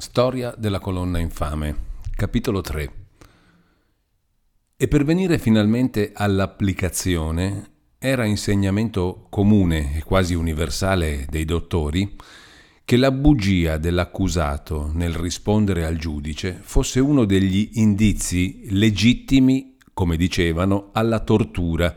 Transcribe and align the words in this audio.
Storia 0.00 0.54
della 0.56 0.78
colonna 0.78 1.18
infame, 1.18 1.76
capitolo 2.16 2.62
3. 2.62 2.92
E 4.74 4.88
per 4.88 5.04
venire 5.04 5.38
finalmente 5.38 6.12
all'applicazione, 6.14 7.68
era 7.98 8.24
insegnamento 8.24 9.26
comune 9.28 9.98
e 9.98 10.02
quasi 10.02 10.32
universale 10.32 11.26
dei 11.28 11.44
dottori 11.44 12.16
che 12.82 12.96
la 12.96 13.10
bugia 13.10 13.76
dell'accusato 13.76 14.90
nel 14.94 15.12
rispondere 15.12 15.84
al 15.84 15.98
giudice 15.98 16.58
fosse 16.62 16.98
uno 16.98 17.26
degli 17.26 17.72
indizi 17.74 18.68
legittimi, 18.70 19.76
come 19.92 20.16
dicevano, 20.16 20.88
alla 20.92 21.20
tortura. 21.20 21.94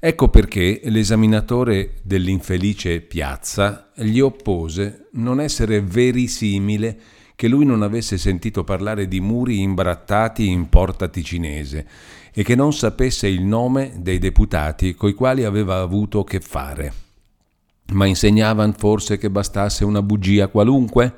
Ecco 0.00 0.30
perché 0.30 0.80
l'esaminatore 0.84 2.00
dell'infelice 2.02 3.02
piazza 3.02 3.90
gli 3.94 4.20
oppose 4.20 5.10
non 5.12 5.38
essere 5.38 5.82
verisimile 5.82 7.20
che 7.42 7.48
lui 7.48 7.64
non 7.64 7.82
avesse 7.82 8.18
sentito 8.18 8.62
parlare 8.62 9.08
di 9.08 9.18
muri 9.18 9.62
imbrattati 9.62 10.48
in 10.48 10.68
porta 10.68 11.08
ticinese 11.08 11.84
e 12.32 12.44
che 12.44 12.54
non 12.54 12.72
sapesse 12.72 13.26
il 13.26 13.42
nome 13.42 13.94
dei 13.96 14.18
deputati 14.18 14.94
coi 14.94 15.12
quali 15.12 15.42
aveva 15.42 15.80
avuto 15.80 16.22
che 16.22 16.38
fare. 16.38 16.92
Ma 17.94 18.06
insegnavan 18.06 18.74
forse 18.74 19.18
che 19.18 19.28
bastasse 19.28 19.84
una 19.84 20.02
bugia 20.02 20.46
qualunque? 20.46 21.12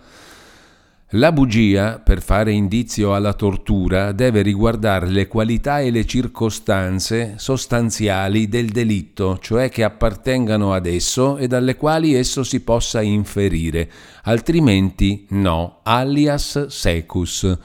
La 1.11 1.33
bugia, 1.33 2.01
per 2.03 2.23
fare 2.23 2.51
indizio 2.51 3.15
alla 3.15 3.35
tortura, 3.35 4.11
deve 4.13 4.41
riguardare 4.43 5.07
le 5.07 5.29
qualità 5.29 5.79
e 5.81 5.91
le 5.91 6.07
circostanze 6.07 7.35
sostanziali 7.37 8.49
del 8.49 8.71
delitto, 8.71 9.39
cioè 9.39 9.69
che 9.69 9.85
appartengano 9.85 10.73
ad 10.73 10.87
esso 10.87 11.37
e 11.37 11.47
dalle 11.47 11.77
quali 11.77 12.15
esso 12.15 12.43
si 12.43 12.61
possa 12.61 13.03
inferire, 13.03 13.89
altrimenti 14.23 15.27
no, 15.31 15.81
alias 15.83 16.67
secus. 16.67 17.59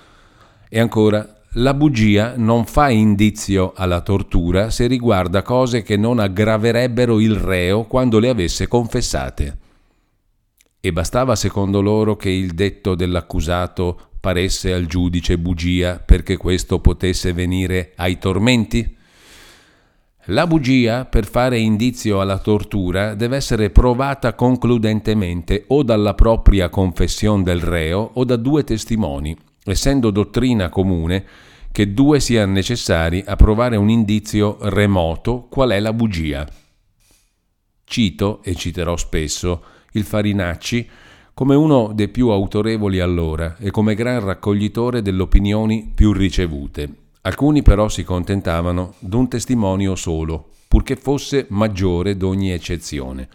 E 0.69 0.79
ancora, 0.79 1.37
la 1.53 1.73
bugia 1.73 2.33
non 2.35 2.65
fa 2.65 2.89
indizio 2.89 3.73
alla 3.75 4.01
tortura 4.01 4.69
se 4.69 4.85
riguarda 4.85 5.41
cose 5.41 5.81
che 5.81 5.97
non 5.97 6.19
aggraverebbero 6.19 7.19
il 7.19 7.35
reo 7.35 7.85
quando 7.85 8.19
le 8.19 8.29
avesse 8.29 8.67
confessate. 8.67 9.67
E 10.81 10.93
bastava 10.93 11.35
secondo 11.35 11.81
loro 11.81 12.15
che 12.15 12.29
il 12.29 12.53
detto 12.53 12.95
dell'accusato 12.95 14.11
paresse 14.19 14.71
al 14.71 14.85
giudice 14.85 15.37
bugia 15.37 15.99
perché 15.99 16.37
questo 16.37 16.79
potesse 16.79 17.33
venire 17.33 17.91
ai 17.97 18.17
tormenti? 18.17 18.95
La 20.31 20.47
bugia, 20.47 21.05
per 21.05 21.25
fare 21.25 21.57
indizio 21.57 22.21
alla 22.21 22.37
tortura, 22.37 23.15
deve 23.15 23.35
essere 23.35 23.71
provata 23.71 24.35
concludentemente 24.35 25.65
o 25.67 25.83
dalla 25.83 26.13
propria 26.13 26.69
confessione 26.69 27.43
del 27.43 27.61
reo 27.61 28.11
o 28.13 28.23
da 28.23 28.35
due 28.35 28.63
testimoni, 28.63 29.35
essendo 29.65 30.11
dottrina 30.11 30.69
comune 30.69 31.25
che 31.71 31.93
due 31.93 32.19
siano 32.19 32.53
necessari 32.53 33.23
a 33.25 33.35
provare 33.35 33.75
un 33.75 33.89
indizio 33.89 34.57
remoto 34.61 35.47
qual 35.49 35.71
è 35.71 35.79
la 35.79 35.93
bugia. 35.93 36.47
Cito, 37.83 38.41
e 38.43 38.55
citerò 38.55 38.95
spesso, 38.97 39.63
il 39.93 40.03
Farinacci 40.03 40.89
come 41.33 41.55
uno 41.55 41.91
dei 41.93 42.09
più 42.09 42.27
autorevoli 42.29 42.99
allora 42.99 43.55
e 43.59 43.71
come 43.71 43.95
gran 43.95 44.19
raccoglitore 44.19 45.01
delle 45.01 45.21
opinioni 45.21 45.89
più 45.95 46.11
ricevute. 46.11 46.93
Alcuni 47.21 47.61
però 47.61 47.87
si 47.87 48.03
contentavano 48.03 48.95
d'un 48.99 49.29
testimonio 49.29 49.95
solo, 49.95 50.49
purché 50.67 50.97
fosse 50.97 51.45
maggiore 51.49 52.17
d'ogni 52.17 52.51
eccezione. 52.51 53.29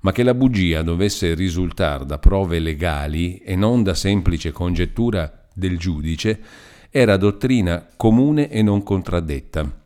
Ma 0.00 0.10
che 0.10 0.24
la 0.24 0.34
bugia 0.34 0.82
dovesse 0.82 1.34
risultare 1.34 2.04
da 2.04 2.18
prove 2.18 2.58
legali 2.58 3.38
e 3.38 3.54
non 3.54 3.84
da 3.84 3.94
semplice 3.94 4.50
congettura 4.50 5.46
del 5.54 5.78
giudice, 5.78 6.40
era 6.90 7.16
dottrina 7.16 7.86
comune 7.96 8.50
e 8.50 8.62
non 8.62 8.82
contraddetta. 8.82 9.82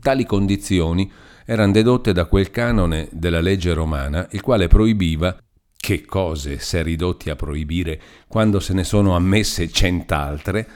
Tali 0.00 0.24
condizioni 0.24 1.10
erano 1.50 1.72
dedotte 1.72 2.12
da 2.12 2.26
quel 2.26 2.52
canone 2.52 3.08
della 3.10 3.40
legge 3.40 3.72
romana, 3.72 4.28
il 4.30 4.40
quale 4.40 4.68
proibiva 4.68 5.36
che 5.76 6.04
cose 6.04 6.60
si 6.60 6.76
è 6.76 6.84
ridotti 6.84 7.28
a 7.28 7.34
proibire 7.34 8.00
quando 8.28 8.60
se 8.60 8.72
ne 8.72 8.84
sono 8.84 9.16
ammesse 9.16 9.68
cent'altre, 9.68 10.68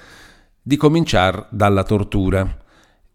di 0.60 0.76
cominciare 0.76 1.46
dalla 1.50 1.84
tortura. 1.84 2.58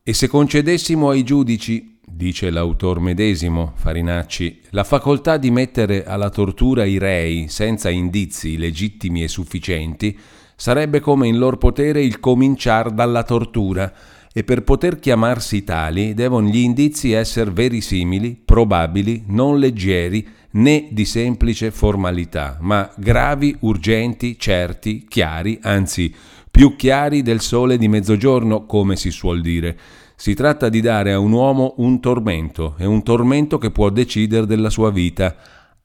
E 0.02 0.14
se 0.14 0.30
concedessimo 0.30 1.10
ai 1.10 1.24
giudici, 1.24 2.00
dice 2.02 2.50
l'autor 2.50 3.02
medesimo 3.02 3.74
Farinacci, 3.76 4.62
la 4.70 4.86
facoltà 4.86 5.36
di 5.36 5.52
mettere 5.52 6.06
alla 6.06 6.30
tortura 6.30 6.86
i 6.86 6.98
rei 6.98 7.50
senza 7.50 7.90
indizi 7.90 8.58
legittimi 8.58 9.22
e 9.22 9.28
sufficienti, 9.28 10.18
sarebbe 10.56 11.02
come 11.02 11.28
in 11.28 11.38
lor 11.38 11.58
potere 11.58 12.02
il 12.02 12.22
cominciar 12.22 12.92
dalla 12.92 13.24
tortura, 13.24 13.94
e 14.32 14.44
per 14.44 14.64
poter 14.64 15.00
chiamarsi 15.00 15.64
tali 15.64 16.14
devono 16.14 16.48
gli 16.48 16.58
indizi 16.58 17.12
essere 17.12 17.52
verisimili, 17.52 18.40
probabili, 18.44 19.24
non 19.28 19.58
leggeri, 19.58 20.28
né 20.52 20.88
di 20.92 21.06
semplice 21.06 21.72
formalità, 21.72 22.58
ma 22.62 22.90
gravi, 22.96 23.56
urgenti, 23.62 24.38
certi, 24.40 25.06
chiari, 25.08 25.60
anzi 25.62 26.14
più 26.50 26.76
chiari 26.76 27.22
del 27.22 27.42
sole 27.42 27.78
di 27.78 27.88
mezzogiorno, 27.88 28.66
come 28.66 28.96
si 28.96 29.12
suol 29.12 29.42
dire. 29.42 29.78
Si 30.16 30.34
tratta 30.34 30.68
di 30.68 30.82
dare 30.82 31.14
a 31.14 31.20
un 31.20 31.32
uomo 31.32 31.76
un 31.78 32.00
tormento, 32.00 32.76
e 32.78 32.86
un 32.86 33.04
tormento 33.04 33.58
che 33.58 33.72
può 33.72 33.90
decidere 33.90 34.46
della 34.46 34.70
sua 34.70 34.92
vita. 34.92 35.36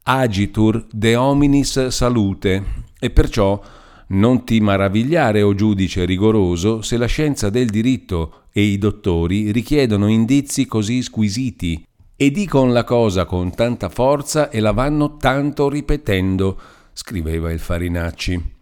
Agitur 0.03 0.87
de 0.91 1.15
hominis 1.15 1.89
salute, 1.89 2.65
e 2.99 3.11
perciò 3.11 3.61
non 4.09 4.45
ti 4.45 4.61
maravigliare, 4.61 5.43
o 5.43 5.55
giudice 5.55 6.05
rigoroso, 6.05 6.83
se 6.83 6.97
la 6.97 7.07
scienza 7.07 7.51
del 7.51 7.71
diritto 7.71 8.43
e 8.53 8.63
i 8.63 8.79
dottori 8.79 9.51
richiedono 9.51 10.09
indizi 10.09 10.67
così 10.67 11.03
squisiti 11.03 11.85
e 12.17 12.31
dicono 12.31 12.71
la 12.71 12.85
cosa 12.85 13.25
con 13.25 13.55
tanta 13.55 13.89
forza 13.89 14.51
e 14.51 14.61
la 14.61 14.73
vanno 14.73 15.17
tanto 15.17 15.69
ripetendo, 15.69 16.61
scriveva 16.93 17.51
il 17.51 17.59
Farinacci. 17.59 18.53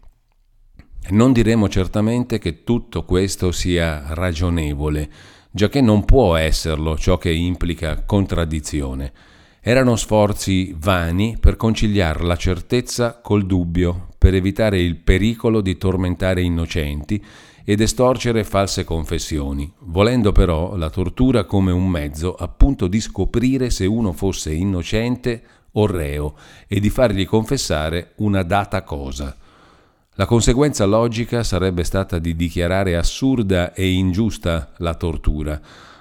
Non 1.11 1.33
diremo 1.33 1.69
certamente 1.69 2.39
che 2.39 2.63
tutto 2.63 3.05
questo 3.05 3.53
sia 3.53 4.05
ragionevole, 4.15 5.11
giacché 5.51 5.81
non 5.81 6.05
può 6.05 6.37
esserlo 6.37 6.97
ciò 6.97 7.19
che 7.19 7.33
implica 7.33 8.05
contraddizione. 8.05 9.13
Erano 9.61 9.97
sforzi 9.97 10.75
vani 10.79 11.37
per 11.39 11.57
conciliare 11.57 12.25
la 12.25 12.37
certezza 12.37 13.21
col 13.21 13.45
dubbio, 13.45 14.12
per 14.23 14.35
evitare 14.37 14.81
il 14.81 14.99
pericolo 14.99 15.61
di 15.61 15.77
tormentare 15.77 16.43
innocenti 16.43 17.21
ed 17.65 17.81
estorcere 17.81 18.45
false 18.45 18.85
confessioni, 18.85 19.69
volendo 19.81 20.31
però 20.31 20.77
la 20.77 20.91
tortura 20.91 21.43
come 21.43 21.73
un 21.73 21.89
mezzo 21.89 22.37
appunto 22.37 22.87
di 22.87 23.01
scoprire 23.01 23.69
se 23.69 23.85
uno 23.85 24.13
fosse 24.13 24.53
innocente 24.53 25.43
o 25.73 25.87
reo 25.87 26.37
e 26.69 26.79
di 26.79 26.89
fargli 26.89 27.27
confessare 27.27 28.13
una 28.19 28.45
data 28.45 28.85
cosa. 28.85 29.37
La 30.13 30.27
conseguenza 30.27 30.85
logica 30.85 31.43
sarebbe 31.43 31.83
stata 31.83 32.21
di 32.21 32.37
dichiarare 32.37 32.95
assurda 32.95 33.73
e 33.73 33.91
ingiusta 33.91 34.71
la 34.77 34.95
tortura, 34.95 35.61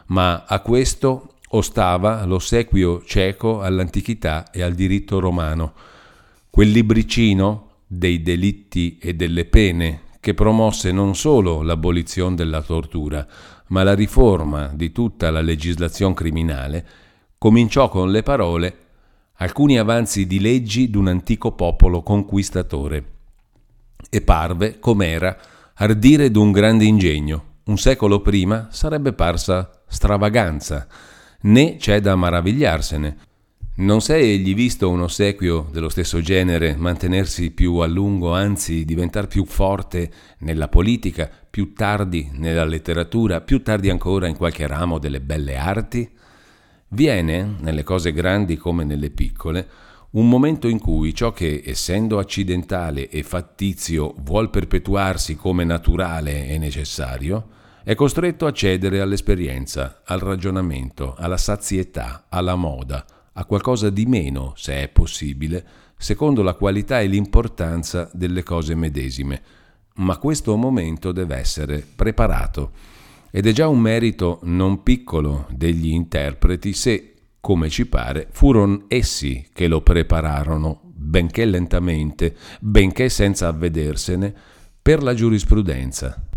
ma 0.10 0.44
a 0.46 0.60
questo 0.60 1.38
ostava 1.50 2.24
l'ossequio 2.26 3.02
cieco 3.04 3.64
all'antichità 3.64 4.52
e 4.52 4.62
al 4.62 4.76
diritto 4.76 5.20
romano. 5.20 5.74
Quel 6.52 6.70
libricino 6.70 7.70
dei 7.94 8.22
delitti 8.22 8.98
e 9.00 9.16
delle 9.16 9.44
pene 9.44 10.04
che 10.22 10.34
promosse 10.34 10.94
non 10.94 11.14
solo 11.14 11.62
l'abolizione 11.62 12.36
della 12.36 12.62
tortura, 12.62 13.28
ma 13.68 13.84
la 13.84 13.94
riforma 13.94 14.68
di 14.74 14.94
tutta 14.94 15.30
la 15.30 15.42
legislazione 15.42 16.14
criminale, 16.14 16.88
cominciò 17.38 17.90
con 17.90 18.10
le 18.10 18.24
parole 18.24 18.78
alcuni 19.40 19.78
avanzi 19.78 20.26
di 20.26 20.40
leggi 20.40 20.90
d'un 20.90 21.10
antico 21.10 21.52
popolo 21.52 22.02
conquistatore 22.02 23.04
e 24.10 24.22
parve, 24.22 24.80
com'era, 24.80 25.38
ardire 25.74 26.32
d'un 26.32 26.54
grande 26.54 26.86
ingegno. 26.86 27.44
Un 27.66 27.78
secolo 27.78 28.22
prima 28.22 28.70
sarebbe 28.72 29.12
parsa 29.12 29.70
stravaganza, 29.86 30.88
né 31.42 31.76
c'è 31.76 32.00
da 32.00 32.16
maravigliarsene. 32.16 33.18
Non 33.74 34.02
sei 34.02 34.34
egli 34.34 34.54
visto 34.54 34.90
un 34.90 35.02
ossequio 35.02 35.70
dello 35.72 35.88
stesso 35.88 36.20
genere 36.20 36.76
mantenersi 36.76 37.52
più 37.52 37.78
a 37.78 37.88
lungo, 37.88 38.34
anzi 38.34 38.84
diventare 38.84 39.28
più 39.28 39.46
forte 39.46 40.12
nella 40.40 40.68
politica, 40.68 41.32
più 41.50 41.72
tardi 41.72 42.30
nella 42.34 42.66
letteratura, 42.66 43.40
più 43.40 43.64
tardi 43.64 43.90
ancora 43.90 44.28
in 44.28 44.36
qualche 44.36 44.68
ramo 44.68 45.00
delle 45.00 45.22
belle 45.22 45.56
arti? 45.56 46.08
Viene, 46.90 47.56
nelle 47.62 47.84
cose 47.84 48.12
grandi 48.12 48.58
come 48.58 48.84
nelle 48.84 49.10
piccole, 49.10 49.66
un 50.12 50.28
momento 50.28 50.68
in 50.68 50.78
cui 50.78 51.14
ciò 51.16 51.32
che, 51.32 51.64
essendo 51.66 52.20
accidentale 52.20 53.08
e 53.08 53.24
fattizio, 53.24 54.14
vuol 54.20 54.50
perpetuarsi 54.50 55.38
come 55.38 55.64
naturale 55.64 56.50
e 56.50 56.58
necessario, 56.58 57.48
è 57.86 57.96
costretto 57.96 58.46
a 58.46 58.52
cedere 58.52 59.00
all'esperienza, 59.00 60.02
al 60.04 60.20
ragionamento, 60.20 61.16
alla 61.18 61.38
sazietà, 61.38 62.26
alla 62.28 62.56
moda, 62.56 63.06
a 63.34 63.46
qualcosa 63.46 63.90
di 63.90 64.06
meno, 64.06 64.54
se 64.56 64.82
è 64.82 64.90
possibile, 64.90 65.66
secondo 65.98 66.42
la 66.42 66.56
qualità 66.56 67.00
e 67.00 67.08
l'importanza 67.08 68.10
delle 68.14 68.44
cose 68.44 68.76
medesime. 68.76 69.42
Ma 69.96 70.18
questo 70.18 70.56
momento 70.56 71.12
deve 71.12 71.36
essere 71.38 71.86
preparato. 71.96 72.72
Ed 73.30 73.48
è 73.48 73.52
già 73.52 73.68
un 73.68 73.80
merito 73.80 74.40
non 74.44 74.84
piccolo 74.84 75.48
degli 75.52 75.90
interpreti 75.90 76.74
se, 76.74 77.14
come 77.40 77.70
ci 77.70 77.88
pare, 77.88 78.28
furono 78.32 78.86
essi 78.88 79.48
che 79.54 79.68
lo 79.68 79.82
prepararono, 79.82 80.82
benché 80.84 81.46
lentamente, 81.46 82.36
benché 82.60 83.10
senza 83.10 83.48
avvedersene, 83.48 84.34
per 84.82 85.02
la 85.04 85.14
giurisprudenza. 85.14 86.31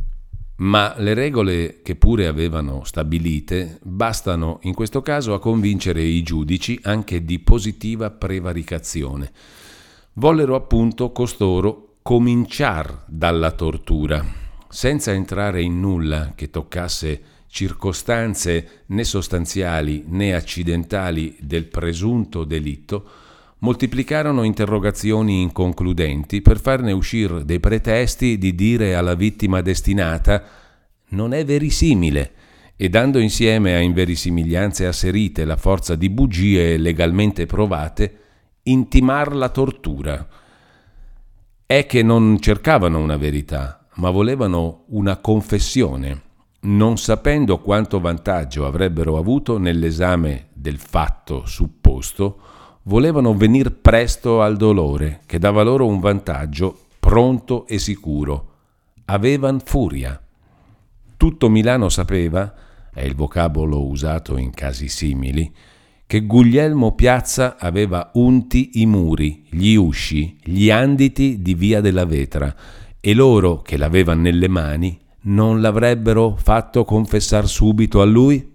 Ma 0.56 0.94
le 0.98 1.14
regole 1.14 1.80
che 1.82 1.96
pure 1.96 2.28
avevano 2.28 2.84
stabilite 2.84 3.80
bastano 3.82 4.60
in 4.62 4.74
questo 4.74 5.02
caso 5.02 5.34
a 5.34 5.40
convincere 5.40 6.02
i 6.02 6.22
giudici 6.22 6.78
anche 6.82 7.24
di 7.24 7.40
positiva 7.40 8.10
prevaricazione. 8.10 9.32
Vollero 10.14 10.54
appunto 10.54 11.10
costoro 11.10 11.96
cominciar 12.02 13.04
dalla 13.08 13.50
tortura, 13.50 14.24
senza 14.68 15.10
entrare 15.10 15.60
in 15.60 15.80
nulla 15.80 16.34
che 16.36 16.50
toccasse 16.50 17.22
circostanze 17.48 18.82
né 18.86 19.02
sostanziali 19.04 20.04
né 20.06 20.34
accidentali 20.34 21.36
del 21.40 21.66
presunto 21.66 22.44
delitto, 22.44 23.08
moltiplicarono 23.64 24.42
interrogazioni 24.42 25.40
inconcludenti 25.40 26.42
per 26.42 26.60
farne 26.60 26.92
uscire 26.92 27.46
dei 27.46 27.60
pretesti 27.60 28.36
di 28.36 28.54
dire 28.54 28.94
alla 28.94 29.14
vittima 29.14 29.62
destinata 29.62 30.44
non 31.08 31.32
è 31.32 31.46
verisimile 31.46 32.32
e 32.76 32.90
dando 32.90 33.18
insieme 33.18 33.74
a 33.74 33.78
inverosimiglianze 33.80 34.84
asserite 34.84 35.46
la 35.46 35.56
forza 35.56 35.94
di 35.94 36.10
bugie 36.10 36.76
legalmente 36.76 37.46
provate, 37.46 38.18
intimar 38.64 39.34
la 39.34 39.48
tortura. 39.48 40.28
È 41.64 41.86
che 41.86 42.02
non 42.02 42.38
cercavano 42.40 42.98
una 42.98 43.16
verità, 43.16 43.88
ma 43.94 44.10
volevano 44.10 44.84
una 44.88 45.16
confessione, 45.16 46.20
non 46.62 46.98
sapendo 46.98 47.60
quanto 47.60 47.98
vantaggio 47.98 48.66
avrebbero 48.66 49.16
avuto 49.16 49.56
nell'esame 49.56 50.48
del 50.52 50.76
fatto 50.76 51.46
supposto, 51.46 52.53
volevano 52.84 53.34
venir 53.34 53.72
presto 53.72 54.42
al 54.42 54.56
dolore, 54.56 55.20
che 55.26 55.38
dava 55.38 55.62
loro 55.62 55.86
un 55.86 56.00
vantaggio 56.00 56.86
pronto 56.98 57.66
e 57.66 57.78
sicuro. 57.78 58.52
Avevan 59.06 59.60
furia. 59.62 60.20
Tutto 61.16 61.48
Milano 61.48 61.88
sapeva, 61.88 62.52
è 62.92 63.02
il 63.02 63.14
vocabolo 63.14 63.86
usato 63.86 64.36
in 64.36 64.50
casi 64.50 64.88
simili, 64.88 65.52
che 66.06 66.20
Guglielmo 66.26 66.94
Piazza 66.94 67.56
aveva 67.58 68.10
unti 68.14 68.80
i 68.80 68.86
muri, 68.86 69.44
gli 69.50 69.74
usci, 69.74 70.36
gli 70.42 70.70
anditi 70.70 71.40
di 71.40 71.54
via 71.54 71.80
della 71.80 72.04
Vetra, 72.04 72.54
e 73.00 73.14
loro 73.14 73.62
che 73.62 73.76
l'avevano 73.76 74.22
nelle 74.22 74.48
mani 74.48 74.98
non 75.22 75.60
l'avrebbero 75.60 76.36
fatto 76.36 76.84
confessar 76.84 77.48
subito 77.48 78.00
a 78.00 78.04
lui? 78.04 78.52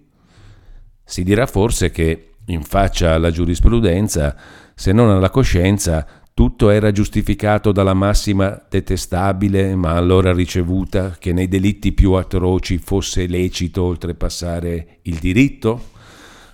Si 1.04 1.24
dirà 1.24 1.46
forse 1.46 1.90
che 1.90 2.29
in 2.50 2.62
faccia 2.62 3.14
alla 3.14 3.30
giurisprudenza, 3.30 4.36
se 4.74 4.92
non 4.92 5.10
alla 5.10 5.30
coscienza, 5.30 6.06
tutto 6.34 6.70
era 6.70 6.90
giustificato 6.90 7.70
dalla 7.70 7.94
massima 7.94 8.60
detestabile, 8.68 9.74
ma 9.74 9.92
allora 9.92 10.32
ricevuta, 10.32 11.16
che 11.18 11.32
nei 11.32 11.48
delitti 11.48 11.92
più 11.92 12.12
atroci 12.12 12.78
fosse 12.78 13.26
lecito 13.26 13.82
oltrepassare 13.82 15.00
il 15.02 15.18
diritto? 15.18 15.88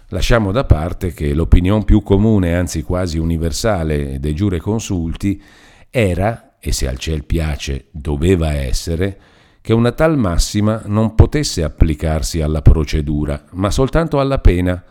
Lasciamo 0.09 0.53
da 0.53 0.65
parte 0.65 1.13
che 1.13 1.35
l'opinione 1.35 1.85
più 1.85 2.03
comune, 2.03 2.55
anzi 2.55 2.83
quasi 2.83 3.19
universale, 3.19 4.19
dei 4.19 4.35
giureconsulti 4.35 5.41
era, 5.91 6.57
e 6.61 6.73
se 6.73 6.89
al 6.89 6.99
ciel 6.99 7.25
piace 7.25 7.87
doveva 7.93 8.53
essere, 8.53 9.19
che 9.61 9.73
una 9.73 9.93
tal 9.93 10.17
massima 10.17 10.83
non 10.87 11.15
potesse 11.15 11.65
applicarsi 11.65 12.41
alla 12.41 12.63
procedura, 12.63 13.47
ma 13.53 13.71
soltanto 13.71 14.21
alla 14.21 14.39
pena, 14.39 14.83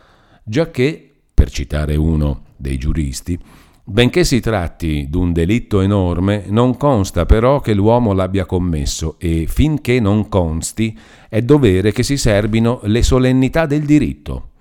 giacché, 0.45 1.11
per 1.33 1.49
citare 1.49 1.95
uno 1.95 2.43
dei 2.55 2.77
giuristi, 2.77 3.37
benché 3.83 4.23
si 4.23 4.39
tratti 4.39 5.07
d'un 5.09 5.33
delitto 5.33 5.81
enorme, 5.81 6.45
non 6.47 6.77
consta 6.77 7.25
però 7.25 7.59
che 7.59 7.73
l'uomo 7.73 8.13
l'abbia 8.13 8.45
commesso 8.45 9.15
e 9.17 9.47
finché 9.47 9.99
non 9.99 10.29
consti 10.29 10.97
è 11.27 11.41
dovere 11.41 11.91
che 11.91 12.03
si 12.03 12.15
serbino 12.15 12.79
le 12.83 13.03
solennità 13.03 13.65
del 13.65 13.83
diritto. 13.83 14.51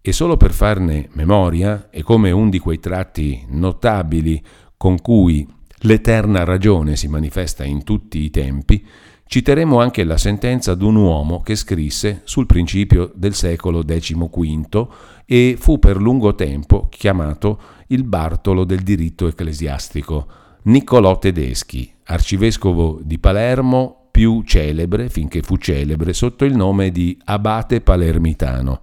E 0.00 0.12
solo 0.12 0.36
per 0.36 0.52
farne 0.52 1.08
memoria, 1.12 1.88
e 1.90 2.02
come 2.02 2.30
un 2.30 2.50
di 2.50 2.58
quei 2.58 2.80
tratti 2.80 3.44
notabili 3.48 4.42
con 4.76 5.00
cui 5.00 5.46
l'eterna 5.84 6.44
ragione 6.44 6.96
si 6.96 7.08
manifesta 7.08 7.64
in 7.64 7.82
tutti 7.84 8.18
i 8.18 8.30
tempi, 8.30 8.84
Citeremo 9.32 9.80
anche 9.80 10.04
la 10.04 10.18
sentenza 10.18 10.74
d'un 10.74 10.94
uomo 10.94 11.40
che 11.40 11.56
scrisse 11.56 12.20
sul 12.24 12.44
principio 12.44 13.10
del 13.14 13.32
secolo 13.32 13.82
XV 13.82 14.86
e 15.24 15.56
fu 15.58 15.78
per 15.78 15.96
lungo 15.96 16.34
tempo 16.34 16.86
chiamato 16.90 17.58
il 17.86 18.04
Bartolo 18.04 18.64
del 18.64 18.80
diritto 18.80 19.26
ecclesiastico, 19.26 20.26
Niccolò 20.64 21.16
Tedeschi, 21.16 21.90
arcivescovo 22.04 23.00
di 23.02 23.18
Palermo 23.18 24.08
più 24.10 24.42
celebre, 24.42 25.08
finché 25.08 25.40
fu 25.40 25.56
celebre, 25.56 26.12
sotto 26.12 26.44
il 26.44 26.54
nome 26.54 26.90
di 26.90 27.18
Abate 27.24 27.80
Palermitano. 27.80 28.80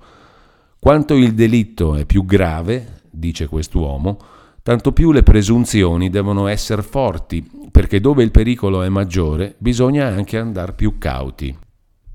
Quanto 0.79 1.13
il 1.13 1.35
delitto 1.35 1.95
è 1.95 2.07
più 2.07 2.25
grave, 2.25 3.01
dice 3.11 3.45
quest'uomo, 3.45 4.17
tanto 4.63 4.93
più 4.93 5.11
le 5.11 5.21
presunzioni 5.21 6.09
devono 6.09 6.47
essere 6.47 6.81
forti, 6.81 7.47
perché 7.79 8.01
dove 8.01 8.23
il 8.23 8.31
pericolo 8.31 8.83
è 8.83 8.89
maggiore 8.89 9.55
bisogna 9.57 10.05
anche 10.05 10.37
andare 10.37 10.73
più 10.73 10.97
cauti. 10.97 11.57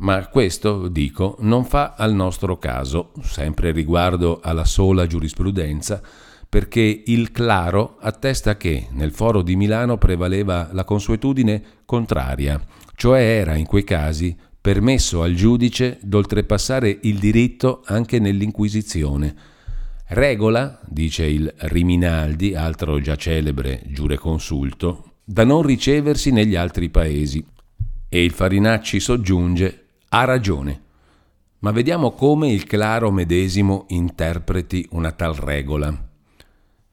Ma 0.00 0.26
questo, 0.26 0.88
dico, 0.88 1.38
non 1.40 1.64
fa 1.64 1.94
al 1.96 2.12
nostro 2.12 2.58
caso, 2.58 3.12
sempre 3.22 3.70
riguardo 3.70 4.40
alla 4.43 4.66
sola 4.66 5.06
giurisprudenza, 5.06 6.02
perché 6.46 7.05
il 7.06 7.32
claro 7.32 7.96
attesta 7.99 8.58
che 8.58 8.88
nel 8.90 9.11
foro 9.11 9.40
di 9.40 9.56
Milano 9.56 9.96
prevaleva 9.96 10.69
la 10.72 10.84
consuetudine 10.84 11.62
contraria, 11.87 12.62
cioè 12.94 13.20
era 13.20 13.55
in 13.55 13.64
quei 13.64 13.84
casi 13.84 14.37
permesso 14.61 15.22
al 15.22 15.32
giudice 15.32 15.99
d'oltrepassare 16.02 16.99
il 17.05 17.19
diritto 17.19 17.81
anche 17.87 18.19
nell'inquisizione, 18.19 19.34
Regola, 20.08 20.78
dice 20.87 21.25
il 21.25 21.50
Riminaldi, 21.56 22.55
altro 22.55 23.00
già 23.00 23.16
celebre 23.16 23.81
giureconsulto, 23.87 25.13
da 25.25 25.44
non 25.44 25.62
riceversi 25.62 26.31
negli 26.31 26.55
altri 26.55 26.91
paesi. 26.91 27.44
E 28.09 28.23
il 28.23 28.33
Farinacci 28.33 29.00
soggiunge, 29.00 29.87
ha 30.11 30.25
ragione. 30.25 30.83
Ma 31.61 31.71
vediamo 31.71 32.12
come 32.12 32.52
il 32.52 32.64
claro 32.64 33.11
medesimo 33.11 33.87
interpreti 33.88 34.87
una 34.90 35.12
tal 35.12 35.35
regola. 35.35 36.12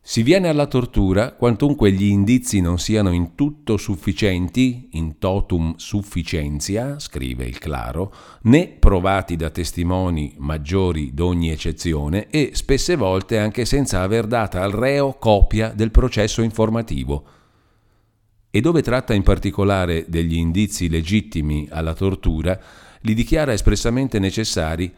Si 0.03 0.23
viene 0.23 0.47
alla 0.47 0.65
tortura 0.65 1.33
quantunque 1.33 1.91
gli 1.91 2.05
indizi 2.05 2.59
non 2.59 2.79
siano 2.79 3.11
in 3.11 3.35
tutto 3.35 3.77
sufficienti, 3.77 4.89
in 4.93 5.19
totum 5.19 5.75
sufficientia, 5.75 6.97
scrive 6.97 7.45
il 7.45 7.59
Claro, 7.59 8.11
né 8.43 8.67
provati 8.67 9.35
da 9.35 9.51
testimoni 9.51 10.33
maggiori 10.39 11.13
d'ogni 11.13 11.51
eccezione 11.51 12.29
e 12.29 12.49
spesse 12.53 12.95
volte 12.95 13.37
anche 13.37 13.65
senza 13.65 14.01
aver 14.01 14.25
data 14.25 14.63
al 14.63 14.71
reo 14.71 15.13
copia 15.19 15.69
del 15.69 15.91
processo 15.91 16.41
informativo. 16.41 17.23
E 18.53 18.59
dove 18.59 18.81
tratta 18.81 19.13
in 19.13 19.23
particolare 19.23 20.05
degli 20.09 20.35
indizi 20.35 20.89
legittimi 20.89 21.67
alla 21.71 21.93
tortura, 21.93 22.59
li 23.01 23.13
dichiara 23.13 23.53
espressamente 23.53 24.19
necessari 24.19 24.93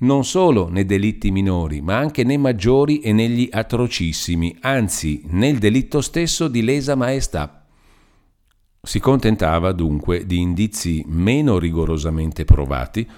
non 0.00 0.24
solo 0.24 0.68
nei 0.68 0.84
delitti 0.84 1.30
minori, 1.30 1.80
ma 1.80 1.96
anche 1.96 2.24
nei 2.24 2.38
maggiori 2.38 2.98
e 3.00 3.12
negli 3.12 3.48
atrocissimi, 3.50 4.56
anzi 4.60 5.22
nel 5.26 5.58
delitto 5.58 6.00
stesso 6.00 6.48
di 6.48 6.62
lesa 6.62 6.94
maestà. 6.94 7.66
Si 8.80 9.00
contentava 9.00 9.72
dunque 9.72 10.24
di 10.26 10.38
indizi 10.38 11.04
meno 11.06 11.58
rigorosamente 11.58 12.44
provati, 12.44 13.08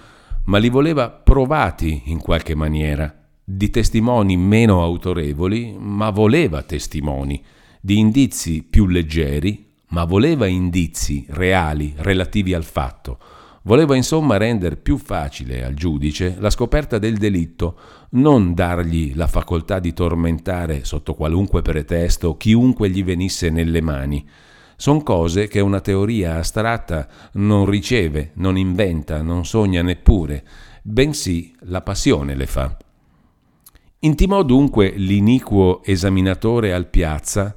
ma 0.45 0.59
li 0.59 0.69
voleva 0.69 1.11
provati 1.11 2.03
in 2.07 2.19
qualche 2.19 2.55
maniera, 2.55 3.15
di 3.45 3.69
testimoni 3.69 4.37
meno 4.37 4.83
autorevoli, 4.83 5.75
ma 5.79 6.11
voleva 6.11 6.63
testimoni, 6.63 7.43
di 7.81 7.99
indizi 7.99 8.63
più 8.63 8.87
leggeri, 8.87 9.70
ma 9.91 10.05
voleva 10.05 10.47
indizi 10.47 11.25
reali 11.29 11.95
relativi 11.97 12.55
al 12.55 12.65
fatto, 12.65 13.19
Voleva 13.63 13.95
insomma 13.95 14.39
rendere 14.39 14.77
più 14.77 14.97
facile 14.97 15.63
al 15.63 15.75
giudice 15.75 16.37
la 16.39 16.49
scoperta 16.49 16.99
del 16.99 17.19
delitto, 17.19 17.77
non 18.11 18.55
dargli 18.55 19.15
la 19.15 19.27
facoltà 19.27 19.79
di 19.79 19.93
tormentare 19.93 20.85
sotto 20.85 21.13
qualunque 21.13 21.61
pretesto 21.61 22.39
chiunque 22.39 22.89
gli 22.89 23.05
venisse 23.05 23.51
nelle 23.51 23.83
mani. 23.83 24.27
Sono 24.77 25.03
cose 25.03 25.47
che 25.47 25.61
una 25.61 25.81
teoria 25.81 26.37
astratta 26.37 27.07
non 27.33 27.67
riceve, 27.67 28.31
non 28.37 28.57
inventa, 28.57 29.21
non 29.21 29.45
sogna 29.45 29.83
neppure, 29.83 30.43
bensì 30.81 31.55
la 31.65 31.83
passione 31.83 32.35
le 32.35 32.47
fa. 32.47 32.75
Intimò 33.99 34.43
dunque 34.43 34.89
l'iniquo 34.97 35.83
esaminatore 35.85 36.73
al 36.73 36.87
piazza 36.87 37.55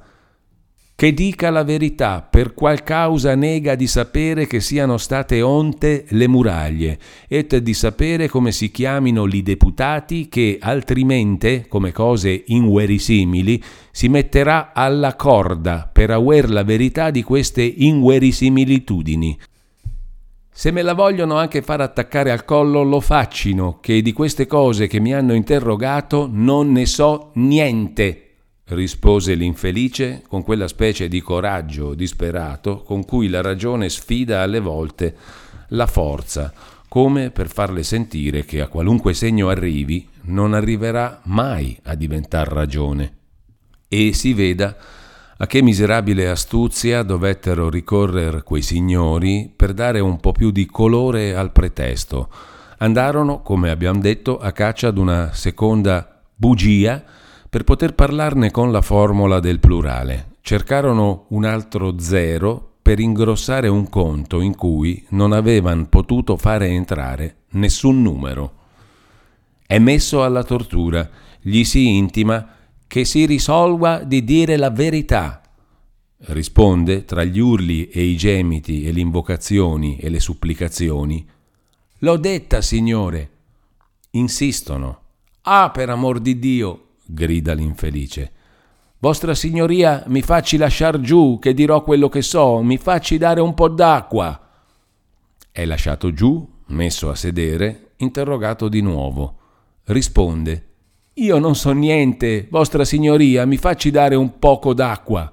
che 0.96 1.12
dica 1.12 1.50
la 1.50 1.64
verità, 1.64 2.22
per 2.22 2.54
qual 2.54 2.84
causa 2.84 3.34
nega 3.34 3.74
di 3.74 3.88
sapere 3.88 4.46
che 4.46 4.60
siano 4.60 4.96
state 4.96 5.42
onte 5.42 6.04
le 6.10 6.28
muraglie, 6.28 6.98
et 7.26 7.56
di 7.56 7.74
sapere 7.74 8.28
come 8.28 8.52
si 8.52 8.70
chiamino 8.70 9.24
li 9.24 9.42
deputati 9.42 10.28
che 10.28 10.58
altrimente, 10.60 11.66
come 11.68 11.90
cose 11.90 12.44
inguerisimili, 12.46 13.62
si 13.90 14.08
metterà 14.08 14.72
alla 14.72 15.16
corda 15.16 15.88
per 15.92 16.10
aver 16.10 16.48
la 16.48 16.62
verità 16.62 17.10
di 17.10 17.24
queste 17.24 17.62
inguerisimilitudini. 17.62 19.38
Se 20.56 20.70
me 20.70 20.82
la 20.82 20.94
vogliono 20.94 21.36
anche 21.36 21.62
far 21.62 21.80
attaccare 21.80 22.30
al 22.30 22.44
collo, 22.44 22.84
lo 22.84 23.00
faccino, 23.00 23.78
che 23.80 24.00
di 24.00 24.12
queste 24.12 24.46
cose 24.46 24.86
che 24.86 25.00
mi 25.00 25.12
hanno 25.12 25.34
interrogato 25.34 26.28
non 26.30 26.70
ne 26.70 26.86
so 26.86 27.32
niente 27.34 28.23
rispose 28.68 29.34
l'infelice 29.34 30.22
con 30.26 30.42
quella 30.42 30.68
specie 30.68 31.08
di 31.08 31.20
coraggio 31.20 31.94
disperato 31.94 32.82
con 32.82 33.04
cui 33.04 33.28
la 33.28 33.42
ragione 33.42 33.90
sfida 33.90 34.40
alle 34.40 34.60
volte 34.60 35.14
la 35.68 35.86
forza, 35.86 36.52
come 36.88 37.30
per 37.30 37.48
farle 37.48 37.82
sentire 37.82 38.44
che 38.44 38.60
a 38.60 38.68
qualunque 38.68 39.12
segno 39.12 39.48
arrivi 39.48 40.08
non 40.22 40.54
arriverà 40.54 41.20
mai 41.24 41.78
a 41.84 41.94
diventar 41.94 42.48
ragione. 42.48 43.16
E 43.88 44.12
si 44.14 44.32
veda 44.32 44.76
a 45.36 45.46
che 45.46 45.60
miserabile 45.62 46.28
astuzia 46.28 47.02
dovettero 47.02 47.68
ricorrere 47.68 48.42
quei 48.42 48.62
signori 48.62 49.52
per 49.54 49.74
dare 49.74 50.00
un 50.00 50.18
po' 50.20 50.32
più 50.32 50.50
di 50.50 50.64
colore 50.66 51.34
al 51.34 51.52
pretesto. 51.52 52.30
Andarono, 52.78 53.42
come 53.42 53.70
abbiamo 53.70 54.00
detto, 54.00 54.38
a 54.38 54.52
caccia 54.52 54.90
d'una 54.90 55.32
seconda 55.32 56.22
bugia 56.34 57.04
per 57.54 57.62
poter 57.62 57.94
parlarne 57.94 58.50
con 58.50 58.72
la 58.72 58.82
formula 58.82 59.38
del 59.38 59.60
plurale. 59.60 60.38
Cercarono 60.40 61.26
un 61.28 61.44
altro 61.44 62.00
zero 62.00 62.78
per 62.82 62.98
ingrossare 62.98 63.68
un 63.68 63.88
conto 63.88 64.40
in 64.40 64.56
cui 64.56 65.06
non 65.10 65.30
avevano 65.30 65.86
potuto 65.86 66.36
fare 66.36 66.66
entrare 66.66 67.42
nessun 67.50 68.02
numero. 68.02 68.54
È 69.64 69.78
messo 69.78 70.24
alla 70.24 70.42
tortura, 70.42 71.08
gli 71.40 71.62
si 71.62 71.96
intima 71.96 72.44
che 72.88 73.04
si 73.04 73.24
risolva 73.24 74.02
di 74.02 74.24
dire 74.24 74.56
la 74.56 74.70
verità. 74.70 75.40
Risponde 76.16 77.04
tra 77.04 77.22
gli 77.22 77.38
urli 77.38 77.86
e 77.88 78.02
i 78.02 78.16
gemiti 78.16 78.84
e 78.84 78.90
le 78.90 78.98
invocazioni 78.98 79.96
e 79.98 80.08
le 80.08 80.18
supplicazioni. 80.18 81.24
L'ho 81.98 82.16
detta, 82.16 82.60
signore. 82.60 83.30
Insistono. 84.10 85.02
Ah, 85.42 85.70
per 85.70 85.90
amor 85.90 86.18
di 86.18 86.40
Dio, 86.40 86.83
grida 87.06 87.52
l'infelice. 87.52 88.32
Vostra 88.98 89.34
signoria, 89.34 90.04
mi 90.06 90.22
facci 90.22 90.56
lasciar 90.56 91.00
giù, 91.00 91.38
che 91.38 91.52
dirò 91.52 91.82
quello 91.82 92.08
che 92.08 92.22
so, 92.22 92.62
mi 92.62 92.78
facci 92.78 93.18
dare 93.18 93.40
un 93.40 93.52
po' 93.52 93.68
d'acqua. 93.68 94.40
È 95.52 95.64
lasciato 95.64 96.12
giù, 96.12 96.48
messo 96.68 97.10
a 97.10 97.14
sedere, 97.14 97.92
interrogato 97.96 98.68
di 98.68 98.80
nuovo. 98.80 99.38
Risponde: 99.84 100.66
Io 101.14 101.38
non 101.38 101.54
so 101.54 101.72
niente, 101.72 102.46
vostra 102.50 102.84
signoria, 102.84 103.44
mi 103.44 103.58
facci 103.58 103.90
dare 103.90 104.14
un 104.14 104.38
poco 104.38 104.72
d'acqua. 104.72 105.32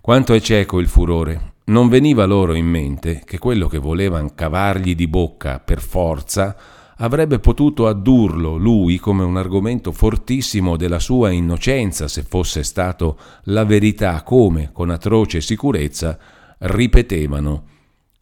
Quanto 0.00 0.34
è 0.34 0.40
cieco 0.40 0.78
il 0.78 0.86
furore. 0.86 1.52
Non 1.66 1.88
veniva 1.88 2.26
loro 2.26 2.52
in 2.54 2.66
mente 2.66 3.22
che 3.24 3.38
quello 3.38 3.68
che 3.68 3.78
volevan 3.78 4.34
cavargli 4.34 4.94
di 4.94 5.08
bocca 5.08 5.60
per 5.60 5.80
forza 5.80 6.54
avrebbe 6.98 7.38
potuto 7.38 7.86
addurlo 7.86 8.56
lui 8.56 8.98
come 8.98 9.24
un 9.24 9.36
argomento 9.36 9.92
fortissimo 9.92 10.76
della 10.76 10.98
sua 10.98 11.30
innocenza 11.30 12.08
se 12.08 12.22
fosse 12.22 12.62
stato 12.62 13.18
la 13.44 13.64
verità 13.64 14.22
come, 14.22 14.70
con 14.72 14.90
atroce 14.90 15.40
sicurezza, 15.40 16.18
ripetevano. 16.58 17.64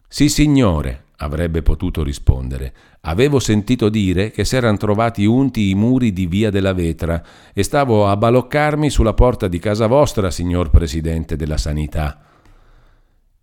Sì, 0.07 0.29
signore, 0.29 1.05
avrebbe 1.17 1.61
potuto 1.61 2.03
rispondere. 2.03 2.73
Avevo 3.01 3.39
sentito 3.39 3.89
dire 3.89 4.31
che 4.31 4.45
s'eran 4.45 4.77
trovati 4.77 5.25
unti 5.25 5.69
i 5.69 5.75
muri 5.75 6.13
di 6.13 6.25
via 6.25 6.49
della 6.49 6.73
Vetra 6.73 7.21
e 7.53 7.63
stavo 7.63 8.07
a 8.07 8.17
baloccarmi 8.17 8.89
sulla 8.89 9.13
porta 9.13 9.47
di 9.47 9.59
casa 9.59 9.87
vostra, 9.87 10.31
signor 10.31 10.69
Presidente 10.69 11.35
della 11.35 11.57
Sanità 11.57 12.31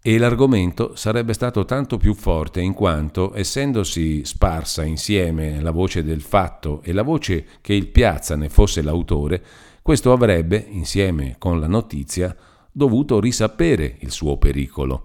e 0.02 0.16
l'argomento 0.16 0.96
sarebbe 0.96 1.34
stato 1.34 1.66
tanto 1.66 1.98
più 1.98 2.14
forte 2.14 2.60
in 2.60 2.72
quanto, 2.72 3.34
essendosi 3.34 4.24
sparsa 4.24 4.82
insieme 4.82 5.60
la 5.60 5.72
voce 5.72 6.02
del 6.02 6.22
fatto 6.22 6.80
e 6.82 6.92
la 6.92 7.02
voce 7.02 7.46
che 7.60 7.74
il 7.74 7.88
Piazza 7.88 8.34
ne 8.34 8.48
fosse 8.48 8.80
l'autore, 8.80 9.42
questo 9.82 10.12
avrebbe, 10.12 10.66
insieme 10.70 11.36
con 11.38 11.60
la 11.60 11.66
notizia, 11.66 12.34
dovuto 12.72 13.20
risapere 13.20 13.96
il 14.00 14.10
suo 14.10 14.38
pericolo. 14.38 15.04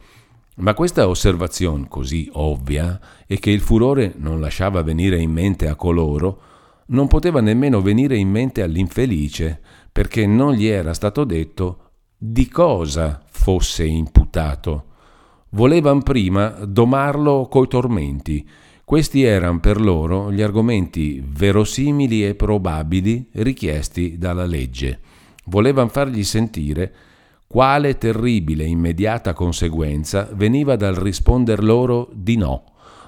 Ma 0.58 0.74
questa 0.74 1.10
osservazione 1.10 1.88
così 1.90 2.30
ovvia 2.34 2.98
e 3.28 3.38
che 3.40 3.52
il 3.52 3.60
furore 3.60 4.14
non 4.16 4.40
lasciava 4.40 4.82
venire 4.82 5.20
in 5.20 5.32
mente 5.32 5.68
a 5.68 5.76
coloro, 5.76 6.42
non 6.88 7.08
poteva 7.08 7.42
nemmeno 7.42 7.82
venire 7.82 8.16
in 8.16 8.30
mente 8.30 8.62
all'infelice, 8.62 9.60
perché 9.92 10.26
non 10.26 10.54
gli 10.54 10.68
era 10.68 10.94
stato 10.94 11.26
detto 11.26 11.80
di 12.18 12.48
cosa 12.48 13.25
fosse 13.46 13.86
imputato. 13.86 14.86
Volevan 15.50 16.02
prima 16.02 16.48
domarlo 16.66 17.48
coi 17.48 17.68
tormenti. 17.68 18.44
Questi 18.84 19.22
erano 19.22 19.60
per 19.60 19.80
loro 19.80 20.32
gli 20.32 20.42
argomenti 20.42 21.24
verosimili 21.24 22.26
e 22.26 22.34
probabili 22.34 23.30
richiesti 23.34 24.18
dalla 24.18 24.46
legge. 24.46 25.00
Volevan 25.44 25.90
fargli 25.90 26.24
sentire 26.24 26.92
quale 27.46 28.00
terribile 28.00 28.64
immediata 28.64 29.34
conseguenza 29.34 30.28
veniva 30.34 30.76
dal 30.76 30.96
risponder 30.96 31.64
loro 31.64 32.10
di 32.14 32.38
no. 32.38 32.64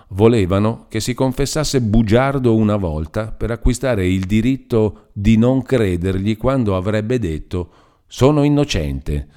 Volevano 0.10 0.86
che 0.88 1.00
si 1.00 1.16
confessasse 1.16 1.82
bugiardo 1.82 2.56
una 2.56 2.76
volta 2.76 3.32
per 3.32 3.50
acquistare 3.50 4.08
il 4.08 4.26
diritto 4.26 5.08
di 5.14 5.36
non 5.36 5.64
credergli 5.64 6.38
quando 6.38 6.76
avrebbe 6.76 7.18
detto 7.18 7.72
sono 8.06 8.44
innocente, 8.44 9.28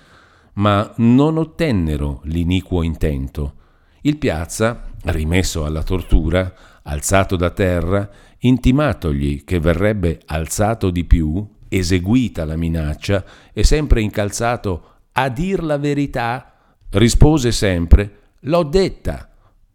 ma 0.55 0.93
non 0.97 1.39
ottennero 1.39 2.21
l'iniquo 2.25 2.83
intento. 2.83 3.55
Il 4.03 4.17
piazza, 4.17 4.85
rimesso 5.05 5.65
alla 5.65 5.83
tortura, 5.83 6.53
alzato 6.83 7.37
da 7.37 7.51
terra, 7.51 8.09
intimatogli 8.39 9.45
che 9.45 9.61
verrebbe 9.61 10.21
alzato 10.27 10.91
di 10.91 11.05
più, 11.05 11.47
eseguita 11.69 12.45
la 12.45 12.57
minaccia 12.57 13.25
e 13.53 13.63
sempre 13.63 14.01
incalzato 14.01 14.85
a 15.13 15.29
dir 15.29 15.63
la 15.63 15.79
verità, 15.79 16.55
rispose 16.91 17.53
sempre 17.53 18.19
L'ho 18.45 18.63
detta, 18.63 19.29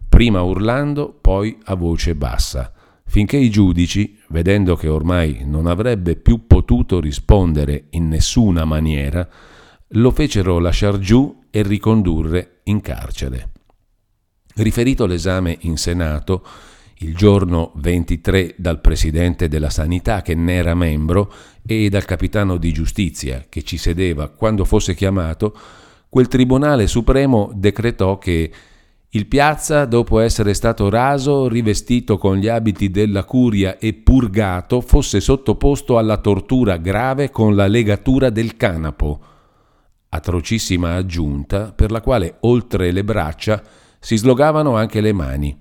prima 0.09 0.41
urlando, 0.41 1.15
poi 1.21 1.55
a 1.65 1.75
voce 1.75 2.15
bassa, 2.15 2.73
finché 3.05 3.37
i 3.37 3.51
giudici, 3.51 4.17
vedendo 4.29 4.75
che 4.75 4.87
ormai 4.87 5.43
non 5.45 5.67
avrebbe 5.67 6.15
più 6.15 6.47
potuto 6.47 6.99
rispondere 6.99 7.85
in 7.91 8.07
nessuna 8.07 8.65
maniera, 8.65 9.27
lo 9.95 10.11
fecero 10.11 10.59
lasciar 10.59 10.97
giù 10.99 11.43
e 11.49 11.61
ricondurre 11.63 12.61
in 12.63 12.81
carcere. 12.81 13.49
Riferito 14.55 15.05
l'esame 15.05 15.57
in 15.61 15.77
Senato, 15.77 16.45
il 16.99 17.15
giorno 17.15 17.71
23 17.75 18.55
dal 18.57 18.79
Presidente 18.79 19.47
della 19.47 19.69
Sanità 19.69 20.21
che 20.21 20.33
ne 20.33 20.53
era 20.53 20.73
membro 20.73 21.31
e 21.65 21.89
dal 21.89 22.05
Capitano 22.05 22.57
di 22.57 22.71
Giustizia 22.71 23.45
che 23.49 23.63
ci 23.63 23.77
sedeva 23.77 24.29
quando 24.29 24.63
fosse 24.63 24.95
chiamato, 24.95 25.57
quel 26.09 26.27
Tribunale 26.27 26.87
Supremo 26.87 27.51
decretò 27.53 28.17
che 28.17 28.51
il 29.09 29.27
Piazza, 29.27 29.85
dopo 29.85 30.19
essere 30.19 30.53
stato 30.53 30.89
raso, 30.89 31.47
rivestito 31.47 32.17
con 32.17 32.35
gli 32.35 32.49
abiti 32.49 32.89
della 32.89 33.23
curia 33.23 33.77
e 33.77 33.93
purgato, 33.93 34.81
fosse 34.81 35.21
sottoposto 35.21 35.97
alla 35.97 36.17
tortura 36.17 36.75
grave 36.75 37.29
con 37.29 37.55
la 37.55 37.67
legatura 37.67 38.29
del 38.29 38.57
canapo, 38.57 39.34
atrocissima 40.15 40.95
aggiunta 40.95 41.71
per 41.71 41.91
la 41.91 42.01
quale 42.01 42.37
oltre 42.41 42.91
le 42.91 43.03
braccia 43.03 43.61
si 43.99 44.17
slogavano 44.17 44.75
anche 44.75 45.01
le 45.01 45.13
mani. 45.13 45.57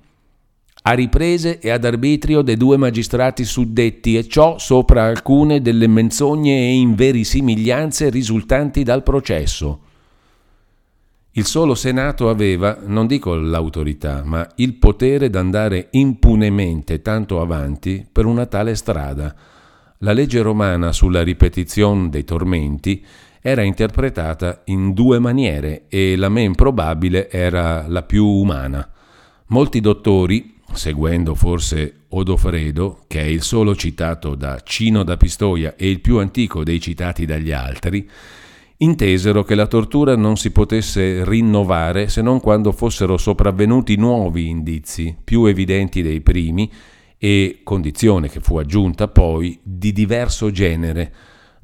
A 0.86 0.92
riprese 0.92 1.60
e 1.60 1.70
ad 1.70 1.84
arbitrio 1.84 2.42
dei 2.42 2.56
due 2.56 2.76
magistrati 2.76 3.44
suddetti 3.44 4.16
e 4.16 4.28
ciò 4.28 4.58
sopra 4.58 5.04
alcune 5.04 5.62
delle 5.62 5.86
menzogne 5.86 6.52
e 6.52 6.74
inverisimiglianze 6.74 8.10
risultanti 8.10 8.82
dal 8.82 9.02
processo 9.02 9.80
il 11.36 11.46
solo 11.46 11.74
Senato 11.74 12.28
aveva, 12.28 12.78
non 12.84 13.08
dico 13.08 13.34
l'autorità, 13.34 14.22
ma 14.24 14.48
il 14.56 14.74
potere 14.74 15.30
d'andare 15.30 15.88
impunemente 15.90 17.02
tanto 17.02 17.40
avanti 17.40 18.06
per 18.10 18.24
una 18.24 18.46
tale 18.46 18.76
strada. 18.76 19.34
La 19.98 20.12
legge 20.12 20.42
romana 20.42 20.92
sulla 20.92 21.24
ripetizione 21.24 22.08
dei 22.08 22.22
tormenti 22.22 23.04
era 23.46 23.60
interpretata 23.60 24.62
in 24.68 24.94
due 24.94 25.18
maniere 25.18 25.84
e 25.90 26.16
la 26.16 26.30
men 26.30 26.54
probabile 26.54 27.28
era 27.30 27.86
la 27.86 28.02
più 28.02 28.24
umana. 28.24 28.90
Molti 29.48 29.80
dottori, 29.80 30.54
seguendo 30.72 31.34
forse 31.34 32.04
Odofredo, 32.08 33.00
che 33.06 33.20
è 33.20 33.24
il 33.24 33.42
solo 33.42 33.76
citato 33.76 34.34
da 34.34 34.62
Cino 34.64 35.02
da 35.02 35.18
Pistoia 35.18 35.74
e 35.76 35.90
il 35.90 36.00
più 36.00 36.16
antico 36.16 36.64
dei 36.64 36.80
citati 36.80 37.26
dagli 37.26 37.52
altri, 37.52 38.08
intesero 38.78 39.42
che 39.42 39.54
la 39.54 39.66
tortura 39.66 40.16
non 40.16 40.38
si 40.38 40.50
potesse 40.50 41.22
rinnovare 41.22 42.08
se 42.08 42.22
non 42.22 42.40
quando 42.40 42.72
fossero 42.72 43.18
sopravvenuti 43.18 43.96
nuovi 43.96 44.48
indizi, 44.48 45.14
più 45.22 45.44
evidenti 45.44 46.00
dei 46.00 46.22
primi, 46.22 46.72
e 47.18 47.60
condizione 47.62 48.30
che 48.30 48.40
fu 48.40 48.56
aggiunta 48.56 49.06
poi 49.08 49.60
di 49.62 49.92
diverso 49.92 50.50
genere. 50.50 51.12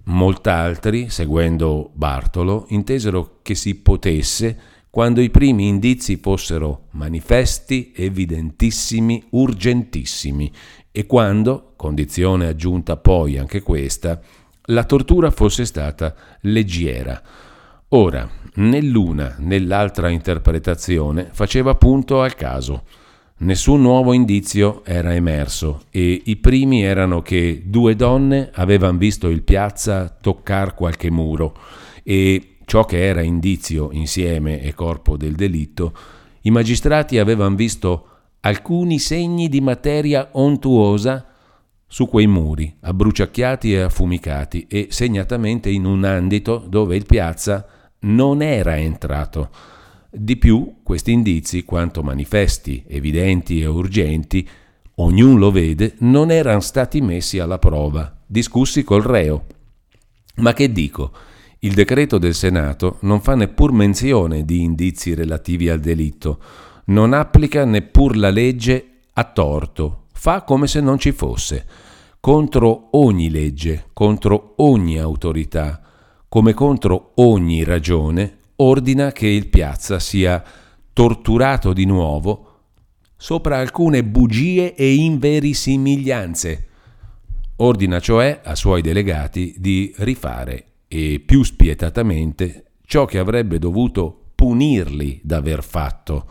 Molt'altri, 0.05 1.09
seguendo 1.11 1.91
Bartolo, 1.93 2.67
intesero 2.69 3.39
che 3.43 3.55
si 3.55 3.75
potesse 3.77 4.59
quando 4.91 5.21
i 5.21 5.31
primi 5.31 5.69
indizi 5.69 6.17
fossero 6.17 6.87
manifesti, 6.93 7.93
evidentissimi, 7.95 9.25
urgentissimi 9.31 10.53
e 10.91 11.07
quando, 11.07 11.75
condizione 11.77 12.49
aggiunta 12.49 12.97
poi 12.97 13.39
anche 13.39 13.61
questa, 13.63 14.21
la 14.65 14.85
tortura 14.85 15.31
fosse 15.31 15.65
stata 15.65 16.15
leggiera. 16.41 17.23
Ora, 17.91 18.29
né 18.55 18.81
l'una 18.83 19.37
né 19.39 19.61
l'altra 19.61 20.09
interpretazione 20.09 21.29
faceva 21.31 21.75
punto 21.77 22.21
al 22.21 22.35
caso. 22.35 22.83
Nessun 23.43 23.81
nuovo 23.81 24.13
indizio 24.13 24.85
era 24.85 25.15
emerso 25.15 25.85
e 25.89 26.21
i 26.27 26.37
primi 26.37 26.83
erano 26.83 27.23
che 27.23 27.63
due 27.65 27.97
donne 27.97 28.51
avevano 28.53 28.99
visto 28.99 29.29
il 29.29 29.43
piazza 29.43 30.11
toccar 30.11 30.75
qualche 30.75 31.11
muro 31.11 31.57
e 32.03 32.57
ciò 32.67 32.85
che 32.85 33.03
era 33.03 33.23
indizio 33.23 33.93
insieme 33.93 34.61
e 34.61 34.75
corpo 34.75 35.17
del 35.17 35.37
delitto, 35.37 35.95
i 36.43 36.51
magistrati 36.51 37.19
avevano 37.19 37.55
visto 37.55 38.07
alcuni 38.41 38.99
segni 38.99 39.49
di 39.49 39.63
materia 39.63 40.29
ontuosa 40.33 41.27
su 41.87 42.09
quei 42.09 42.27
muri, 42.27 42.77
abbruciacchiati 42.81 43.73
e 43.73 43.81
affumicati, 43.81 44.67
e 44.69 44.89
segnatamente 44.91 45.71
in 45.71 45.87
un 45.87 46.05
andito 46.05 46.63
dove 46.69 46.95
il 46.95 47.07
piazza 47.07 47.67
non 48.01 48.43
era 48.43 48.77
entrato. 48.77 49.79
Di 50.13 50.37
più, 50.37 50.79
questi 50.83 51.13
indizi, 51.13 51.63
quanto 51.63 52.03
manifesti, 52.03 52.83
evidenti 52.89 53.61
e 53.61 53.67
urgenti, 53.67 54.47
ognuno 54.97 55.39
lo 55.39 55.51
vede, 55.53 55.95
non 55.99 56.33
erano 56.33 56.59
stati 56.59 57.01
messi 57.01 57.39
alla 57.39 57.61
prova, 57.61 58.19
discussi 58.27 58.83
col 58.83 59.03
reo. 59.03 59.45
Ma 60.37 60.53
che 60.53 60.73
dico? 60.73 61.13
Il 61.61 61.75
decreto 61.75 62.19
del 62.19 62.35
Senato 62.35 62.97
non 63.03 63.21
fa 63.21 63.37
neppur 63.37 63.71
menzione 63.71 64.45
di 64.45 64.63
indizi 64.63 65.15
relativi 65.15 65.69
al 65.69 65.79
delitto, 65.79 66.41
non 66.87 67.13
applica 67.13 67.65
neppur 67.65 68.17
la 68.17 68.31
legge 68.31 69.03
a 69.13 69.25
torto, 69.25 70.07
fa 70.13 70.43
come 70.43 70.67
se 70.67 70.81
non 70.81 70.99
ci 70.99 71.13
fosse, 71.13 71.67
contro 72.19 72.89
ogni 72.93 73.31
legge, 73.31 73.91
contro 73.93 74.55
ogni 74.57 74.99
autorità, 74.99 75.81
come 76.29 76.53
contro 76.53 77.13
ogni 77.17 77.63
ragione, 77.63 78.39
ordina 78.61 79.13
che 79.13 79.27
il 79.27 79.49
piazza 79.49 79.99
sia 79.99 80.43
torturato 80.93 81.73
di 81.73 81.87
nuovo 81.87 82.47
sopra 83.17 83.59
alcune 83.59 84.05
bugie 84.05 84.75
e 84.75 84.95
inverosimiglianze. 84.95 86.69
Ordina 87.57 88.01
cioè 88.01 88.41
a 88.43 88.55
suoi 88.55 88.81
delegati 88.81 89.55
di 89.59 89.93
rifare 89.99 90.65
e 90.89 91.23
più 91.25 91.43
spietatamente 91.43 92.65
ciò 92.85 93.05
che 93.05 93.19
avrebbe 93.19 93.59
dovuto 93.59 94.31
punirli 94.35 95.21
d'aver 95.23 95.63
fatto, 95.63 96.27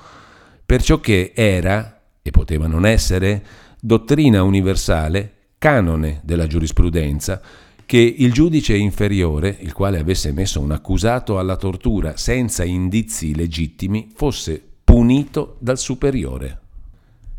perciò 0.66 1.00
che 1.00 1.32
era, 1.36 2.02
e 2.22 2.32
poteva 2.32 2.66
non 2.66 2.86
essere, 2.86 3.46
dottrina 3.80 4.42
universale, 4.42 5.36
canone 5.60 6.20
della 6.24 6.48
giurisprudenza, 6.48 7.42
che 7.90 7.98
il 7.98 8.32
giudice 8.32 8.76
inferiore, 8.76 9.58
il 9.62 9.74
quale 9.74 9.98
avesse 9.98 10.32
messo 10.32 10.62
un 10.62 10.70
accusato 10.70 11.40
alla 11.40 11.56
tortura 11.56 12.18
senza 12.18 12.64
indizi 12.64 13.34
legittimi, 13.34 14.12
fosse 14.14 14.64
punito 14.84 15.56
dal 15.58 15.80
superiore. 15.80 16.60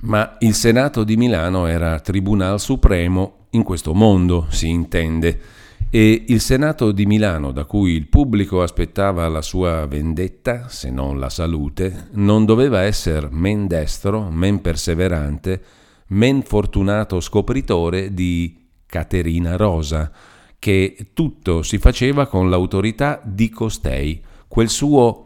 Ma 0.00 0.38
il 0.40 0.54
Senato 0.54 1.04
di 1.04 1.16
Milano 1.16 1.66
era 1.66 2.00
Tribunal 2.00 2.58
Supremo 2.58 3.46
in 3.50 3.62
questo 3.62 3.94
mondo, 3.94 4.46
si 4.48 4.68
intende, 4.68 5.38
e 5.88 6.24
il 6.26 6.40
Senato 6.40 6.90
di 6.90 7.06
Milano, 7.06 7.52
da 7.52 7.64
cui 7.64 7.92
il 7.92 8.08
pubblico 8.08 8.60
aspettava 8.60 9.28
la 9.28 9.42
sua 9.42 9.86
vendetta, 9.86 10.68
se 10.68 10.90
non 10.90 11.20
la 11.20 11.30
salute, 11.30 12.08
non 12.14 12.44
doveva 12.44 12.80
essere 12.80 13.28
men 13.30 13.68
destro, 13.68 14.30
men 14.30 14.60
perseverante, 14.60 15.62
men 16.08 16.42
fortunato 16.42 17.20
scopritore 17.20 18.12
di 18.12 18.66
Caterina 18.84 19.54
Rosa, 19.54 20.10
che 20.60 21.08
tutto 21.14 21.62
si 21.64 21.78
faceva 21.78 22.26
con 22.26 22.48
l'autorità 22.48 23.20
di 23.24 23.48
costei, 23.48 24.22
quel 24.46 24.68
suo 24.68 25.24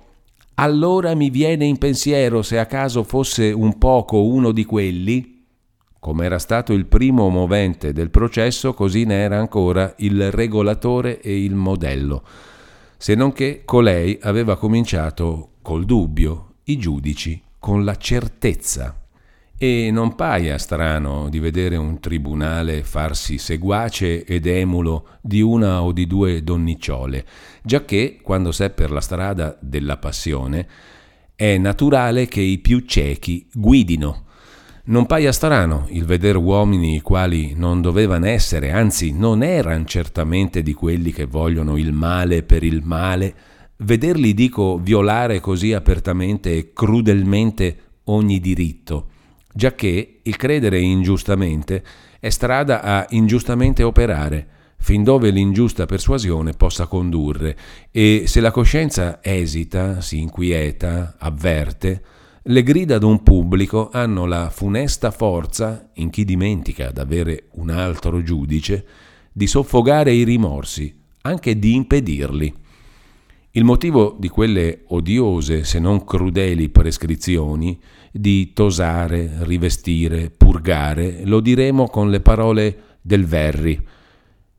allora 0.54 1.14
mi 1.14 1.30
viene 1.30 1.64
in 1.64 1.76
pensiero 1.76 2.40
se 2.42 2.58
a 2.58 2.66
caso 2.66 3.02
fosse 3.02 3.50
un 3.50 3.76
poco 3.76 4.24
uno 4.24 4.52
di 4.52 4.64
quelli, 4.64 5.42
come 5.98 6.24
era 6.24 6.38
stato 6.38 6.72
il 6.72 6.86
primo 6.86 7.28
movente 7.28 7.92
del 7.92 8.10
processo, 8.10 8.72
così 8.74 9.04
ne 9.04 9.16
era 9.16 9.38
ancora 9.38 9.92
il 9.98 10.30
regolatore 10.30 11.20
e 11.20 11.42
il 11.42 11.54
modello, 11.54 12.22
se 12.96 13.16
non 13.16 13.32
che 13.32 13.62
colei 13.64 14.16
aveva 14.22 14.56
cominciato 14.56 15.54
col 15.60 15.84
dubbio, 15.84 16.52
i 16.64 16.78
giudici 16.78 17.42
con 17.58 17.84
la 17.84 17.96
certezza. 17.96 19.03
E 19.56 19.90
non 19.92 20.16
paia 20.16 20.58
strano 20.58 21.28
di 21.28 21.38
vedere 21.38 21.76
un 21.76 22.00
tribunale 22.00 22.82
farsi 22.82 23.38
seguace 23.38 24.24
ed 24.24 24.46
emulo 24.46 25.06
di 25.20 25.42
una 25.42 25.80
o 25.82 25.92
di 25.92 26.08
due 26.08 26.42
donnicciole, 26.42 27.24
giacché, 27.62 28.18
quando 28.20 28.50
s'è 28.50 28.70
per 28.70 28.90
la 28.90 29.00
strada 29.00 29.56
della 29.60 29.96
passione, 29.96 30.66
è 31.36 31.56
naturale 31.56 32.26
che 32.26 32.40
i 32.40 32.58
più 32.58 32.80
ciechi 32.80 33.46
guidino. 33.52 34.24
Non 34.86 35.06
paia 35.06 35.30
strano 35.30 35.86
il 35.90 36.04
vedere 36.04 36.36
uomini 36.36 36.96
i 36.96 37.00
quali 37.00 37.54
non 37.54 37.80
dovevano 37.80 38.26
essere, 38.26 38.72
anzi 38.72 39.12
non 39.12 39.44
erano 39.44 39.84
certamente 39.84 40.64
di 40.64 40.74
quelli 40.74 41.12
che 41.12 41.26
vogliono 41.26 41.76
il 41.76 41.92
male 41.92 42.42
per 42.42 42.64
il 42.64 42.82
male, 42.82 43.34
vederli, 43.76 44.34
dico, 44.34 44.78
violare 44.78 45.38
così 45.38 45.72
apertamente 45.72 46.56
e 46.56 46.72
crudelmente 46.72 47.78
ogni 48.06 48.40
diritto 48.40 49.12
giacché 49.54 50.20
il 50.22 50.36
credere 50.36 50.80
ingiustamente 50.80 51.82
è 52.18 52.28
strada 52.28 52.82
a 52.82 53.06
ingiustamente 53.10 53.84
operare, 53.84 54.48
fin 54.78 55.04
dove 55.04 55.30
l'ingiusta 55.30 55.86
persuasione 55.86 56.52
possa 56.52 56.86
condurre, 56.86 57.56
e 57.90 58.24
se 58.26 58.40
la 58.40 58.50
coscienza 58.50 59.20
esita, 59.22 60.00
si 60.00 60.18
inquieta, 60.18 61.14
avverte, 61.18 62.02
le 62.42 62.62
grida 62.62 62.98
d'un 62.98 63.22
pubblico 63.22 63.88
hanno 63.90 64.26
la 64.26 64.50
funesta 64.50 65.10
forza, 65.10 65.88
in 65.94 66.10
chi 66.10 66.24
dimentica 66.24 66.90
d'avere 66.90 67.44
un 67.52 67.70
altro 67.70 68.22
giudice, 68.22 68.84
di 69.32 69.46
soffogare 69.46 70.12
i 70.12 70.24
rimorsi, 70.24 70.94
anche 71.22 71.58
di 71.58 71.74
impedirli. 71.74 72.54
Il 73.52 73.64
motivo 73.64 74.16
di 74.18 74.28
quelle 74.28 74.82
odiose, 74.88 75.62
se 75.64 75.78
non 75.78 76.04
crudeli 76.04 76.68
prescrizioni 76.68 77.80
di 78.16 78.52
tosare, 78.52 79.38
rivestire, 79.40 80.30
purgare, 80.30 81.22
lo 81.24 81.40
diremo 81.40 81.88
con 81.88 82.10
le 82.10 82.20
parole 82.20 82.76
del 83.02 83.26
Verri. 83.26 83.82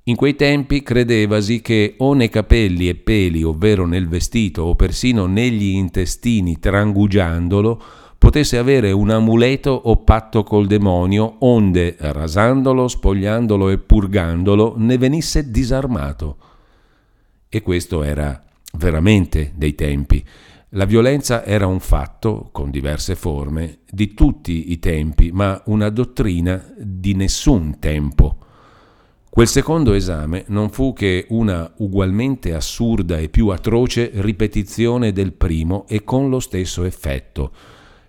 In 0.04 0.18
quei 0.18 0.36
tempi 0.36 0.84
credevasi 0.84 1.62
che 1.62 1.96
o 2.00 2.14
nei 2.14 2.28
capelli 2.28 2.90
e 2.90 2.96
peli, 2.96 3.44
ovvero 3.44 3.86
nel 3.86 4.10
vestito, 4.10 4.64
o 4.64 4.76
persino 4.76 5.26
negli 5.26 5.74
intestini, 5.74 6.60
trangugiandolo, 6.60 7.82
potesse 8.18 8.58
avere 8.58 8.92
un 8.92 9.10
amuleto 9.10 9.72
o 9.72 10.04
patto 10.04 10.44
col 10.44 10.68
demonio, 10.68 11.38
onde, 11.40 11.96
rasandolo, 11.98 12.90
spogliandolo 12.90 13.70
e 13.70 13.78
purgandolo, 13.78 14.74
ne 14.76 14.98
venisse 14.98 15.50
disarmato. 15.50 16.38
E 17.48 17.62
questo 17.62 18.04
era 18.04 18.44
veramente 18.74 19.54
dei 19.56 19.76
tempi. 19.76 20.24
La 20.76 20.84
violenza 20.84 21.46
era 21.46 21.68
un 21.68 21.80
fatto, 21.80 22.50
con 22.52 22.70
diverse 22.70 23.16
forme, 23.16 23.80
di 23.90 24.14
tutti 24.14 24.74
i 24.74 24.80
tempi, 24.80 25.32
ma 25.32 25.62
una 25.68 25.88
dottrina 25.88 26.62
di 26.78 27.16
nessun 27.16 27.80
tempo. 27.80 28.36
Quel 29.30 29.48
secondo 29.48 29.94
esame 29.94 30.44
non 30.48 30.70
fu 30.70 30.92
che 30.92 31.28
una 31.30 31.72
ugualmente 31.78 32.54
assurda 32.54 33.18
e 33.20 33.30
più 33.30 33.48
atroce 33.50 34.12
ripetizione 34.16 35.14
del 35.14 35.32
primo 35.32 35.86
e 35.88 36.04
con 36.04 36.30
lo 36.30 36.42
stesso 36.42 36.84
effetto. 36.84 37.54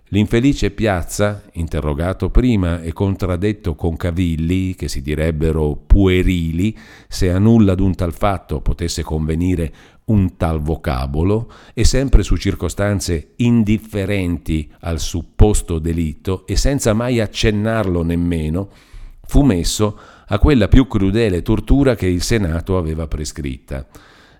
L'infelice 0.09 0.71
Piazza, 0.71 1.43
interrogato 1.53 2.29
prima 2.29 2.81
e 2.81 2.91
contraddetto 2.91 3.75
con 3.75 3.95
cavilli, 3.95 4.75
che 4.75 4.89
si 4.89 5.01
direbbero 5.01 5.75
puerili, 5.75 6.77
se 7.07 7.29
a 7.31 7.39
nulla 7.39 7.75
d'un 7.75 7.95
tal 7.95 8.13
fatto 8.13 8.59
potesse 8.59 9.03
convenire 9.03 9.73
un 10.07 10.37
tal 10.37 10.61
vocabolo, 10.61 11.51
e 11.73 11.83
sempre 11.83 12.23
su 12.23 12.37
circostanze 12.37 13.33
indifferenti 13.37 14.71
al 14.81 14.99
supposto 14.99 15.79
delitto 15.79 16.45
e 16.45 16.55
senza 16.55 16.93
mai 16.93 17.19
accennarlo 17.19 18.03
nemmeno, 18.03 18.69
fu 19.25 19.41
messo 19.41 19.99
a 20.27 20.39
quella 20.39 20.67
più 20.67 20.87
crudele 20.87 21.41
tortura 21.41 21.95
che 21.95 22.07
il 22.07 22.21
Senato 22.21 22.77
aveva 22.77 23.07
prescritta. 23.07 23.85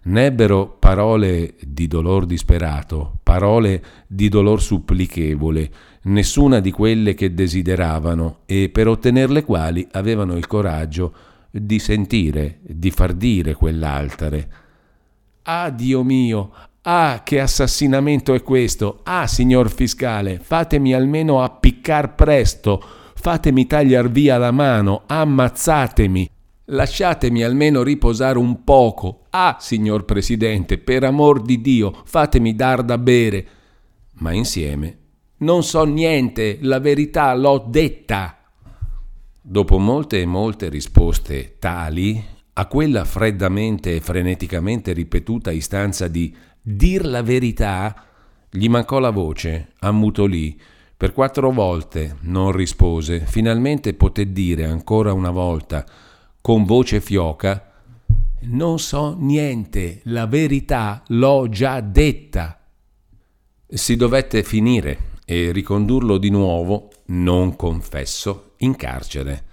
N'ebbero 0.04 0.78
parole 0.80 1.56
di 1.62 1.88
dolor 1.88 2.26
disperato, 2.26 3.20
parole 3.24 3.84
di 4.08 4.30
dolor 4.30 4.62
supplichevole, 4.62 5.70
nessuna 6.04 6.62
di 6.62 6.72
quelle 6.72 7.14
che 7.14 7.34
desideravano 7.34 8.40
e 8.46 8.70
per 8.70 8.88
ottener 8.88 9.30
le 9.30 9.44
quali 9.44 9.86
avevano 9.92 10.38
il 10.38 10.48
coraggio 10.48 11.14
di 11.52 11.80
sentire, 11.80 12.60
di 12.62 12.90
far 12.90 13.14
dire 13.14 13.54
quell'altare. 13.54 14.50
Ah, 15.50 15.70
Dio 15.70 16.04
mio, 16.04 16.52
ah, 16.82 17.22
che 17.24 17.40
assassinamento 17.40 18.34
è 18.34 18.44
questo! 18.44 19.00
Ah, 19.04 19.28
signor 19.28 19.72
fiscale, 19.72 20.40
fatemi 20.40 20.94
almeno 20.94 21.42
appiccar 21.42 22.16
presto, 22.16 22.84
fatemi 23.16 23.66
tagliar 23.66 24.12
via 24.12 24.38
la 24.38 24.52
mano, 24.52 25.04
ammazzatemi, 25.06 26.30
Lasciatemi 26.70 27.44
almeno 27.44 27.82
riposare 27.82 28.38
un 28.38 28.66
poco. 28.66 29.28
Ah, 29.30 29.56
signor 29.58 30.04
Presidente, 30.04 30.78
per 30.78 31.06
amor 31.06 31.42
di 31.42 31.62
Dio, 31.62 31.94
fatemi 32.04 32.56
dar 32.56 32.84
da 32.84 32.98
bere. 32.98 33.48
Ma 34.16 34.34
insieme. 34.34 34.98
Non 35.38 35.64
so 35.64 35.86
niente, 35.86 36.58
la 36.62 36.80
verità 36.80 37.34
l'ho 37.36 37.66
detta. 37.70 38.38
Dopo 39.42 39.78
molte 39.78 40.20
e 40.20 40.26
molte 40.26 40.68
risposte 40.68 41.56
tali, 41.58 42.22
a 42.60 42.66
quella 42.66 43.06
freddamente 43.06 43.96
e 43.96 44.02
freneticamente 44.02 44.92
ripetuta 44.92 45.52
istanza 45.52 46.08
di 46.08 46.36
dir 46.60 47.06
la 47.06 47.22
verità, 47.22 48.04
gli 48.50 48.68
mancò 48.68 48.98
la 48.98 49.12
voce, 49.12 49.74
ammutolì. 49.80 50.60
Per 50.98 51.14
quattro 51.14 51.52
volte 51.52 52.18
non 52.22 52.52
rispose, 52.52 53.20
finalmente 53.20 53.94
poté 53.94 54.32
dire 54.32 54.66
ancora 54.66 55.14
una 55.14 55.30
volta 55.30 55.86
con 56.42 56.66
voce 56.66 57.00
fioca, 57.00 57.74
non 58.40 58.80
so 58.80 59.16
niente, 59.20 60.02
la 60.06 60.26
verità 60.26 61.04
l'ho 61.10 61.48
già 61.50 61.80
detta. 61.80 62.60
Si 63.68 63.96
dovette 63.96 64.42
finire 64.42 65.16
e 65.26 65.52
ricondurlo 65.52 66.18
di 66.18 66.32
nuovo, 66.32 66.90
non 67.08 67.56
confesso, 67.56 68.54
in 68.58 68.76
carcere. 68.76 69.47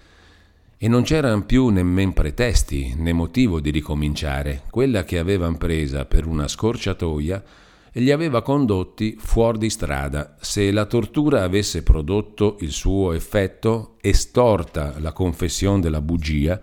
E 0.84 0.88
non 0.88 1.02
c'eran 1.02 1.46
più 1.46 1.68
nemmen 1.68 2.12
pretesti 2.12 2.92
né 2.98 3.14
motivo 3.14 3.58
di 3.58 3.70
ricominciare. 3.70 4.64
Quella 4.68 5.02
che 5.02 5.18
avevan 5.18 5.56
presa 5.56 6.04
per 6.04 6.26
una 6.26 6.46
scorciatoia 6.46 7.42
li 7.92 8.10
aveva 8.10 8.42
condotti 8.42 9.16
fuori 9.18 9.56
di 9.56 9.70
strada. 9.70 10.36
Se 10.40 10.70
la 10.70 10.84
tortura 10.84 11.42
avesse 11.42 11.82
prodotto 11.82 12.58
il 12.60 12.70
suo 12.70 13.14
effetto, 13.14 13.94
estorta 14.02 14.96
la 14.98 15.12
confessione 15.12 15.80
della 15.80 16.02
bugia, 16.02 16.60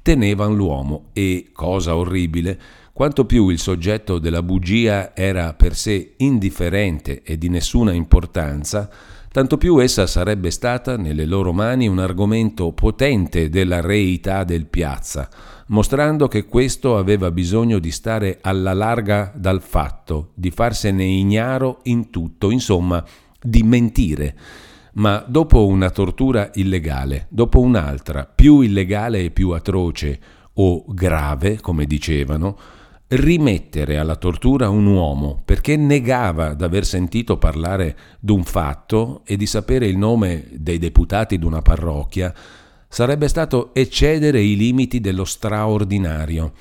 tenevan 0.00 0.54
l'uomo 0.54 1.10
e, 1.12 1.50
cosa 1.52 1.94
orribile, 1.96 2.58
quanto 2.94 3.26
più 3.26 3.50
il 3.50 3.58
soggetto 3.58 4.18
della 4.18 4.42
bugia 4.42 5.14
era 5.14 5.52
per 5.52 5.76
sé 5.76 6.14
indifferente 6.16 7.22
e 7.22 7.36
di 7.36 7.50
nessuna 7.50 7.92
importanza, 7.92 8.90
tanto 9.32 9.56
più 9.58 9.78
essa 9.78 10.06
sarebbe 10.06 10.50
stata 10.50 10.96
nelle 10.96 11.24
loro 11.24 11.52
mani 11.52 11.86
un 11.86 11.98
argomento 11.98 12.72
potente 12.72 13.48
della 13.48 13.80
reità 13.80 14.42
del 14.42 14.66
piazza, 14.66 15.28
mostrando 15.68 16.26
che 16.26 16.46
questo 16.46 16.96
aveva 16.96 17.30
bisogno 17.30 17.78
di 17.78 17.92
stare 17.92 18.38
alla 18.40 18.72
larga 18.72 19.32
dal 19.34 19.62
fatto, 19.62 20.30
di 20.34 20.50
farsene 20.50 21.04
ignaro 21.04 21.78
in 21.84 22.10
tutto, 22.10 22.50
insomma, 22.50 23.04
di 23.40 23.62
mentire. 23.62 24.36
Ma 24.94 25.24
dopo 25.26 25.66
una 25.66 25.90
tortura 25.90 26.50
illegale, 26.54 27.26
dopo 27.28 27.60
un'altra, 27.60 28.26
più 28.26 28.60
illegale 28.60 29.20
e 29.20 29.30
più 29.30 29.50
atroce 29.50 30.20
o 30.54 30.84
grave, 30.88 31.60
come 31.60 31.86
dicevano, 31.86 32.58
rimettere 33.12 33.98
alla 33.98 34.14
tortura 34.14 34.68
un 34.68 34.86
uomo 34.86 35.40
perché 35.44 35.76
negava 35.76 36.54
d'aver 36.54 36.84
sentito 36.84 37.38
parlare 37.38 37.96
d'un 38.20 38.44
fatto 38.44 39.22
e 39.24 39.36
di 39.36 39.46
sapere 39.46 39.86
il 39.86 39.96
nome 39.96 40.46
dei 40.52 40.78
deputati 40.78 41.38
d'una 41.38 41.62
parrocchia, 41.62 42.32
sarebbe 42.88 43.26
stato 43.28 43.74
eccedere 43.74 44.40
i 44.40 44.56
limiti 44.56 45.00
dello 45.00 45.24
straordinario. 45.24 46.52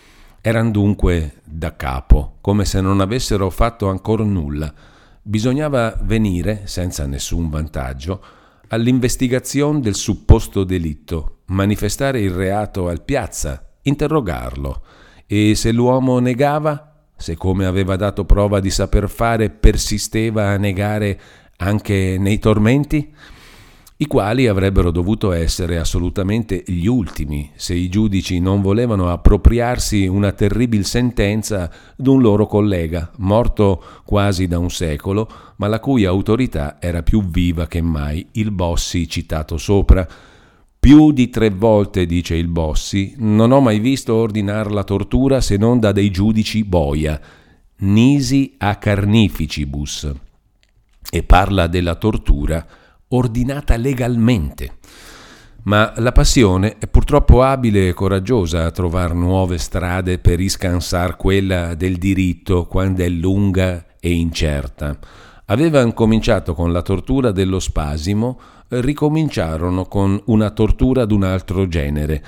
Eran 0.41 0.71
dunque 0.71 1.41
da 1.43 1.75
capo, 1.75 2.37
come 2.41 2.65
se 2.65 2.81
non 2.81 3.01
avessero 3.01 3.49
fatto 3.49 3.89
ancora 3.89 4.23
nulla 4.23 4.73
bisognava 5.21 5.95
venire, 6.01 6.61
senza 6.65 7.05
nessun 7.05 7.49
vantaggio, 7.49 8.23
all'investigazione 8.69 9.79
del 9.79 9.93
supposto 9.93 10.63
delitto, 10.63 11.41
manifestare 11.47 12.21
il 12.21 12.31
reato 12.31 12.87
al 12.87 13.03
piazza, 13.03 13.73
interrogarlo 13.83 14.81
e 15.31 15.53
se 15.53 15.71
l'uomo 15.71 16.17
negava, 16.17 16.91
se 17.15 17.37
come 17.37 17.67
aveva 17.67 17.95
dato 17.95 18.25
prova 18.25 18.59
di 18.59 18.71
saper 18.71 19.07
fare 19.07 19.51
persisteva 19.51 20.47
a 20.47 20.57
negare 20.57 21.19
anche 21.57 22.17
nei 22.17 22.39
tormenti, 22.39 23.13
i 23.97 24.07
quali 24.07 24.47
avrebbero 24.47 24.89
dovuto 24.89 25.31
essere 25.31 25.77
assolutamente 25.77 26.63
gli 26.65 26.87
ultimi 26.87 27.51
se 27.53 27.75
i 27.75 27.89
giudici 27.89 28.39
non 28.39 28.63
volevano 28.63 29.11
appropriarsi 29.11 30.07
una 30.07 30.31
terribile 30.31 30.83
sentenza 30.83 31.69
d'un 31.95 32.21
loro 32.21 32.47
collega, 32.47 33.11
morto 33.17 33.83
quasi 34.05 34.47
da 34.47 34.57
un 34.57 34.71
secolo, 34.71 35.29
ma 35.57 35.67
la 35.67 35.79
cui 35.79 36.05
autorità 36.05 36.77
era 36.79 37.03
più 37.03 37.23
viva 37.23 37.67
che 37.67 37.81
mai, 37.81 38.25
il 38.31 38.49
Bossi 38.49 39.07
citato 39.07 39.57
sopra. 39.57 40.07
Più 40.79 41.11
di 41.11 41.29
tre 41.29 41.49
volte, 41.49 42.05
dice 42.05 42.35
il 42.35 42.47
Bossi, 42.47 43.13
non 43.17 43.51
ho 43.51 43.59
mai 43.59 43.79
visto 43.79 44.15
ordinare 44.15 44.69
la 44.69 44.85
tortura 44.85 45.41
se 45.41 45.57
non 45.57 45.77
da 45.77 45.91
dei 45.91 46.09
giudici 46.09 46.63
boia, 46.63 47.19
nisi 47.79 48.55
a 48.57 48.77
carnificibus, 48.77 50.09
e 51.11 51.23
parla 51.23 51.67
della 51.67 51.95
tortura 51.95 52.65
ordinata 53.09 53.75
legalmente. 53.75 54.77
Ma 55.63 55.91
la 55.97 56.13
passione 56.13 56.77
è 56.77 56.87
purtroppo 56.87 57.43
abile 57.43 57.89
e 57.89 57.93
coraggiosa 57.93 58.63
a 58.63 58.71
trovare 58.71 59.13
nuove 59.13 59.57
strade 59.57 60.17
per 60.17 60.37
riscansar 60.37 61.17
quella 61.17 61.75
del 61.75 61.97
diritto 61.97 62.67
quando 62.67 63.03
è 63.03 63.09
lunga 63.09 63.85
e 63.99 64.11
incerta. 64.11 64.97
Avevano 65.51 65.93
cominciato 65.93 66.53
con 66.53 66.71
la 66.71 66.83
tortura 66.83 67.31
dello 67.31 67.59
spasimo, 67.59 68.39
ricominciarono 68.67 69.85
con 69.85 70.21
una 70.25 70.51
tortura 70.51 71.05
d'un 71.05 71.23
altro 71.23 71.67
genere. 71.67 72.23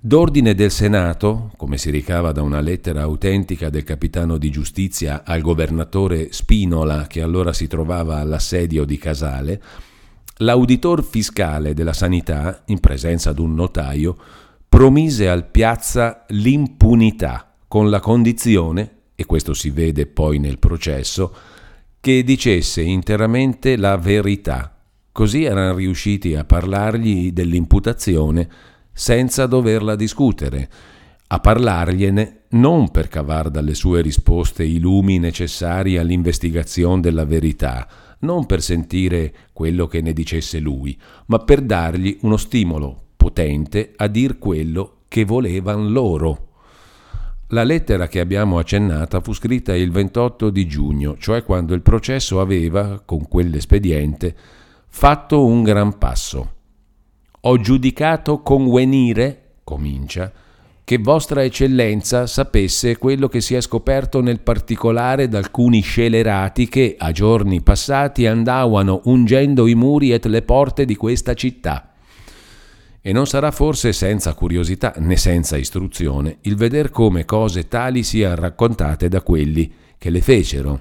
D'ordine 0.00 0.52
del 0.52 0.72
Senato, 0.72 1.52
come 1.56 1.78
si 1.78 1.90
ricava 1.90 2.32
da 2.32 2.42
una 2.42 2.58
lettera 2.58 3.02
autentica 3.02 3.70
del 3.70 3.84
capitano 3.84 4.36
di 4.36 4.50
giustizia 4.50 5.22
al 5.24 5.42
governatore 5.42 6.32
Spinola, 6.32 7.06
che 7.06 7.22
allora 7.22 7.52
si 7.52 7.68
trovava 7.68 8.18
all'assedio 8.18 8.84
di 8.84 8.98
Casale, 8.98 9.62
l'auditor 10.38 11.04
fiscale 11.04 11.72
della 11.72 11.92
sanità, 11.92 12.64
in 12.66 12.80
presenza 12.80 13.32
d'un 13.32 13.54
notaio, 13.54 14.16
promise 14.68 15.28
al 15.28 15.46
piazza 15.46 16.24
l'impunità 16.30 17.54
con 17.68 17.90
la 17.90 18.00
condizione, 18.00 18.90
e 19.14 19.24
questo 19.24 19.54
si 19.54 19.70
vede 19.70 20.06
poi 20.06 20.40
nel 20.40 20.58
processo, 20.58 21.32
che 22.06 22.22
dicesse 22.22 22.82
interamente 22.82 23.76
la 23.76 23.96
verità. 23.96 24.78
Così 25.10 25.42
erano 25.42 25.74
riusciti 25.74 26.36
a 26.36 26.44
parlargli 26.44 27.32
dell'imputazione 27.32 28.48
senza 28.92 29.46
doverla 29.46 29.96
discutere, 29.96 30.70
a 31.26 31.40
parlargliene 31.40 32.42
non 32.50 32.92
per 32.92 33.08
cavar 33.08 33.50
dalle 33.50 33.74
sue 33.74 34.02
risposte 34.02 34.62
i 34.62 34.78
lumi 34.78 35.18
necessari 35.18 35.96
all'investigazione 35.98 37.00
della 37.00 37.24
verità, 37.24 37.88
non 38.20 38.46
per 38.46 38.62
sentire 38.62 39.34
quello 39.52 39.88
che 39.88 40.00
ne 40.00 40.12
dicesse 40.12 40.60
lui, 40.60 40.96
ma 41.26 41.40
per 41.40 41.60
dargli 41.60 42.18
uno 42.20 42.36
stimolo 42.36 43.06
potente 43.16 43.94
a 43.96 44.06
dir 44.06 44.38
quello 44.38 44.98
che 45.08 45.24
volevan 45.24 45.90
loro. 45.90 46.45
La 47.50 47.62
lettera 47.62 48.08
che 48.08 48.18
abbiamo 48.18 48.58
accennata 48.58 49.20
fu 49.20 49.32
scritta 49.32 49.72
il 49.72 49.92
28 49.92 50.50
di 50.50 50.66
giugno, 50.66 51.16
cioè 51.16 51.44
quando 51.44 51.74
il 51.74 51.80
processo 51.80 52.40
aveva, 52.40 53.00
con 53.04 53.28
quell'espediente, 53.28 54.34
fatto 54.88 55.44
un 55.44 55.62
gran 55.62 55.96
passo. 55.96 56.54
Ho 57.42 57.60
giudicato 57.60 58.42
convenire, 58.42 59.58
comincia, 59.62 60.32
che 60.82 60.98
Vostra 60.98 61.44
Eccellenza 61.44 62.26
sapesse 62.26 62.98
quello 62.98 63.28
che 63.28 63.40
si 63.40 63.54
è 63.54 63.60
scoperto 63.60 64.20
nel 64.20 64.40
particolare 64.40 65.28
da 65.28 65.38
alcuni 65.38 65.82
scelerati 65.82 66.68
che, 66.68 66.96
a 66.98 67.12
giorni 67.12 67.62
passati, 67.62 68.26
andavano 68.26 69.02
ungendo 69.04 69.68
i 69.68 69.76
muri 69.76 70.12
et 70.12 70.26
le 70.26 70.42
porte 70.42 70.84
di 70.84 70.96
questa 70.96 71.34
città. 71.34 71.92
E 73.06 73.12
non 73.12 73.24
sarà 73.28 73.52
forse 73.52 73.92
senza 73.92 74.34
curiosità 74.34 74.92
né 74.96 75.16
senza 75.16 75.56
istruzione 75.56 76.38
il 76.40 76.56
veder 76.56 76.90
come 76.90 77.24
cose 77.24 77.68
tali 77.68 78.02
siano 78.02 78.34
raccontate 78.34 79.06
da 79.06 79.22
quelli 79.22 79.72
che 79.96 80.10
le 80.10 80.20
fecero. 80.20 80.80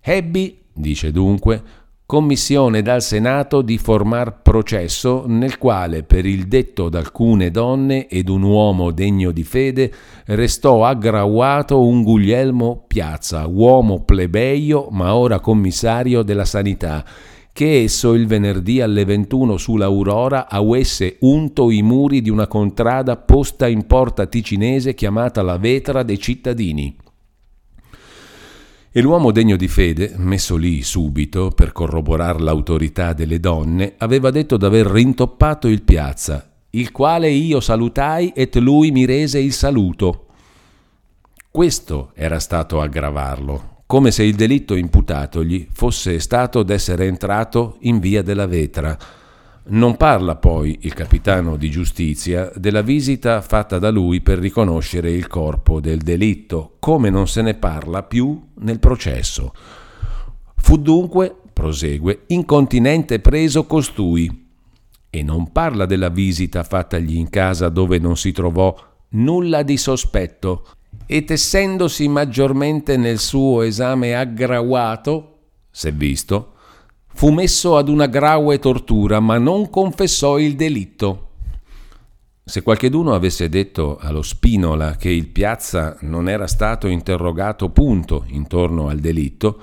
Ebbi, 0.00 0.62
dice 0.72 1.12
dunque, 1.12 1.62
commissione 2.06 2.80
dal 2.80 3.02
Senato 3.02 3.60
di 3.60 3.76
formar 3.76 4.40
processo 4.40 5.24
nel 5.26 5.58
quale 5.58 6.02
per 6.02 6.24
il 6.24 6.48
detto 6.48 6.88
d'alcune 6.88 7.50
donne 7.50 8.08
ed 8.08 8.30
un 8.30 8.40
uomo 8.40 8.90
degno 8.90 9.30
di 9.30 9.44
fede 9.44 9.92
restò 10.24 10.86
aggravato 10.86 11.82
un 11.82 12.02
Guglielmo 12.04 12.84
Piazza, 12.86 13.46
uomo 13.46 14.02
plebeio 14.02 14.88
ma 14.90 15.14
ora 15.14 15.40
commissario 15.40 16.22
della 16.22 16.46
sanità, 16.46 17.04
che 17.54 17.84
esso 17.84 18.14
il 18.14 18.26
venerdì 18.26 18.80
alle 18.80 19.04
21 19.04 19.56
sull'Aurora 19.58 20.48
avesse 20.48 21.18
unto 21.20 21.70
i 21.70 21.82
muri 21.82 22.20
di 22.20 22.28
una 22.28 22.48
contrada 22.48 23.16
posta 23.16 23.68
in 23.68 23.86
porta 23.86 24.26
ticinese 24.26 24.92
chiamata 24.92 25.40
la 25.40 25.56
Vetra 25.56 26.02
dei 26.02 26.18
cittadini 26.18 26.96
e 28.90 29.00
l'uomo 29.00 29.30
degno 29.30 29.54
di 29.54 29.68
fede, 29.68 30.14
messo 30.16 30.56
lì 30.56 30.82
subito 30.82 31.50
per 31.50 31.70
corroborare 31.70 32.40
l'autorità 32.40 33.12
delle 33.12 33.38
donne, 33.38 33.94
aveva 33.98 34.30
detto 34.30 34.56
d'aver 34.56 34.86
rintoppato 34.86 35.68
il 35.68 35.82
piazza, 35.82 36.48
il 36.70 36.90
quale 36.90 37.28
io 37.28 37.60
salutai 37.60 38.32
et 38.34 38.56
lui 38.56 38.90
mi 38.90 39.04
rese 39.04 39.38
il 39.38 39.52
saluto. 39.52 40.26
Questo 41.50 42.10
era 42.14 42.38
stato 42.38 42.80
aggravarlo, 42.80 43.73
come 43.86 44.10
se 44.10 44.22
il 44.22 44.34
delitto 44.34 44.74
imputatogli 44.74 45.68
fosse 45.70 46.18
stato 46.18 46.62
d'essere 46.62 47.06
entrato 47.06 47.76
in 47.80 47.98
via 47.98 48.22
della 48.22 48.46
vetra, 48.46 48.96
non 49.66 49.96
parla 49.96 50.36
poi 50.36 50.78
il 50.82 50.92
capitano 50.92 51.56
di 51.56 51.70
giustizia 51.70 52.50
della 52.54 52.82
visita 52.82 53.40
fatta 53.40 53.78
da 53.78 53.90
lui 53.90 54.20
per 54.20 54.38
riconoscere 54.38 55.10
il 55.10 55.26
corpo 55.26 55.80
del 55.80 55.98
delitto, 55.98 56.76
come 56.78 57.08
non 57.08 57.28
se 57.28 57.40
ne 57.40 57.54
parla 57.54 58.02
più 58.02 58.48
nel 58.56 58.78
processo. 58.78 59.54
Fu 60.56 60.76
dunque, 60.76 61.34
prosegue, 61.52 62.24
incontinente 62.28 63.20
preso 63.20 63.64
costui. 63.64 64.42
E 65.08 65.22
non 65.22 65.52
parla 65.52 65.86
della 65.86 66.08
visita 66.08 66.62
fattagli 66.62 67.16
in 67.16 67.30
casa 67.30 67.68
dove 67.68 67.98
non 67.98 68.16
si 68.16 68.32
trovò 68.32 68.74
nulla 69.10 69.62
di 69.62 69.76
sospetto 69.76 70.66
e 71.06 71.24
tessendosi 71.24 72.08
maggiormente 72.08 72.96
nel 72.96 73.18
suo 73.18 73.62
esame 73.62 74.14
aggravato, 74.14 75.38
s'è 75.70 75.92
visto, 75.92 76.52
Fu 77.16 77.30
messo 77.30 77.76
ad 77.76 77.88
una 77.88 78.06
grave 78.06 78.58
tortura, 78.58 79.20
ma 79.20 79.38
non 79.38 79.70
confessò 79.70 80.36
il 80.36 80.56
delitto. 80.56 81.28
Se 82.44 82.62
qualcheduno 82.62 83.14
avesse 83.14 83.48
detto 83.48 83.98
allo 84.00 84.20
Spinola 84.20 84.96
che 84.96 85.10
il 85.10 85.28
Piazza 85.28 85.96
non 86.00 86.28
era 86.28 86.48
stato 86.48 86.88
interrogato 86.88 87.70
punto 87.70 88.24
intorno 88.26 88.88
al 88.88 88.98
delitto, 88.98 89.62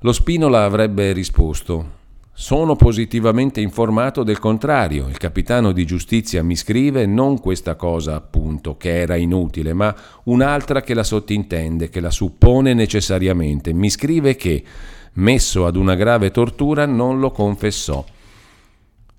lo 0.00 0.12
Spinola 0.12 0.64
avrebbe 0.64 1.12
risposto 1.12 1.98
sono 2.32 2.76
positivamente 2.76 3.60
informato 3.60 4.22
del 4.22 4.38
contrario. 4.38 5.08
Il 5.08 5.18
capitano 5.18 5.72
di 5.72 5.84
giustizia 5.84 6.42
mi 6.42 6.56
scrive 6.56 7.06
non 7.06 7.38
questa 7.38 7.74
cosa, 7.74 8.14
appunto, 8.14 8.76
che 8.76 9.00
era 9.00 9.16
inutile, 9.16 9.72
ma 9.72 9.94
un'altra 10.24 10.80
che 10.80 10.94
la 10.94 11.02
sottintende, 11.02 11.88
che 11.88 12.00
la 12.00 12.10
suppone 12.10 12.72
necessariamente. 12.72 13.72
Mi 13.72 13.90
scrive 13.90 14.36
che 14.36 14.64
messo 15.14 15.66
ad 15.66 15.76
una 15.76 15.94
grave 15.94 16.30
tortura, 16.30 16.86
non 16.86 17.20
lo 17.20 17.30
confessò. 17.30 18.04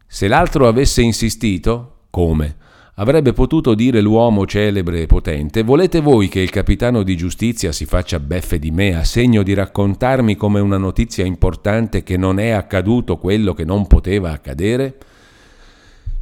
Se 0.08 0.28
l'altro 0.28 0.67
avesse 0.67 1.02
insistito, 1.02 2.06
come? 2.10 2.56
Avrebbe 3.02 3.34
potuto 3.34 3.74
dire 3.74 4.00
l'uomo 4.00 4.46
celebre 4.46 5.02
e 5.02 5.06
potente, 5.08 5.64
volete 5.64 6.02
voi 6.02 6.28
che 6.28 6.40
il 6.40 6.52
capitano 6.52 7.02
di 7.02 7.18
giustizia 7.18 7.72
si 7.72 7.86
faccia 7.86 8.20
beffe 8.20 8.60
di 8.60 8.70
me 8.70 8.96
a 8.96 9.04
segno 9.04 9.42
di 9.42 9.56
raccontarmi 9.56 10.36
come 10.36 10.60
una 10.60 10.78
notizia 10.78 11.26
importante 11.26 12.04
che 12.04 12.16
non 12.16 12.38
è 12.38 12.52
accaduto 12.52 13.18
quello 13.18 13.56
che 13.56 13.66
non 13.66 13.88
poteva 13.88 14.30
accadere? 14.30 14.98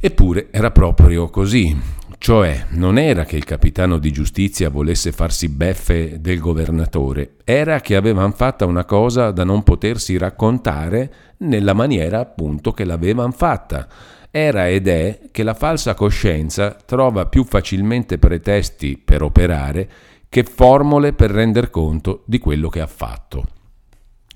Eppure 0.00 0.48
era 0.50 0.70
proprio 0.70 1.28
così. 1.28 1.78
Cioè, 2.16 2.68
non 2.70 2.96
era 2.96 3.26
che 3.26 3.36
il 3.36 3.44
capitano 3.44 3.98
di 3.98 4.10
giustizia 4.10 4.70
volesse 4.70 5.12
farsi 5.12 5.50
beffe 5.50 6.18
del 6.18 6.38
governatore, 6.38 7.34
era 7.44 7.80
che 7.80 7.94
avevano 7.94 8.32
fatta 8.32 8.64
una 8.64 8.86
cosa 8.86 9.32
da 9.32 9.44
non 9.44 9.62
potersi 9.64 10.16
raccontare 10.16 11.12
nella 11.38 11.74
maniera 11.74 12.20
appunto 12.20 12.72
che 12.72 12.84
l'avevano 12.84 13.32
fatta. 13.32 13.86
Era 14.30 14.68
ed 14.68 14.86
è 14.86 15.20
che 15.32 15.42
la 15.42 15.54
falsa 15.54 15.94
coscienza 15.94 16.72
trova 16.72 17.26
più 17.26 17.44
facilmente 17.44 18.18
pretesti 18.18 18.96
per 18.96 19.22
operare 19.22 19.90
che 20.28 20.44
formule 20.44 21.12
per 21.12 21.30
render 21.32 21.70
conto 21.70 22.22
di 22.26 22.38
quello 22.38 22.68
che 22.68 22.80
ha 22.80 22.86
fatto. 22.86 23.44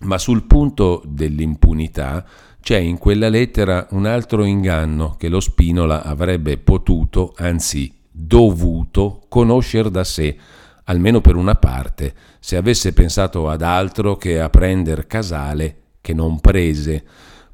Ma 0.00 0.18
sul 0.18 0.44
punto 0.44 1.00
dell'impunità 1.06 2.26
c'è 2.60 2.78
in 2.78 2.98
quella 2.98 3.28
lettera 3.28 3.86
un 3.90 4.06
altro 4.06 4.44
inganno 4.44 5.14
che 5.16 5.28
lo 5.28 5.38
Spinola 5.38 6.02
avrebbe 6.02 6.58
potuto, 6.58 7.32
anzi 7.36 7.92
dovuto, 8.10 9.22
conoscere 9.28 9.90
da 9.90 10.02
sé, 10.02 10.36
almeno 10.84 11.20
per 11.20 11.36
una 11.36 11.54
parte, 11.54 12.14
se 12.40 12.56
avesse 12.56 12.92
pensato 12.92 13.48
ad 13.48 13.62
altro 13.62 14.16
che 14.16 14.40
a 14.40 14.50
prender 14.50 15.06
Casale, 15.06 15.76
che 16.00 16.12
non 16.12 16.40
prese. 16.40 17.04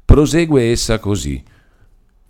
Prosegue 0.03 0.71
essa 0.71 0.97
così. 0.99 1.43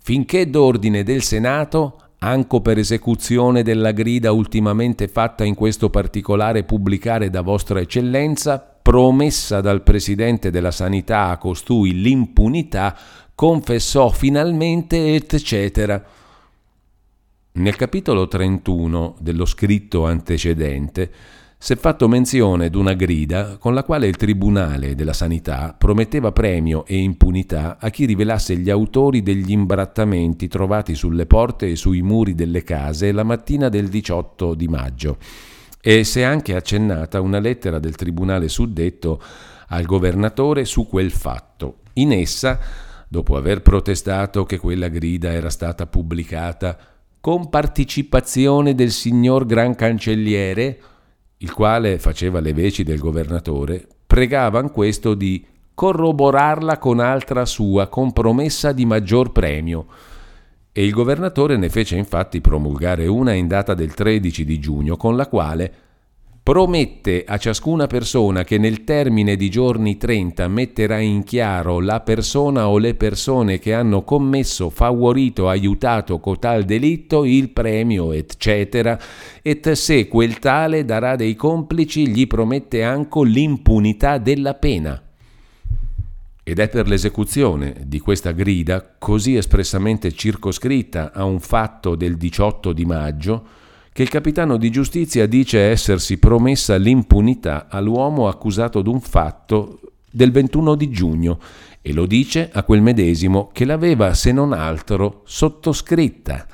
Finché 0.04 0.50
d'ordine 0.50 1.04
del 1.04 1.22
Senato, 1.22 1.96
anco 2.18 2.60
per 2.60 2.76
esecuzione 2.76 3.62
della 3.62 3.92
grida 3.92 4.32
ultimamente 4.32 5.06
fatta 5.06 5.44
in 5.44 5.54
questo 5.54 5.90
particolare 5.90 6.64
pubblicare 6.64 7.30
da 7.30 7.40
Vostra 7.40 7.78
Eccellenza, 7.78 8.58
promessa 8.58 9.60
dal 9.60 9.84
Presidente 9.84 10.50
della 10.50 10.72
Sanità 10.72 11.28
a 11.28 11.38
costui 11.38 12.00
l'impunità, 12.00 12.98
confessò 13.32 14.08
finalmente, 14.08 15.14
eccetera. 15.14 16.04
Nel 17.52 17.76
capitolo 17.76 18.26
31 18.26 19.14
dello 19.20 19.44
scritto 19.44 20.04
antecedente 20.04 21.12
si 21.64 21.74
è 21.74 21.76
fatto 21.76 22.08
menzione 22.08 22.70
d'una 22.70 22.94
grida 22.94 23.56
con 23.56 23.72
la 23.72 23.84
quale 23.84 24.08
il 24.08 24.16
Tribunale 24.16 24.96
della 24.96 25.12
Sanità 25.12 25.76
prometteva 25.78 26.32
premio 26.32 26.84
e 26.86 26.96
impunità 26.96 27.76
a 27.78 27.88
chi 27.88 28.04
rivelasse 28.04 28.56
gli 28.56 28.68
autori 28.68 29.22
degli 29.22 29.52
imbrattamenti 29.52 30.48
trovati 30.48 30.96
sulle 30.96 31.24
porte 31.24 31.70
e 31.70 31.76
sui 31.76 32.02
muri 32.02 32.34
delle 32.34 32.64
case 32.64 33.12
la 33.12 33.22
mattina 33.22 33.68
del 33.68 33.86
18 33.86 34.54
di 34.54 34.66
maggio 34.66 35.18
e 35.80 36.02
si 36.02 36.18
è 36.18 36.24
anche 36.24 36.56
accennata 36.56 37.20
una 37.20 37.38
lettera 37.38 37.78
del 37.78 37.94
tribunale 37.94 38.48
suddetto 38.48 39.22
al 39.68 39.84
governatore 39.84 40.64
su 40.64 40.88
quel 40.88 41.12
fatto. 41.12 41.76
In 41.92 42.10
essa, 42.10 42.58
dopo 43.06 43.36
aver 43.36 43.62
protestato 43.62 44.44
che 44.44 44.58
quella 44.58 44.88
grida 44.88 45.30
era 45.30 45.48
stata 45.48 45.86
pubblicata 45.86 46.76
con 47.20 47.48
partecipazione 47.48 48.74
del 48.74 48.90
signor 48.90 49.46
Gran 49.46 49.76
Cancelliere, 49.76 50.80
il 51.42 51.52
quale 51.52 51.98
faceva 51.98 52.40
le 52.40 52.52
veci 52.52 52.84
del 52.84 52.98
governatore, 52.98 53.86
pregavan 54.06 54.70
questo 54.70 55.14
di 55.14 55.44
corroborarla 55.74 56.78
con 56.78 57.00
altra 57.00 57.44
sua, 57.44 57.88
con 57.88 58.12
promessa 58.12 58.72
di 58.72 58.86
maggior 58.86 59.32
premio. 59.32 59.86
E 60.70 60.84
il 60.84 60.92
governatore 60.92 61.56
ne 61.56 61.68
fece 61.68 61.96
infatti 61.96 62.40
promulgare 62.40 63.08
una 63.08 63.32
in 63.32 63.48
data 63.48 63.74
del 63.74 63.92
13 63.92 64.44
di 64.44 64.58
giugno 64.60 64.96
con 64.96 65.16
la 65.16 65.26
quale 65.26 65.74
promette 66.42 67.22
a 67.24 67.36
ciascuna 67.36 67.86
persona 67.86 68.42
che 68.42 68.58
nel 68.58 68.82
termine 68.82 69.36
di 69.36 69.48
giorni 69.48 69.96
30 69.96 70.48
metterà 70.48 70.98
in 70.98 71.22
chiaro 71.22 71.78
la 71.78 72.00
persona 72.00 72.68
o 72.68 72.78
le 72.78 72.94
persone 72.94 73.60
che 73.60 73.72
hanno 73.72 74.02
commesso, 74.02 74.68
favorito, 74.68 75.48
aiutato 75.48 76.18
cotal 76.18 76.64
delitto, 76.64 77.24
il 77.24 77.50
premio, 77.50 78.10
eccetera, 78.10 78.98
et 79.40 79.70
se 79.72 80.08
quel 80.08 80.40
tale 80.40 80.84
darà 80.84 81.14
dei 81.14 81.36
complici, 81.36 82.08
gli 82.08 82.26
promette 82.26 82.82
anche 82.82 83.24
l'impunità 83.24 84.18
della 84.18 84.54
pena. 84.54 85.00
Ed 86.44 86.58
è 86.58 86.68
per 86.68 86.88
l'esecuzione 86.88 87.84
di 87.86 88.00
questa 88.00 88.32
grida, 88.32 88.96
così 88.98 89.36
espressamente 89.36 90.10
circoscritta 90.10 91.12
a 91.12 91.22
un 91.22 91.38
fatto 91.38 91.94
del 91.94 92.16
18 92.16 92.72
di 92.72 92.84
maggio, 92.84 93.46
che 93.92 94.02
il 94.02 94.08
capitano 94.08 94.56
di 94.56 94.70
giustizia 94.70 95.26
dice 95.26 95.60
essersi 95.60 96.18
promessa 96.18 96.76
l'impunità 96.76 97.66
all'uomo 97.68 98.26
accusato 98.26 98.80
d'un 98.80 99.00
fatto 99.00 99.80
del 100.10 100.30
21 100.30 100.74
di 100.74 100.90
giugno 100.90 101.38
e 101.82 101.92
lo 101.92 102.06
dice 102.06 102.48
a 102.52 102.62
quel 102.62 102.80
medesimo 102.80 103.50
che 103.52 103.64
l'aveva, 103.64 104.14
se 104.14 104.32
non 104.32 104.52
altro, 104.52 105.22
sottoscritta. 105.24 106.46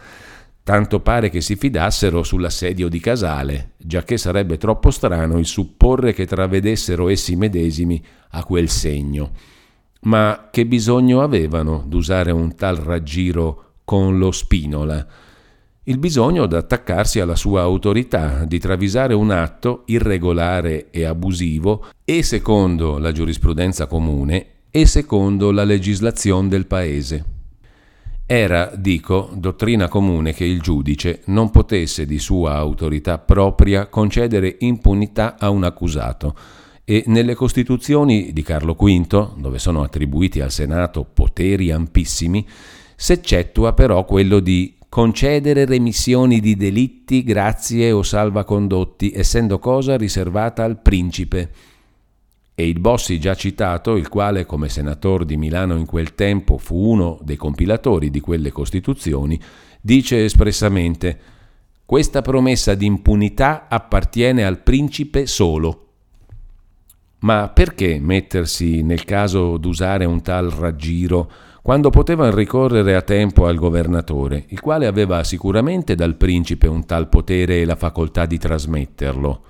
tanto 0.65 1.01
pare 1.01 1.31
che 1.31 1.41
si 1.41 1.57
fidassero 1.57 2.23
sull'assedio 2.23 2.89
di 2.89 3.01
Casale, 3.01 3.71
giacché 3.79 4.19
sarebbe 4.19 4.59
troppo 4.59 4.91
strano 4.91 5.39
il 5.39 5.47
supporre 5.47 6.13
che 6.13 6.27
travedessero 6.27 7.09
essi 7.09 7.37
medesimi 7.37 8.03
a 8.33 8.45
quel 8.45 8.69
segno. 8.69 9.31
Ma 10.01 10.49
che 10.51 10.67
bisogno 10.67 11.23
avevano 11.23 11.85
d'usare 11.87 12.33
un 12.33 12.55
tal 12.55 12.77
raggiro 12.77 13.77
con 13.85 14.19
lo 14.19 14.31
Spinola? 14.31 15.07
Il 15.89 15.97
bisogno 15.97 16.45
d'attaccarsi 16.45 17.19
alla 17.19 17.35
sua 17.35 17.63
autorità, 17.63 18.45
di 18.45 18.59
travisare 18.59 19.15
un 19.15 19.31
atto 19.31 19.85
irregolare 19.87 20.91
e 20.91 21.07
abusivo 21.07 21.87
e 22.05 22.23
secondo 22.23 22.99
la 22.99 23.11
giurisprudenza 23.11 23.87
comune 23.87 24.47
e 24.71 24.85
secondo 24.85 25.51
la 25.51 25.65
legislazione 25.65 26.49
del 26.49 26.67
paese. 26.67 27.25
Era, 28.27 28.71
dico, 28.77 29.31
dottrina 29.33 29.89
comune 29.89 30.35
che 30.35 30.45
il 30.45 30.61
giudice 30.61 31.23
non 31.29 31.49
potesse 31.49 32.05
di 32.05 32.19
sua 32.19 32.57
autorità 32.57 33.17
propria 33.17 33.87
concedere 33.87 34.57
impunità 34.59 35.37
a 35.39 35.49
un 35.49 35.65
accusato 35.65 36.37
e 36.85 37.05
nelle 37.07 37.35
Costituzioni 37.35 38.35
di 38.35 38.43
Carlo 38.43 38.75
V, 38.75 39.37
dove 39.39 39.59
sono 39.59 39.83
attribuiti 39.83 40.43
al 40.43 40.51
Senato 40.51 41.07
poteri 41.11 41.71
ampissimi, 41.71 42.47
s'eccettua 42.95 43.73
però 43.73 44.05
quello 44.05 44.41
di 44.41 44.77
concedere 44.89 45.65
remissioni 45.65 46.41
di 46.41 46.57
delitti, 46.57 47.23
grazie 47.23 47.93
o 47.93 48.03
salvacondotti, 48.03 49.13
essendo 49.15 49.59
cosa 49.59 49.97
riservata 49.97 50.65
al 50.65 50.81
principe 50.81 51.51
e 52.61 52.67
il 52.67 52.81
Bossi 52.81 53.21
già 53.21 53.37
citato, 53.37 53.95
il 53.95 54.09
quale 54.09 54.45
come 54.45 54.69
senatore 54.69 55.25
di 55.25 55.37
Milano 55.37 55.77
in 55.77 55.87
quel 55.87 56.17
tempo 56.17 56.59
fu 56.59 56.91
uno 56.91 57.21
dei 57.23 57.37
compilatori 57.37 58.11
di 58.11 58.19
quelle 58.19 58.51
Costituzioni, 58.51 59.41
dice 59.81 60.25
espressamente 60.25 61.21
questa 61.85 62.21
promessa 62.21 62.75
di 62.75 62.85
impunità 62.85 63.69
appartiene 63.69 64.45
al 64.45 64.59
principe 64.59 65.27
solo. 65.27 65.87
Ma 67.21 67.49
perché 67.49 68.01
mettersi 68.01 68.83
nel 68.83 69.05
caso 69.05 69.57
d'usare 69.57 70.05
un 70.05 70.21
tal 70.21 70.51
raggiro 70.51 71.31
quando 71.69 71.91
potevano 71.91 72.35
ricorrere 72.35 72.95
a 72.95 73.03
tempo 73.03 73.45
al 73.45 73.57
governatore, 73.57 74.47
il 74.49 74.59
quale 74.59 74.87
aveva 74.87 75.23
sicuramente 75.23 75.95
dal 75.95 76.17
principe 76.17 76.67
un 76.67 76.87
tal 76.87 77.11
potere 77.11 77.61
e 77.61 77.67
la 77.67 77.77
facoltà 77.77 78.25
di 78.25 78.39
trasmetterlo? 78.39 79.43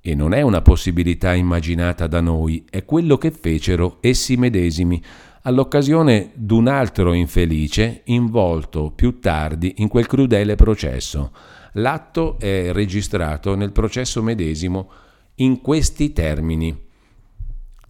e 0.00 0.16
non 0.16 0.34
è 0.34 0.42
una 0.42 0.60
possibilità 0.60 1.34
immaginata 1.34 2.08
da 2.08 2.20
noi, 2.20 2.64
è 2.68 2.84
quello 2.84 3.16
che 3.16 3.30
fecero 3.30 3.98
essi 4.00 4.36
medesimi 4.36 5.00
all'occasione 5.42 6.32
d'un 6.34 6.66
altro 6.66 7.12
infelice 7.12 8.00
involto 8.06 8.90
più 8.90 9.20
tardi 9.20 9.74
in 9.76 9.86
quel 9.86 10.08
crudele 10.08 10.56
processo. 10.56 11.30
L'atto 11.74 12.40
è 12.40 12.72
registrato 12.72 13.54
nel 13.54 13.70
processo 13.70 14.20
medesimo 14.20 14.90
in 15.36 15.60
questi 15.60 16.12
termini. 16.12 16.85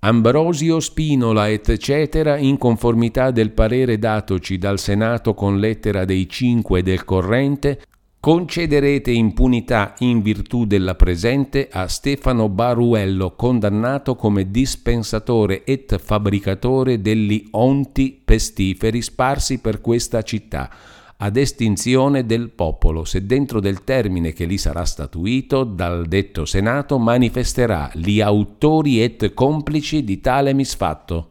Ambrosio 0.07 0.79
Spinola 0.79 1.51
eccetera, 1.51 2.37
in 2.37 2.59
conformità 2.59 3.33
del 3.33 3.51
parere 3.51 3.99
datoci 3.99 4.57
dal 4.57 4.79
Senato 4.79 5.35
con 5.35 5.59
lettera 5.59 6.05
dei 6.05 6.29
cinque 6.29 6.85
del 6.85 7.05
corrente, 7.05 7.83
concederete 8.21 9.11
impunità 9.11 9.95
in 9.99 10.23
virtù 10.23 10.65
della 10.65 10.95
presente 10.95 11.69
a 11.69 11.89
Stefano 11.89 12.49
Baruello, 12.49 13.35
condannato 13.35 14.15
come 14.15 14.49
dispensatore 14.49 15.65
et 15.65 15.99
fabbricatore 15.99 17.01
degli 17.01 17.49
onti 17.51 18.17
pestiferi 18.25 19.03
sparsi 19.03 19.59
per 19.59 19.81
questa 19.81 20.23
città, 20.23 20.71
ad 21.19 21.37
estinzione 21.37 22.27
del 22.27 22.51
popolo, 22.51 23.05
se 23.05 23.25
dentro 23.25 23.61
del 23.61 23.85
termine 23.85 24.33
che 24.33 24.47
gli 24.47 24.59
sarà 24.59 24.85
statuito 24.85 25.65
dal 25.65 26.07
detto 26.07 26.45
Senato 26.45 26.99
manifesterà 26.99 27.91
gli 27.95 28.21
autori 28.21 29.03
et 29.03 29.33
complici 29.33 30.05
di 30.05 30.21
tale 30.21 30.53
misfatto. 30.53 31.31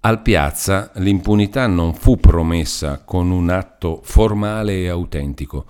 Al 0.00 0.20
Piazza 0.22 0.90
l'impunità 0.96 1.68
non 1.68 1.94
fu 1.94 2.16
promessa 2.18 3.02
con 3.04 3.30
un 3.30 3.50
atto 3.50 4.00
formale 4.02 4.80
e 4.80 4.88
autentico, 4.88 5.64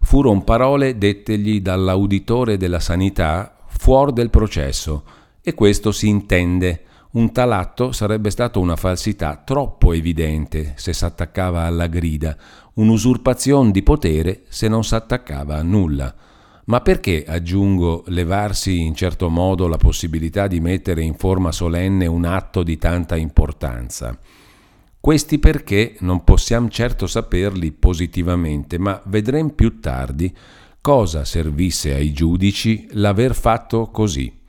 furono 0.00 0.42
parole 0.42 0.96
dettegli 0.96 1.60
dall'auditore 1.60 2.56
della 2.56 2.80
sanità 2.80 3.56
fuori 3.66 4.14
del 4.14 4.30
processo 4.30 5.04
e 5.42 5.52
questo 5.52 5.92
si 5.92 6.08
intende. 6.08 6.84
Un 7.14 7.30
tal 7.30 7.52
atto 7.52 7.92
sarebbe 7.92 8.28
stato 8.30 8.58
una 8.58 8.74
falsità 8.74 9.40
troppo 9.44 9.92
evidente 9.92 10.72
se 10.74 10.92
s'attaccava 10.92 11.62
alla 11.62 11.86
grida, 11.86 12.36
un'usurpazione 12.74 13.70
di 13.70 13.84
potere 13.84 14.42
se 14.48 14.66
non 14.66 14.82
s'attaccava 14.82 15.56
a 15.56 15.62
nulla. 15.62 16.12
Ma 16.64 16.80
perché, 16.80 17.24
aggiungo, 17.24 18.02
levarsi 18.08 18.80
in 18.80 18.96
certo 18.96 19.28
modo 19.28 19.68
la 19.68 19.76
possibilità 19.76 20.48
di 20.48 20.58
mettere 20.58 21.02
in 21.02 21.14
forma 21.14 21.52
solenne 21.52 22.06
un 22.06 22.24
atto 22.24 22.64
di 22.64 22.78
tanta 22.78 23.14
importanza? 23.14 24.18
Questi 24.98 25.38
perché 25.38 25.94
non 26.00 26.24
possiamo 26.24 26.68
certo 26.68 27.06
saperli 27.06 27.70
positivamente, 27.70 28.76
ma 28.76 29.00
vedremo 29.04 29.50
più 29.50 29.78
tardi 29.78 30.34
cosa 30.80 31.24
servisse 31.24 31.94
ai 31.94 32.12
giudici 32.12 32.88
l'aver 32.90 33.36
fatto 33.36 33.86
così. 33.92 34.42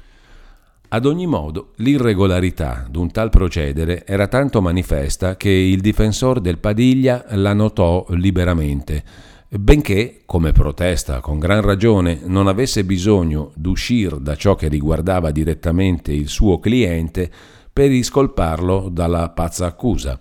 Ad 0.87 1.05
ogni 1.05 1.27
modo, 1.27 1.71
l'irregolarità 1.77 2.85
d'un 2.89 3.11
tal 3.11 3.29
procedere 3.29 4.05
era 4.05 4.27
tanto 4.27 4.61
manifesta 4.61 5.35
che 5.35 5.49
il 5.49 5.81
difensor 5.81 6.39
del 6.39 6.59
Padiglia 6.59 7.25
la 7.29 7.53
notò 7.53 8.05
liberamente 8.09 9.33
benché, 9.49 10.21
come 10.25 10.51
protesta 10.51 11.19
con 11.19 11.39
gran 11.39 11.61
ragione, 11.61 12.19
non 12.25 12.47
avesse 12.47 12.83
bisogno 12.83 13.51
d'uscire 13.55 14.17
da 14.19 14.35
ciò 14.35 14.55
che 14.55 14.67
riguardava 14.67 15.31
direttamente 15.31 16.11
il 16.11 16.27
suo 16.27 16.59
cliente 16.59 17.29
per 17.71 17.89
riscolparlo 17.89 18.89
dalla 18.91 19.29
pazza 19.29 19.65
accusa, 19.65 20.19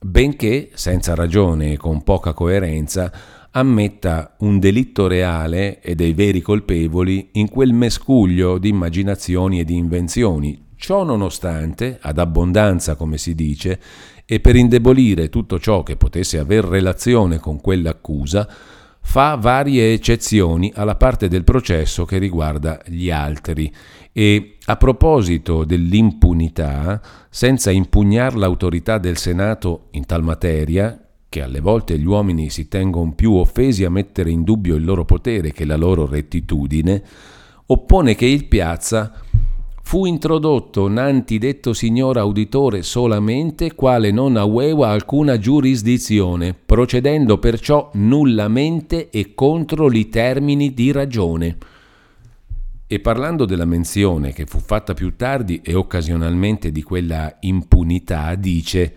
benché, 0.00 0.70
senza 0.74 1.14
ragione 1.14 1.72
e 1.72 1.76
con 1.76 2.02
poca 2.02 2.32
coerenza, 2.32 3.12
ammetta 3.56 4.36
un 4.40 4.58
delitto 4.58 5.06
reale 5.06 5.80
e 5.80 5.94
dei 5.94 6.12
veri 6.12 6.42
colpevoli 6.42 7.30
in 7.32 7.48
quel 7.48 7.72
mescuglio 7.72 8.58
di 8.58 8.68
immaginazioni 8.68 9.60
e 9.60 9.64
di 9.64 9.76
invenzioni. 9.76 10.64
Ciò 10.76 11.04
nonostante, 11.04 11.98
ad 12.02 12.18
abbondanza 12.18 12.96
come 12.96 13.16
si 13.16 13.34
dice, 13.34 13.80
e 14.26 14.40
per 14.40 14.56
indebolire 14.56 15.30
tutto 15.30 15.58
ciò 15.58 15.82
che 15.82 15.96
potesse 15.96 16.38
aver 16.38 16.64
relazione 16.64 17.38
con 17.38 17.58
quell'accusa, 17.58 18.46
fa 19.00 19.36
varie 19.36 19.94
eccezioni 19.94 20.70
alla 20.74 20.96
parte 20.96 21.28
del 21.28 21.44
processo 21.44 22.04
che 22.04 22.18
riguarda 22.18 22.82
gli 22.84 23.10
altri 23.10 23.72
e 24.12 24.56
a 24.66 24.76
proposito 24.76 25.64
dell'impunità, 25.64 27.00
senza 27.30 27.70
impugnar 27.70 28.36
l'autorità 28.36 28.98
del 28.98 29.16
Senato 29.16 29.86
in 29.92 30.04
tal 30.04 30.22
materia, 30.22 31.05
che 31.28 31.42
alle 31.42 31.60
volte 31.60 31.98
gli 31.98 32.06
uomini 32.06 32.50
si 32.50 32.68
tengono 32.68 33.12
più 33.12 33.34
offesi 33.34 33.84
a 33.84 33.90
mettere 33.90 34.30
in 34.30 34.42
dubbio 34.42 34.76
il 34.76 34.84
loro 34.84 35.04
potere 35.04 35.52
che 35.52 35.64
la 35.64 35.76
loro 35.76 36.06
rettitudine, 36.06 37.02
oppone 37.66 38.14
che 38.14 38.26
il 38.26 38.46
Piazza 38.46 39.12
fu 39.86 40.04
introdotto 40.04 40.88
nanti 40.88 41.38
detto 41.38 41.72
signor 41.72 42.16
auditore 42.16 42.82
solamente 42.82 43.74
quale 43.74 44.10
non 44.10 44.36
aveva 44.36 44.88
alcuna 44.88 45.38
giurisdizione, 45.38 46.54
procedendo 46.54 47.38
perciò 47.38 47.90
nullamente 47.94 49.10
e 49.10 49.32
contro 49.34 49.88
i 49.92 50.08
termini 50.08 50.74
di 50.74 50.90
ragione. 50.90 51.56
E 52.88 52.98
parlando 52.98 53.44
della 53.44 53.64
menzione 53.64 54.32
che 54.32 54.46
fu 54.46 54.58
fatta 54.58 54.92
più 54.92 55.14
tardi 55.14 55.60
e 55.62 55.74
occasionalmente 55.74 56.72
di 56.72 56.82
quella 56.82 57.36
impunità, 57.40 58.34
dice 58.34 58.94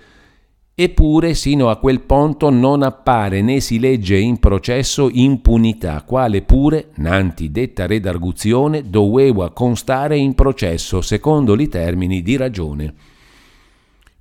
Eppure 0.81 1.33
sino 1.33 1.67
a 1.69 1.75
quel 1.75 1.99
punto 1.99 2.49
non 2.49 2.83
appare 2.83 3.41
né 3.41 3.59
si 3.59 3.79
legge 3.79 4.17
in 4.17 4.39
processo 4.39 5.09
impunità, 5.11 6.03
quale 6.03 6.41
pure, 6.41 6.91
nanti 6.95 7.51
detta 7.51 7.85
redarguzione, 7.85 8.89
doveva 8.89 9.51
constare 9.51 10.15
in 10.15 10.35
processo 10.35 11.01
secondo 11.01 11.53
i 11.59 11.67
termini 11.67 12.21
di 12.21 12.37
ragione. 12.37 12.93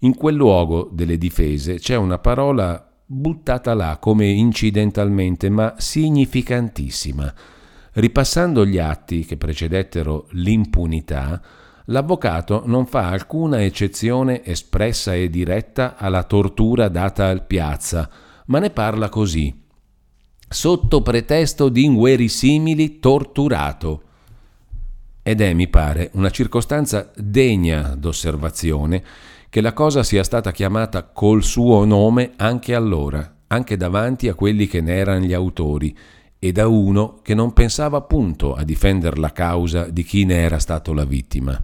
In 0.00 0.16
quel 0.16 0.34
luogo 0.34 0.90
delle 0.90 1.16
difese 1.16 1.76
c'è 1.76 1.94
una 1.94 2.18
parola 2.18 2.92
buttata 3.06 3.72
là 3.74 3.98
come 4.00 4.26
incidentalmente, 4.26 5.48
ma 5.50 5.74
significantissima. 5.78 7.32
Ripassando 7.92 8.66
gli 8.66 8.78
atti 8.78 9.24
che 9.24 9.36
precedettero 9.36 10.26
l'impunità, 10.32 11.40
l'avvocato 11.90 12.62
non 12.66 12.86
fa 12.86 13.08
alcuna 13.08 13.62
eccezione 13.62 14.44
espressa 14.44 15.14
e 15.14 15.30
diretta 15.30 15.96
alla 15.96 16.22
tortura 16.22 16.88
data 16.88 17.26
al 17.26 17.46
piazza, 17.46 18.08
ma 18.46 18.58
ne 18.58 18.70
parla 18.70 19.08
così. 19.08 19.66
Sotto 20.48 21.02
pretesto 21.02 21.68
di 21.68 21.84
inguerisimili 21.84 22.98
torturato. 22.98 24.02
Ed 25.22 25.42
è, 25.42 25.52
mi 25.52 25.68
pare, 25.68 26.10
una 26.14 26.30
circostanza 26.30 27.10
degna 27.14 27.94
d'osservazione 27.94 29.04
che 29.50 29.60
la 29.60 29.72
cosa 29.72 30.02
sia 30.02 30.24
stata 30.24 30.52
chiamata 30.52 31.04
col 31.04 31.42
suo 31.42 31.84
nome 31.84 32.32
anche 32.36 32.74
allora, 32.74 33.36
anche 33.48 33.76
davanti 33.76 34.28
a 34.28 34.34
quelli 34.34 34.66
che 34.66 34.80
ne 34.80 34.94
erano 34.94 35.24
gli 35.24 35.34
autori, 35.34 35.96
e 36.38 36.52
da 36.52 36.68
uno 36.68 37.20
che 37.22 37.34
non 37.34 37.52
pensava 37.52 37.98
appunto 37.98 38.54
a 38.54 38.62
difendere 38.62 39.18
la 39.18 39.32
causa 39.32 39.88
di 39.88 40.04
chi 40.04 40.24
ne 40.24 40.36
era 40.36 40.58
stato 40.58 40.92
la 40.92 41.04
vittima. 41.04 41.60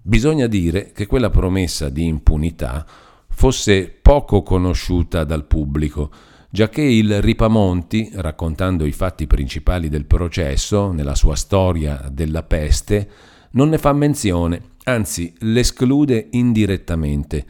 Bisogna 0.00 0.46
dire 0.46 0.92
che 0.92 1.06
quella 1.06 1.30
promessa 1.30 1.88
di 1.88 2.06
impunità 2.06 2.84
fosse 3.28 3.88
poco 3.88 4.42
conosciuta 4.42 5.24
dal 5.24 5.44
pubblico, 5.44 6.10
giacché 6.50 6.82
il 6.82 7.22
Ripamonti, 7.22 8.10
raccontando 8.14 8.84
i 8.84 8.92
fatti 8.92 9.26
principali 9.26 9.88
del 9.88 10.06
processo 10.06 10.90
nella 10.90 11.14
sua 11.14 11.36
storia 11.36 12.08
della 12.10 12.42
peste, 12.42 13.08
non 13.52 13.68
ne 13.68 13.78
fa 13.78 13.92
menzione, 13.92 14.70
anzi 14.84 15.34
l'esclude 15.40 16.28
indirettamente. 16.32 17.44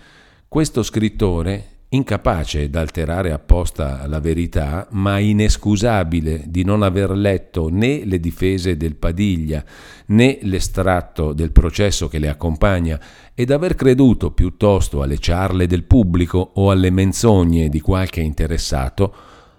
Questo 0.49 0.83
scrittore 0.83 1.72
incapace 1.95 2.71
d'alterare 2.71 3.33
apposta 3.33 4.07
la 4.07 4.19
verità, 4.21 4.87
ma 4.93 5.19
inescusabile 5.19 6.45
di 6.47 6.65
non 6.65 6.83
aver 6.83 7.11
letto 7.11 7.69
né 7.71 8.05
le 8.05 8.19
difese 8.19 8.77
del 8.77 8.97
Padiglia 8.97 9.63
né 10.07 10.39
l'estratto 10.43 11.33
del 11.33 11.53
processo 11.53 12.09
che 12.09 12.19
le 12.19 12.29
accompagna 12.29 12.99
ed 13.35 13.51
aver 13.51 13.75
creduto 13.75 14.31
piuttosto 14.31 15.03
alle 15.03 15.19
ciarle 15.19 15.67
del 15.67 15.85
pubblico 15.85 16.53
o 16.55 16.71
alle 16.71 16.91
menzogne 16.91 17.69
di 17.69 17.81
qualche 17.81 18.21
interessato, 18.21 19.15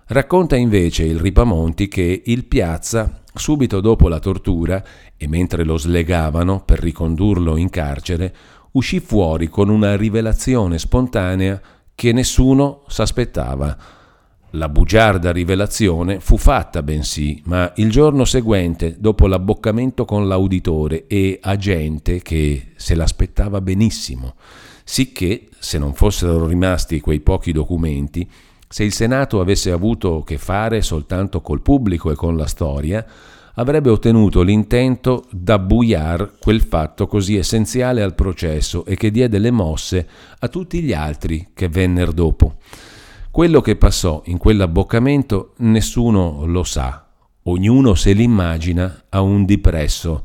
racconta 0.07 0.55
invece 0.55 1.03
il 1.03 1.19
Ripamonti 1.19 1.87
che 1.87 2.23
il 2.25 2.45
Piazza, 2.45 3.21
subito 3.31 3.79
dopo 3.79 4.07
la 4.07 4.19
tortura 4.19 4.83
e 5.15 5.27
mentre 5.27 5.63
lo 5.63 5.77
slegavano 5.77 6.63
per 6.65 6.79
ricondurlo 6.79 7.57
in 7.57 7.69
carcere, 7.69 8.35
uscì 8.71 8.99
fuori 8.99 9.49
con 9.49 9.69
una 9.69 9.95
rivelazione 9.95 10.79
spontanea 10.79 11.61
che 11.95 12.11
nessuno 12.11 12.83
s'aspettava. 12.87 13.77
La 14.51 14.69
bugiarda 14.69 15.31
rivelazione 15.31 16.19
fu 16.19 16.37
fatta 16.37 16.83
bensì, 16.83 17.41
ma 17.45 17.71
il 17.77 17.89
giorno 17.89 18.23
seguente, 18.23 18.95
dopo 18.99 19.25
l'abboccamento 19.25 20.05
con 20.05 20.27
l'auditore 20.27 21.07
e 21.07 21.39
a 21.41 21.55
gente 21.55 22.21
che 22.21 22.73
se 22.75 22.93
l'aspettava 22.93 23.61
benissimo, 23.61 24.35
sicché, 24.83 25.47
se 25.57 25.79
non 25.79 25.93
fossero 25.93 26.45
rimasti 26.45 26.99
quei 26.99 27.19
pochi 27.19 27.51
documenti, 27.51 28.29
se 28.67 28.83
il 28.83 28.93
Senato 28.93 29.39
avesse 29.39 29.71
avuto 29.71 30.23
che 30.23 30.37
fare 30.37 30.81
soltanto 30.81 31.41
col 31.41 31.61
pubblico 31.61 32.11
e 32.11 32.15
con 32.15 32.35
la 32.37 32.47
storia, 32.47 33.05
avrebbe 33.55 33.89
ottenuto 33.89 34.41
l'intento 34.41 35.25
d'abbuiar 35.29 36.33
quel 36.39 36.61
fatto 36.61 37.07
così 37.07 37.35
essenziale 37.35 38.01
al 38.01 38.15
processo 38.15 38.85
e 38.85 38.95
che 38.95 39.11
diede 39.11 39.37
le 39.37 39.51
mosse 39.51 40.07
a 40.39 40.47
tutti 40.47 40.81
gli 40.81 40.93
altri 40.93 41.49
che 41.53 41.69
vennero 41.69 42.11
dopo. 42.11 42.55
Quello 43.29 43.61
che 43.61 43.75
passò 43.75 44.21
in 44.25 44.37
quell'abboccamento 44.37 45.53
nessuno 45.57 46.45
lo 46.45 46.63
sa, 46.63 47.07
ognuno 47.43 47.95
se 47.95 48.13
l'immagina 48.13 49.05
a 49.09 49.21
un 49.21 49.45
dipresso. 49.45 50.23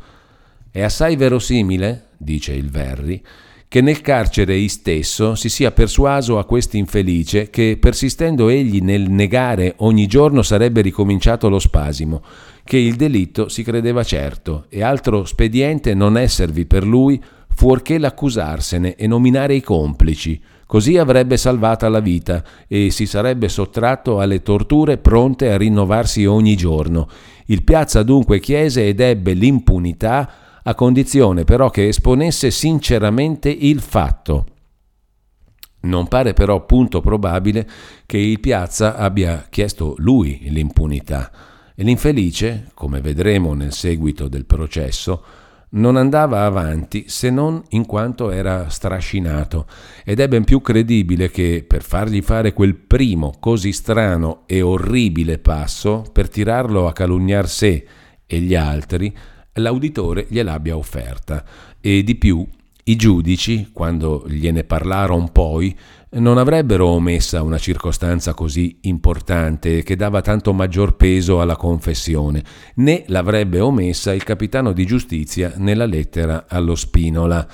È 0.71 0.83
assai 0.83 1.17
verosimile, 1.17 2.09
dice 2.19 2.53
il 2.53 2.71
Verri, 2.71 3.23
che 3.69 3.83
nel 3.83 4.01
carcere 4.01 4.67
stesso 4.69 5.35
si 5.35 5.51
sia 5.51 5.73
persuaso 5.73 6.39
a 6.39 6.47
quest'infelice 6.47 7.51
che, 7.51 7.77
persistendo 7.79 8.49
egli 8.49 8.81
nel 8.81 9.11
negare 9.11 9.75
ogni 9.79 10.07
giorno, 10.07 10.41
sarebbe 10.41 10.81
ricominciato 10.81 11.51
lo 11.51 11.59
spasimo, 11.59 12.23
che 12.69 12.77
il 12.77 12.97
delitto 12.97 13.49
si 13.49 13.63
credeva 13.63 14.05
certo 14.05 14.67
e 14.69 14.83
altro 14.83 15.25
spediente 15.25 15.95
non 15.95 16.19
esservi 16.19 16.67
per 16.67 16.85
lui 16.85 17.19
fuorché 17.49 17.97
l'accusarsene 17.97 18.95
e 18.95 19.07
nominare 19.07 19.55
i 19.55 19.63
complici. 19.63 20.39
Così 20.67 20.99
avrebbe 20.99 21.39
salvata 21.39 21.89
la 21.89 22.01
vita 22.01 22.45
e 22.67 22.91
si 22.91 23.07
sarebbe 23.07 23.49
sottratto 23.49 24.21
alle 24.21 24.43
torture 24.43 24.99
pronte 24.99 25.51
a 25.51 25.57
rinnovarsi 25.57 26.27
ogni 26.27 26.57
giorno. 26.57 27.09
Il 27.47 27.65
piazza 27.65 28.03
dunque 28.03 28.39
chiese 28.39 28.87
ed 28.87 29.01
ebbe 29.01 29.33
l'impunità 29.33 30.61
a 30.63 30.75
condizione 30.75 31.45
però 31.45 31.71
che 31.71 31.89
esponesse 31.89 32.51
sinceramente 32.51 33.49
il 33.49 33.81
fatto. 33.81 34.45
Non 35.81 36.07
pare 36.07 36.35
però 36.35 36.67
punto 36.67 37.01
probabile 37.01 37.67
che 38.05 38.19
il 38.19 38.41
Piazza 38.41 38.97
abbia 38.97 39.47
chiesto 39.49 39.95
lui 39.97 40.51
l'impunità 40.51 41.31
e 41.81 41.85
l'infelice, 41.85 42.71
come 42.75 43.01
vedremo 43.01 43.55
nel 43.55 43.73
seguito 43.73 44.27
del 44.27 44.47
processo, 44.47 45.23
non 45.71 45.95
andava 45.95 46.45
avanti 46.45 47.05
se 47.07 47.31
non 47.31 47.63
in 47.69 47.87
quanto 47.87 48.33
era 48.33 48.69
strascinato. 48.69 49.65
Ed 50.05 50.19
è 50.19 50.27
ben 50.27 50.43
più 50.43 50.61
credibile 50.61 51.31
che 51.31 51.65
per 51.65 51.85
fargli 51.85 52.21
fare 52.21 52.53
quel 52.53 52.75
primo 52.75 53.35
così 53.39 53.71
strano 53.71 54.43
e 54.47 54.61
orribile 54.61 55.39
passo 55.39 56.05
per 56.13 56.29
tirarlo 56.29 56.89
a 56.89 56.93
calunniar 56.93 57.49
sé 57.49 57.87
e 58.27 58.41
gli 58.41 58.57
altri 58.57 59.17
l'auditore 59.53 60.27
gliel'abbia 60.29 60.77
offerta. 60.77 61.45
E 61.81 62.03
di 62.03 62.17
più 62.17 62.45
i 62.89 62.97
giudici, 62.97 63.69
quando 63.73 64.25
gliene 64.27 64.65
parlarono 64.65 65.29
poi, 65.31 65.77
non 66.11 66.39
avrebbero 66.39 66.87
omessa 66.87 67.43
una 67.43 67.59
circostanza 67.59 68.33
così 68.33 68.79
importante 68.83 69.83
che 69.83 69.95
dava 69.95 70.23
tanto 70.23 70.55
maggior 70.55 70.97
peso 70.97 71.41
alla 71.41 71.57
confessione, 71.57 72.43
né 72.77 73.05
l'avrebbe 73.09 73.61
omessa 73.61 74.15
il 74.15 74.25
capitano 74.25 74.73
di 74.73 74.87
giustizia 74.87 75.53
nella 75.57 75.85
lettera 75.85 76.47
allo 76.49 76.75
Spinola. 76.75 77.47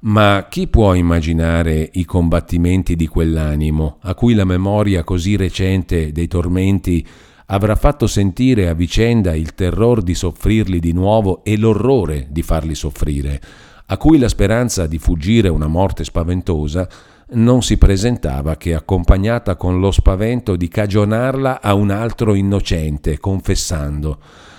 Ma 0.00 0.48
chi 0.50 0.66
può 0.66 0.94
immaginare 0.94 1.88
i 1.92 2.04
combattimenti 2.04 2.96
di 2.96 3.06
quell'animo, 3.06 3.98
a 4.00 4.14
cui 4.14 4.34
la 4.34 4.44
memoria 4.44 5.04
così 5.04 5.36
recente 5.36 6.10
dei 6.10 6.26
tormenti 6.26 7.06
avrà 7.46 7.76
fatto 7.76 8.08
sentire 8.08 8.68
a 8.68 8.74
vicenda 8.74 9.32
il 9.36 9.54
terror 9.54 10.02
di 10.02 10.14
soffrirli 10.14 10.80
di 10.80 10.92
nuovo 10.92 11.44
e 11.44 11.56
l'orrore 11.56 12.26
di 12.30 12.42
farli 12.42 12.74
soffrire, 12.74 13.40
a 13.86 13.96
cui 13.96 14.18
la 14.18 14.28
speranza 14.28 14.88
di 14.88 14.98
fuggire 14.98 15.48
una 15.48 15.68
morte 15.68 16.02
spaventosa 16.02 16.88
non 17.32 17.62
si 17.62 17.78
presentava 17.78 18.56
che 18.56 18.74
accompagnata 18.74 19.56
con 19.56 19.80
lo 19.80 19.90
spavento 19.90 20.56
di 20.56 20.68
cagionarla 20.68 21.60
a 21.60 21.74
un 21.74 21.90
altro 21.90 22.34
innocente, 22.34 23.18
confessando, 23.18 24.18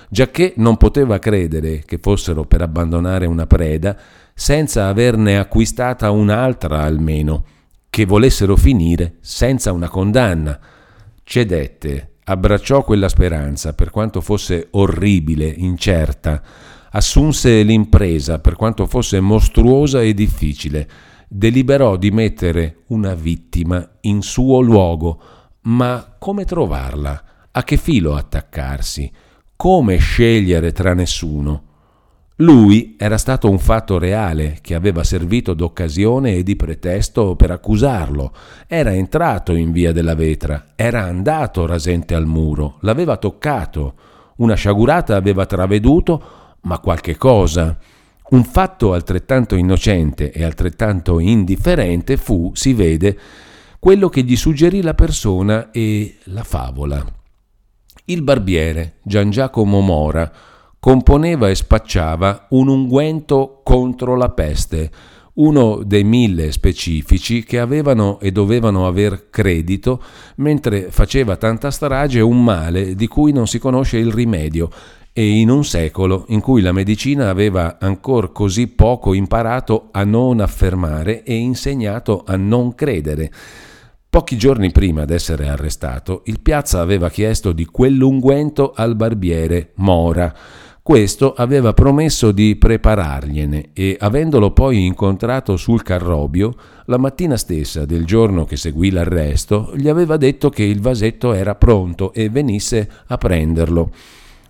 giacché 0.09 0.53
non 0.57 0.77
poteva 0.77 1.19
credere 1.19 1.83
che 1.85 1.97
fossero 2.01 2.45
per 2.45 2.61
abbandonare 2.61 3.25
una 3.25 3.47
preda 3.47 3.97
senza 4.33 4.87
averne 4.87 5.37
acquistata 5.37 6.11
un'altra 6.11 6.81
almeno, 6.81 7.45
che 7.89 8.05
volessero 8.05 8.55
finire 8.55 9.17
senza 9.21 9.71
una 9.71 9.87
condanna. 9.89 10.59
Cedette 11.23 12.13
abbracciò 12.25 12.83
quella 12.83 13.09
speranza, 13.09 13.73
per 13.73 13.91
quanto 13.91 14.21
fosse 14.21 14.67
orribile, 14.71 15.45
incerta, 15.45 16.41
assunse 16.91 17.61
l'impresa, 17.63 18.39
per 18.39 18.55
quanto 18.55 18.85
fosse 18.87 19.19
mostruosa 19.19 20.01
e 20.01 20.13
difficile, 20.13 20.87
deliberò 21.35 21.95
di 21.95 22.11
mettere 22.11 22.83
una 22.89 23.15
vittima 23.15 23.97
in 24.01 24.21
suo 24.21 24.59
luogo, 24.59 25.21
ma 25.61 26.15
come 26.19 26.45
trovarla? 26.45 27.23
A 27.49 27.63
che 27.63 27.75
filo 27.77 28.15
attaccarsi? 28.15 29.11
Come 29.55 29.97
scegliere 29.97 30.71
tra 30.71 30.93
nessuno? 30.93 31.63
Lui 32.37 32.95
era 32.99 33.17
stato 33.17 33.49
un 33.49 33.57
fatto 33.57 33.97
reale 33.97 34.59
che 34.61 34.75
aveva 34.75 35.03
servito 35.03 35.55
d'occasione 35.55 36.35
e 36.35 36.43
di 36.43 36.55
pretesto 36.55 37.35
per 37.35 37.49
accusarlo. 37.49 38.31
Era 38.67 38.93
entrato 38.93 39.55
in 39.55 39.71
via 39.71 39.91
della 39.91 40.15
vetra, 40.15 40.73
era 40.75 41.01
andato 41.01 41.65
rasente 41.65 42.13
al 42.13 42.27
muro, 42.27 42.77
l'aveva 42.81 43.17
toccato. 43.17 43.95
Una 44.37 44.53
sciagurata 44.53 45.15
aveva 45.15 45.47
traveduto, 45.47 46.57
ma 46.61 46.77
qualche 46.77 47.17
cosa. 47.17 47.75
Un 48.33 48.45
fatto 48.45 48.93
altrettanto 48.93 49.53
innocente 49.53 50.31
e 50.31 50.43
altrettanto 50.43 51.19
indifferente 51.19 52.17
fu, 52.17 52.49
si 52.55 52.73
vede, 52.73 53.15
quello 53.77 54.09
che 54.09 54.23
gli 54.23 54.35
suggerì 54.35 54.81
la 54.81 54.95
persona 54.95 55.69
e 55.69 56.15
la 56.25 56.43
favola. 56.43 57.05
Il 58.05 58.23
barbiere 58.23 58.95
Gian 59.03 59.29
Giacomo 59.29 59.81
Mora 59.81 60.31
componeva 60.79 61.47
e 61.47 61.53
spacciava 61.53 62.47
un 62.49 62.69
unguento 62.69 63.61
contro 63.63 64.15
la 64.15 64.29
peste, 64.29 64.89
uno 65.35 65.83
dei 65.83 66.03
mille 66.03 66.51
specifici 66.51 67.43
che 67.43 67.59
avevano 67.59 68.19
e 68.19 68.31
dovevano 68.31 68.87
aver 68.87 69.29
credito, 69.29 70.01
mentre 70.37 70.89
faceva 70.89 71.37
tanta 71.37 71.69
strage 71.69 72.19
un 72.19 72.43
male 72.43 72.95
di 72.95 73.05
cui 73.05 73.31
non 73.31 73.45
si 73.45 73.59
conosce 73.59 73.97
il 73.97 74.11
rimedio, 74.11 74.71
e 75.13 75.39
in 75.39 75.51
un 75.51 75.63
secolo 75.63 76.25
in 76.29 76.41
cui 76.41 76.61
la 76.61 76.71
medicina 76.71 77.29
aveva 77.29 77.77
ancora 77.79 78.29
così 78.29 78.67
poco 78.67 79.13
imparato 79.13 79.89
a 79.91 80.03
non 80.03 80.39
affermare 80.39 81.23
e 81.23 81.35
insegnato 81.35 82.23
a 82.25 82.35
non 82.35 82.73
credere. 82.73 83.31
Pochi 84.09 84.37
giorni 84.37 84.71
prima 84.71 85.05
d'essere 85.05 85.47
arrestato, 85.47 86.23
il 86.25 86.39
Piazza 86.39 86.81
aveva 86.81 87.09
chiesto 87.09 87.51
di 87.51 87.65
quell'unguento 87.65 88.73
al 88.75 88.95
barbiere 88.95 89.71
Mora, 89.75 90.33
questo 90.83 91.33
aveva 91.33 91.71
promesso 91.71 92.33
di 92.33 92.57
preparargliene 92.57 93.69
e, 93.71 93.95
avendolo 93.97 94.51
poi 94.51 94.85
incontrato 94.85 95.55
sul 95.55 95.81
carrobio, 95.81 96.55
la 96.87 96.97
mattina 96.97 97.37
stessa 97.37 97.85
del 97.85 98.05
giorno 98.05 98.43
che 98.43 98.57
seguì 98.57 98.91
l'arresto, 98.91 99.71
gli 99.77 99.87
aveva 99.87 100.17
detto 100.17 100.49
che 100.49 100.63
il 100.63 100.81
vasetto 100.81 101.31
era 101.31 101.55
pronto 101.55 102.11
e 102.11 102.29
venisse 102.29 102.89
a 103.07 103.17
prenderlo. 103.17 103.91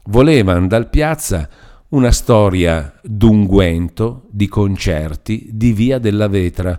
Volevano 0.05 0.67
dal 0.67 0.89
piazza 0.89 1.49
una 1.89 2.11
storia 2.11 2.99
d'unguento, 3.01 4.27
di 4.29 4.47
concerti, 4.47 5.49
di 5.51 5.73
via 5.73 5.99
della 5.99 6.27
vetra. 6.27 6.77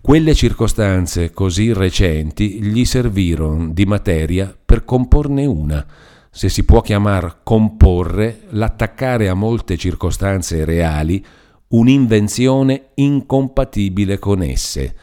Quelle 0.00 0.34
circostanze 0.34 1.32
così 1.32 1.72
recenti 1.72 2.62
gli 2.62 2.84
servirono 2.84 3.68
di 3.72 3.84
materia 3.84 4.56
per 4.64 4.84
comporne 4.84 5.44
una 5.44 5.86
se 6.30 6.48
si 6.48 6.64
può 6.64 6.82
chiamar 6.82 7.40
comporre, 7.42 8.42
l'attaccare 8.50 9.28
a 9.28 9.34
molte 9.34 9.76
circostanze 9.76 10.64
reali 10.64 11.24
un'invenzione 11.68 12.90
incompatibile 12.94 14.18
con 14.18 14.42
esse. 14.42 14.94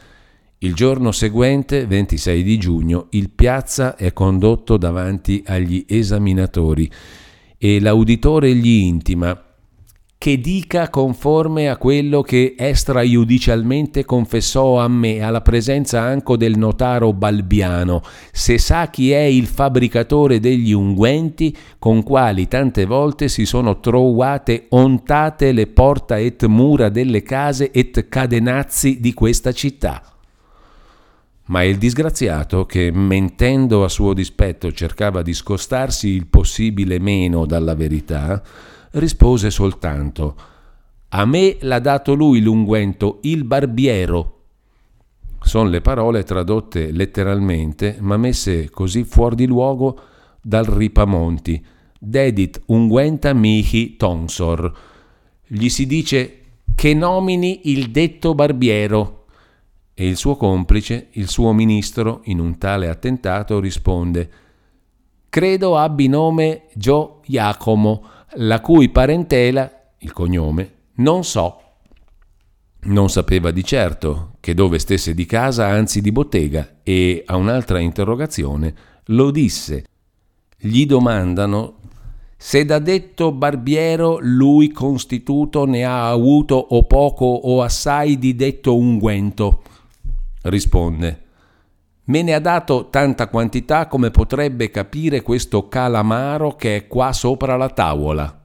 Il 0.58 0.74
giorno 0.74 1.12
seguente, 1.12 1.86
26 1.86 2.42
di 2.42 2.58
giugno, 2.58 3.08
il 3.10 3.30
piazza 3.30 3.96
è 3.96 4.12
condotto 4.12 4.76
davanti 4.78 5.42
agli 5.44 5.84
esaminatori 5.86 6.90
e 7.58 7.80
l'auditore 7.80 8.54
gli 8.54 8.68
intima 8.68 9.40
che 10.18 10.40
dica 10.40 10.88
conforme 10.88 11.68
a 11.68 11.76
quello 11.76 12.22
che 12.22 12.54
extrajudicialmente 12.58 14.04
confessò 14.04 14.80
a 14.80 14.88
me 14.88 15.20
alla 15.20 15.42
presenza 15.42 16.00
anche 16.00 16.36
del 16.36 16.56
notaro 16.56 17.12
Balbiano, 17.12 18.02
se 18.32 18.58
sa 18.58 18.88
chi 18.88 19.12
è 19.12 19.20
il 19.20 19.46
fabbricatore 19.46 20.40
degli 20.40 20.72
unguenti 20.72 21.56
con 21.78 22.02
quali 22.02 22.48
tante 22.48 22.86
volte 22.86 23.28
si 23.28 23.44
sono 23.44 23.78
trovate 23.78 24.66
ontate 24.70 25.52
le 25.52 25.66
porta 25.66 26.18
et 26.18 26.44
mura 26.46 26.88
delle 26.88 27.22
case 27.22 27.70
et 27.70 28.08
cadenazzi 28.08 28.98
di 29.00 29.12
questa 29.12 29.52
città. 29.52 30.15
Ma 31.46 31.62
il 31.62 31.78
disgraziato, 31.78 32.66
che 32.66 32.90
mentendo 32.90 33.84
a 33.84 33.88
suo 33.88 34.14
dispetto 34.14 34.72
cercava 34.72 35.22
di 35.22 35.32
scostarsi 35.32 36.08
il 36.08 36.26
possibile 36.26 36.98
meno 36.98 37.46
dalla 37.46 37.74
verità, 37.74 38.42
rispose 38.92 39.50
soltanto 39.50 40.36
A 41.10 41.24
me 41.24 41.56
l'ha 41.60 41.78
dato 41.78 42.14
lui 42.14 42.40
l'unguento, 42.40 43.18
il 43.22 43.44
barbiero. 43.44 44.32
Sono 45.40 45.68
le 45.68 45.80
parole 45.80 46.24
tradotte 46.24 46.90
letteralmente, 46.90 47.96
ma 48.00 48.16
messe 48.16 48.68
così 48.68 49.04
fuori 49.04 49.36
di 49.36 49.46
luogo 49.46 50.00
dal 50.42 50.64
Ripamonti. 50.64 51.64
Dedit 51.98 52.62
unguenta 52.66 53.32
mihi 53.32 53.96
tonsor. 53.96 54.72
Gli 55.46 55.68
si 55.68 55.86
dice 55.86 56.40
che 56.74 56.92
nomini 56.92 57.70
il 57.70 57.92
detto 57.92 58.34
barbiero. 58.34 59.15
E 59.98 60.06
il 60.06 60.18
suo 60.18 60.36
complice, 60.36 61.08
il 61.12 61.26
suo 61.26 61.54
ministro, 61.54 62.20
in 62.24 62.38
un 62.38 62.58
tale 62.58 62.90
attentato 62.90 63.58
risponde 63.58 64.30
Credo 65.30 65.78
abbi 65.78 66.06
nome 66.06 66.64
Gio 66.74 67.22
Iacomo, 67.24 68.04
la 68.34 68.60
cui 68.60 68.90
parentela, 68.90 69.70
il 70.00 70.12
cognome, 70.12 70.72
non 70.96 71.24
so. 71.24 71.60
Non 72.80 73.08
sapeva 73.08 73.50
di 73.50 73.64
certo 73.64 74.32
che 74.40 74.52
dove 74.52 74.78
stesse 74.78 75.14
di 75.14 75.24
casa, 75.24 75.66
anzi 75.68 76.02
di 76.02 76.12
bottega, 76.12 76.80
e 76.82 77.22
a 77.24 77.36
un'altra 77.36 77.78
interrogazione 77.78 78.74
lo 79.06 79.30
disse. 79.30 79.86
Gli 80.58 80.84
domandano 80.84 81.78
se 82.36 82.66
da 82.66 82.78
detto 82.80 83.32
barbiero 83.32 84.18
lui 84.20 84.70
constituto 84.72 85.64
ne 85.64 85.86
ha 85.86 86.10
avuto 86.10 86.54
o 86.54 86.82
poco 86.82 87.24
o 87.24 87.62
assai 87.62 88.18
di 88.18 88.34
detto 88.34 88.76
unguento. 88.76 89.62
Risponde 90.48 91.24
Me 92.08 92.22
ne 92.22 92.34
ha 92.34 92.38
dato 92.38 92.88
tanta 92.88 93.28
quantità 93.28 93.88
come 93.88 94.12
potrebbe 94.12 94.70
capire 94.70 95.22
questo 95.22 95.66
calamaro 95.66 96.54
che 96.54 96.76
è 96.76 96.86
qua 96.86 97.12
sopra 97.12 97.56
la 97.56 97.68
tavola. 97.68 98.42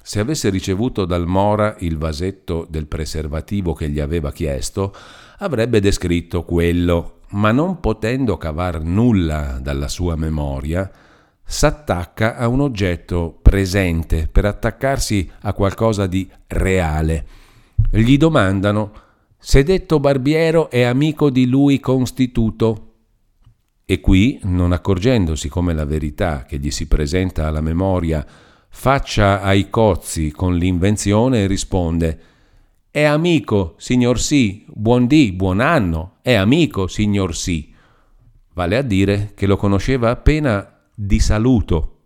Se 0.00 0.20
avesse 0.20 0.48
ricevuto 0.48 1.04
dal 1.04 1.26
Mora 1.26 1.74
il 1.80 1.98
vasetto 1.98 2.64
del 2.70 2.86
preservativo 2.86 3.72
che 3.72 3.88
gli 3.88 3.98
aveva 3.98 4.30
chiesto, 4.30 4.94
avrebbe 5.38 5.80
descritto 5.80 6.44
quello, 6.44 7.22
ma 7.30 7.50
non 7.50 7.80
potendo 7.80 8.36
cavar 8.36 8.80
nulla 8.80 9.58
dalla 9.60 9.88
sua 9.88 10.14
memoria, 10.14 10.88
s'attacca 11.44 12.36
a 12.36 12.46
un 12.46 12.60
oggetto 12.60 13.36
presente 13.42 14.28
per 14.30 14.44
attaccarsi 14.44 15.28
a 15.40 15.52
qualcosa 15.52 16.06
di 16.06 16.30
reale. 16.46 17.26
Gli 17.90 18.16
domandano 18.16 18.92
se 19.48 19.62
detto 19.62 20.00
barbiero 20.00 20.70
è 20.70 20.82
amico 20.82 21.30
di 21.30 21.46
lui 21.46 21.78
constituto. 21.78 22.94
E 23.84 24.00
qui, 24.00 24.40
non 24.42 24.72
accorgendosi 24.72 25.48
come 25.48 25.72
la 25.72 25.84
verità 25.84 26.42
che 26.42 26.58
gli 26.58 26.72
si 26.72 26.88
presenta 26.88 27.46
alla 27.46 27.60
memoria 27.60 28.26
faccia 28.68 29.42
ai 29.42 29.70
cozzi 29.70 30.32
con 30.32 30.56
l'invenzione, 30.56 31.46
risponde 31.46 32.18
È 32.90 33.04
amico, 33.04 33.76
signor 33.78 34.18
sì, 34.18 34.64
buon 34.66 35.06
dì, 35.06 35.30
buon 35.30 35.60
anno, 35.60 36.16
è 36.22 36.34
amico, 36.34 36.88
signor 36.88 37.32
sì. 37.36 37.72
Vale 38.52 38.76
a 38.76 38.82
dire 38.82 39.30
che 39.36 39.46
lo 39.46 39.56
conosceva 39.56 40.10
appena 40.10 40.68
di 40.92 41.20
saluto. 41.20 41.98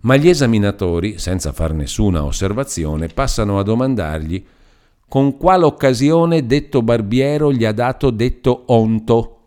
Ma 0.00 0.16
gli 0.16 0.28
esaminatori, 0.28 1.20
senza 1.20 1.52
far 1.52 1.74
nessuna 1.74 2.24
osservazione, 2.24 3.06
passano 3.06 3.60
a 3.60 3.62
domandargli 3.62 4.44
con 5.08 5.36
quale 5.36 5.64
occasione 5.64 6.46
detto 6.46 6.82
barbiero 6.82 7.52
gli 7.52 7.64
ha 7.64 7.72
dato 7.72 8.10
detto 8.10 8.64
onto. 8.66 9.44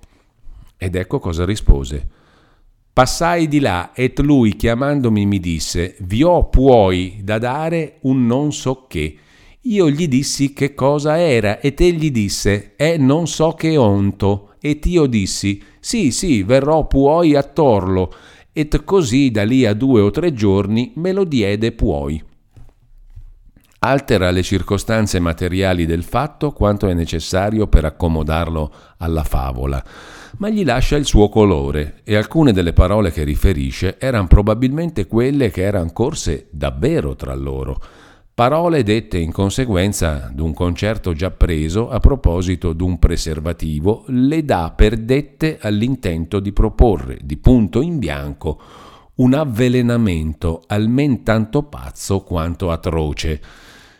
Ed 0.77 0.95
ecco 0.95 1.19
cosa 1.19 1.45
rispose. 1.45 2.07
Passai 2.93 3.47
di 3.47 3.59
là 3.59 3.91
et 3.93 4.19
lui 4.19 4.55
chiamandomi 4.55 5.25
mi 5.25 5.39
disse, 5.39 5.95
vi 5.99 6.23
ho 6.23 6.47
puoi 6.49 7.19
da 7.23 7.37
dare 7.37 7.97
un 8.01 8.25
non 8.25 8.51
so 8.51 8.85
che. 8.87 9.17
Io 9.63 9.89
gli 9.89 10.07
dissi 10.07 10.53
che 10.53 10.73
cosa 10.73 11.19
era 11.19 11.59
et 11.59 11.79
egli 11.81 12.11
disse, 12.11 12.75
è 12.75 12.97
non 12.97 13.27
so 13.27 13.51
che 13.53 13.75
onto. 13.75 14.53
Et 14.61 14.85
io 14.85 15.05
dissi, 15.05 15.61
sì 15.79 16.11
sì, 16.11 16.43
verrò 16.43 16.87
puoi 16.87 17.35
a 17.35 17.43
torlo. 17.43 18.13
Et 18.51 18.83
così 18.83 19.31
da 19.31 19.43
lì 19.43 19.65
a 19.65 19.73
due 19.73 20.01
o 20.01 20.09
tre 20.09 20.33
giorni 20.33 20.93
me 20.95 21.11
lo 21.11 21.23
diede 21.23 21.71
puoi 21.71 22.27
altera 23.79 24.29
le 24.31 24.43
circostanze 24.43 25.19
materiali 25.19 25.85
del 25.85 26.03
fatto 26.03 26.51
quanto 26.51 26.87
è 26.87 26.93
necessario 26.93 27.67
per 27.67 27.85
accomodarlo 27.85 28.71
alla 28.97 29.23
favola, 29.23 29.81
ma 30.37 30.49
gli 30.49 30.65
lascia 30.65 30.97
il 30.97 31.05
suo 31.05 31.29
colore 31.29 32.01
e 32.03 32.15
alcune 32.15 32.51
delle 32.51 32.73
parole 32.73 33.11
che 33.11 33.23
riferisce 33.23 33.97
erano 33.97 34.27
probabilmente 34.27 35.07
quelle 35.07 35.49
che 35.49 35.61
erano 35.61 35.91
corse 35.93 36.47
davvero 36.51 37.15
tra 37.15 37.33
loro, 37.33 37.81
parole 38.33 38.83
dette 38.83 39.17
in 39.17 39.31
conseguenza 39.31 40.29
d'un 40.33 40.53
concerto 40.53 41.13
già 41.13 41.31
preso 41.31 41.89
a 41.89 41.99
proposito 41.99 42.73
d'un 42.73 42.99
preservativo, 42.99 44.03
le 44.07 44.43
dà 44.43 44.73
per 44.75 44.97
dette 44.97 45.57
all'intento 45.61 46.41
di 46.41 46.51
proporre, 46.51 47.17
di 47.21 47.37
punto 47.37 47.81
in 47.81 47.97
bianco, 47.97 48.61
un 49.15 49.33
avvelenamento 49.33 50.63
almen 50.67 51.23
tanto 51.23 51.63
pazzo 51.63 52.21
quanto 52.21 52.71
atroce 52.71 53.41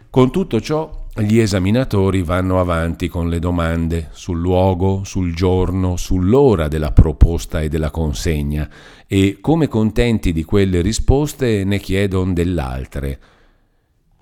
con 0.10 0.32
tutto 0.32 0.60
ciò 0.60 1.05
gli 1.16 1.39
esaminatori 1.39 2.24
vanno 2.24 2.60
avanti 2.60 3.07
con 3.07 3.30
le 3.30 3.39
domande 3.39 4.10
sul 4.12 4.39
luogo, 4.39 5.03
sul 5.03 5.36
giorno, 5.36 5.97
sull'ora 5.97 6.68
della 6.68 6.91
proposta 6.91 7.62
e 7.62 7.68
della 7.68 7.91
consegna 7.91 8.70
e, 9.05 9.38
come 9.41 9.68
contenti 9.68 10.32
di 10.32 10.43
quelle 10.43 10.82
risposte, 10.82 11.64
ne 11.64 11.80
chiedono 11.80 12.34
dell'altre. 12.34 13.20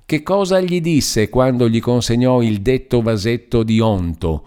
Che 0.06 0.24
cosa 0.24 0.60
gli 0.60 0.82
disse 0.82 1.30
quando 1.30 1.70
gli 1.70 1.80
consegnò 1.80 2.42
il 2.42 2.62
detto 2.62 3.02
vasetto 3.02 3.64
di 3.64 3.80
onto? 3.80 4.44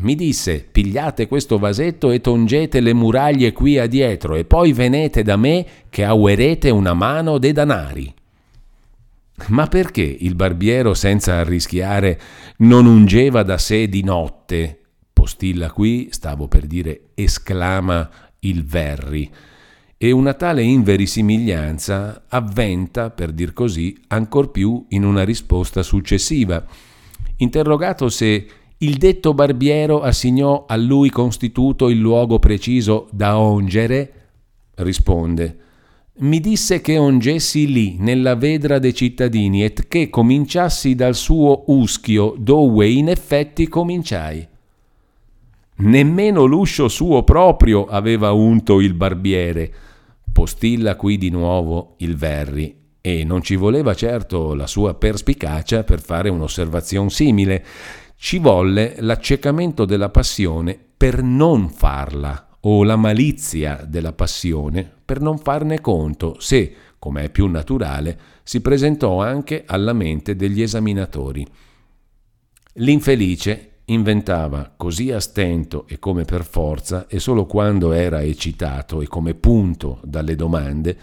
Mi 0.00 0.14
disse, 0.14 0.66
pigliate 0.70 1.26
questo 1.26 1.58
vasetto 1.58 2.10
e 2.10 2.20
tongete 2.20 2.80
le 2.80 2.92
muraglie 2.94 3.52
qui 3.52 3.78
adietro 3.78 4.36
e 4.36 4.44
poi 4.44 4.72
venete 4.72 5.22
da 5.22 5.36
me 5.36 5.66
che 5.90 6.04
auerete 6.04 6.70
una 6.70 6.94
mano 6.94 7.38
de 7.38 7.52
danari. 7.52 8.14
Ma 9.46 9.66
perché 9.66 10.02
il 10.02 10.34
barbiero, 10.34 10.94
senza 10.94 11.34
arrischiare, 11.34 12.20
non 12.58 12.86
ungeva 12.86 13.42
da 13.42 13.56
sé 13.56 13.88
di 13.88 14.02
notte? 14.02 14.80
Postilla 15.12 15.70
qui, 15.70 16.08
stavo 16.10 16.48
per 16.48 16.66
dire, 16.66 17.10
esclama 17.14 18.08
il 18.40 18.64
Verri. 18.64 19.30
E 19.96 20.10
una 20.10 20.34
tale 20.34 20.62
inverosimiglianza 20.62 22.24
avventa, 22.28 23.10
per 23.10 23.32
dir 23.32 23.52
così, 23.52 23.96
ancor 24.08 24.50
più 24.50 24.84
in 24.90 25.04
una 25.04 25.24
risposta 25.24 25.82
successiva. 25.82 26.64
Interrogato 27.36 28.08
se 28.08 28.46
il 28.78 28.96
detto 28.96 29.34
barbiero 29.34 30.02
assignò 30.02 30.66
a 30.68 30.76
lui 30.76 31.10
constituto 31.10 31.88
il 31.88 31.98
luogo 31.98 32.38
preciso 32.38 33.08
da 33.10 33.38
ongere, 33.38 34.12
risponde 34.74 35.66
mi 36.20 36.40
disse 36.40 36.80
che 36.80 36.98
ongessi 36.98 37.70
lì, 37.70 37.96
nella 37.98 38.34
vedra 38.34 38.78
dei 38.78 38.94
cittadini, 38.94 39.62
et 39.62 39.86
che 39.86 40.10
cominciassi 40.10 40.94
dal 40.94 41.14
suo 41.14 41.64
uschio, 41.66 42.34
dove 42.36 42.88
in 42.88 43.08
effetti 43.08 43.68
cominciai. 43.68 44.46
Nemmeno 45.76 46.44
l'uscio 46.44 46.88
suo 46.88 47.22
proprio 47.22 47.86
aveva 47.86 48.32
unto 48.32 48.80
il 48.80 48.94
barbiere. 48.94 49.72
Postilla 50.32 50.96
qui 50.96 51.18
di 51.18 51.30
nuovo 51.30 51.94
il 51.98 52.16
Verri, 52.16 52.74
e 53.00 53.22
non 53.22 53.42
ci 53.42 53.54
voleva 53.54 53.94
certo 53.94 54.54
la 54.54 54.66
sua 54.66 54.94
perspicacia 54.94 55.84
per 55.84 56.00
fare 56.00 56.28
un'osservazione 56.30 57.10
simile, 57.10 57.64
ci 58.16 58.38
volle 58.38 58.96
l'accecamento 58.98 59.84
della 59.84 60.08
passione 60.08 60.76
per 60.96 61.22
non 61.22 61.68
farla 61.68 62.48
o 62.62 62.82
la 62.82 62.96
malizia 62.96 63.84
della 63.86 64.12
passione 64.12 64.96
per 65.08 65.22
non 65.22 65.38
farne 65.38 65.80
conto 65.80 66.36
se, 66.38 66.70
come 66.98 67.24
è 67.24 67.30
più 67.30 67.46
naturale, 67.46 68.18
si 68.42 68.60
presentò 68.60 69.22
anche 69.22 69.62
alla 69.66 69.94
mente 69.94 70.36
degli 70.36 70.60
esaminatori. 70.60 71.46
L'infelice 72.74 73.78
inventava 73.86 74.70
così 74.76 75.10
a 75.10 75.18
stento 75.18 75.86
e 75.88 75.98
come 75.98 76.26
per 76.26 76.44
forza 76.44 77.06
e 77.06 77.20
solo 77.20 77.46
quando 77.46 77.92
era 77.92 78.20
eccitato 78.20 79.00
e 79.00 79.06
come 79.06 79.32
punto 79.32 79.98
dalle 80.04 80.36
domande 80.36 80.98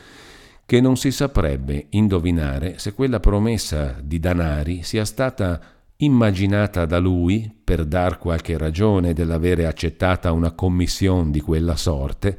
che 0.68 0.80
non 0.80 0.98
si 0.98 1.10
saprebbe 1.10 1.88
indovinare 1.90 2.78
se 2.78 2.94
quella 2.94 3.20
promessa 3.20 3.98
di 4.04 4.20
danari 4.20 4.84
sia 4.84 5.04
stata 5.04 5.60
immaginata 5.98 6.86
da 6.86 7.00
lui 7.00 7.52
per 7.64 7.86
dar 7.86 8.20
qualche 8.20 8.56
ragione 8.56 9.14
dell'avere 9.14 9.66
accettata 9.66 10.32
una 10.32 10.52
commissione 10.52 11.32
di 11.32 11.42
quella 11.42 11.76
sorte, 11.76 12.38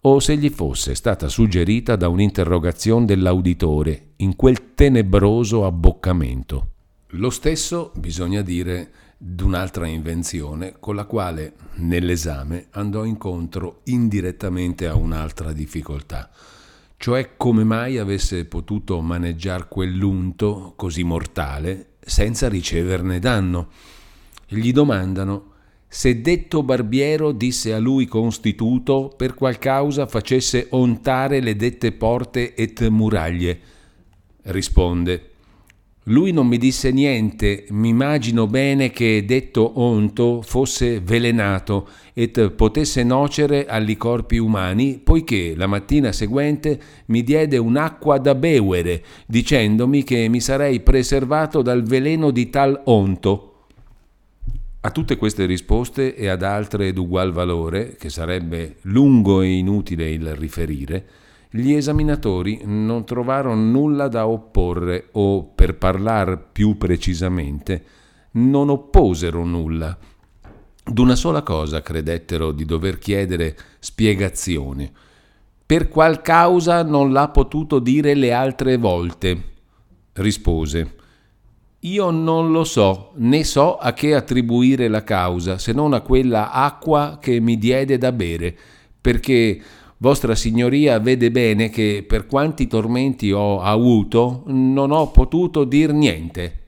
o 0.00 0.20
se 0.20 0.36
gli 0.36 0.48
fosse 0.50 0.94
stata 0.94 1.28
suggerita 1.28 1.96
da 1.96 2.08
un'interrogazione 2.08 3.04
dell'auditore 3.04 4.12
in 4.16 4.36
quel 4.36 4.74
tenebroso 4.74 5.66
abboccamento. 5.66 6.68
Lo 7.12 7.30
stesso, 7.30 7.92
bisogna 7.96 8.42
dire, 8.42 8.90
d'un'altra 9.16 9.86
invenzione 9.86 10.76
con 10.78 10.94
la 10.94 11.04
quale 11.04 11.54
nell'esame 11.76 12.68
andò 12.70 13.04
incontro 13.04 13.80
indirettamente 13.84 14.86
a 14.86 14.94
un'altra 14.94 15.52
difficoltà, 15.52 16.30
cioè 16.96 17.36
come 17.36 17.64
mai 17.64 17.98
avesse 17.98 18.44
potuto 18.44 19.00
maneggiar 19.00 19.68
quell'unto 19.68 20.74
così 20.76 21.02
mortale 21.02 21.94
senza 22.00 22.48
riceverne 22.48 23.18
danno. 23.18 23.68
Gli 24.46 24.72
domandano 24.72 25.54
se 25.88 26.20
detto 26.20 26.62
barbiero 26.62 27.32
disse 27.32 27.72
a 27.72 27.78
lui 27.78 28.06
constituto 28.06 29.12
per 29.16 29.34
qual 29.34 29.58
causa 29.58 30.06
facesse 30.06 30.66
ontare 30.70 31.40
le 31.40 31.56
dette 31.56 31.92
porte 31.92 32.54
et 32.54 32.88
muraglie. 32.88 33.60
Risponde 34.42 35.28
lui 36.08 36.32
non 36.32 36.46
mi 36.46 36.56
disse 36.56 36.90
niente, 36.90 37.66
mi 37.68 37.90
immagino 37.90 38.46
bene 38.46 38.88
che 38.90 39.26
detto 39.26 39.72
onto 39.78 40.40
fosse 40.40 41.00
velenato 41.00 41.86
et 42.14 42.50
potesse 42.52 43.02
nocere 43.04 43.66
agli 43.66 43.94
corpi 43.98 44.38
umani, 44.38 44.98
poiché 45.04 45.52
la 45.54 45.66
mattina 45.66 46.10
seguente 46.12 46.80
mi 47.06 47.22
diede 47.22 47.58
un'acqua 47.58 48.16
da 48.16 48.34
bevere, 48.34 49.04
dicendomi 49.26 50.02
che 50.02 50.28
mi 50.28 50.40
sarei 50.40 50.80
preservato 50.80 51.60
dal 51.60 51.82
veleno 51.82 52.30
di 52.30 52.48
tal 52.48 52.80
onto. 52.86 53.47
A 54.80 54.90
tutte 54.92 55.16
queste 55.16 55.44
risposte 55.44 56.14
e 56.14 56.28
ad 56.28 56.42
altre 56.42 56.92
d'ugual 56.92 57.32
valore, 57.32 57.96
che 57.96 58.10
sarebbe 58.10 58.76
lungo 58.82 59.40
e 59.40 59.48
inutile 59.48 60.08
il 60.08 60.36
riferire, 60.36 61.06
gli 61.50 61.72
esaminatori 61.72 62.60
non 62.62 63.04
trovarono 63.04 63.60
nulla 63.60 64.06
da 64.06 64.28
opporre 64.28 65.08
o, 65.12 65.46
per 65.46 65.76
parlar 65.76 66.50
più 66.52 66.76
precisamente, 66.76 67.84
non 68.32 68.68
opposero 68.68 69.44
nulla. 69.44 69.98
D'una 70.84 71.16
sola 71.16 71.42
cosa 71.42 71.82
credettero 71.82 72.52
di 72.52 72.64
dover 72.64 72.98
chiedere 72.98 73.56
spiegazione. 73.80 74.92
Per 75.66 75.88
qual 75.88 76.22
causa 76.22 76.84
non 76.84 77.12
l'ha 77.12 77.28
potuto 77.30 77.80
dire 77.80 78.14
le 78.14 78.32
altre 78.32 78.76
volte? 78.76 79.42
Rispose. 80.12 80.97
Io 81.82 82.10
non 82.10 82.50
lo 82.50 82.64
so, 82.64 83.12
né 83.16 83.44
so 83.44 83.76
a 83.76 83.92
che 83.92 84.14
attribuire 84.14 84.88
la 84.88 85.04
causa, 85.04 85.58
se 85.58 85.72
non 85.72 85.92
a 85.92 86.00
quella 86.00 86.50
acqua 86.50 87.18
che 87.20 87.38
mi 87.38 87.56
diede 87.56 87.98
da 87.98 88.10
bere, 88.10 88.56
perché 89.00 89.62
Vostra 89.98 90.34
Signoria 90.34 90.98
vede 90.98 91.30
bene 91.30 91.70
che 91.70 92.04
per 92.06 92.26
quanti 92.26 92.66
tormenti 92.66 93.30
ho 93.30 93.60
avuto 93.60 94.42
non 94.46 94.90
ho 94.90 95.10
potuto 95.10 95.62
dir 95.62 95.92
niente. 95.92 96.66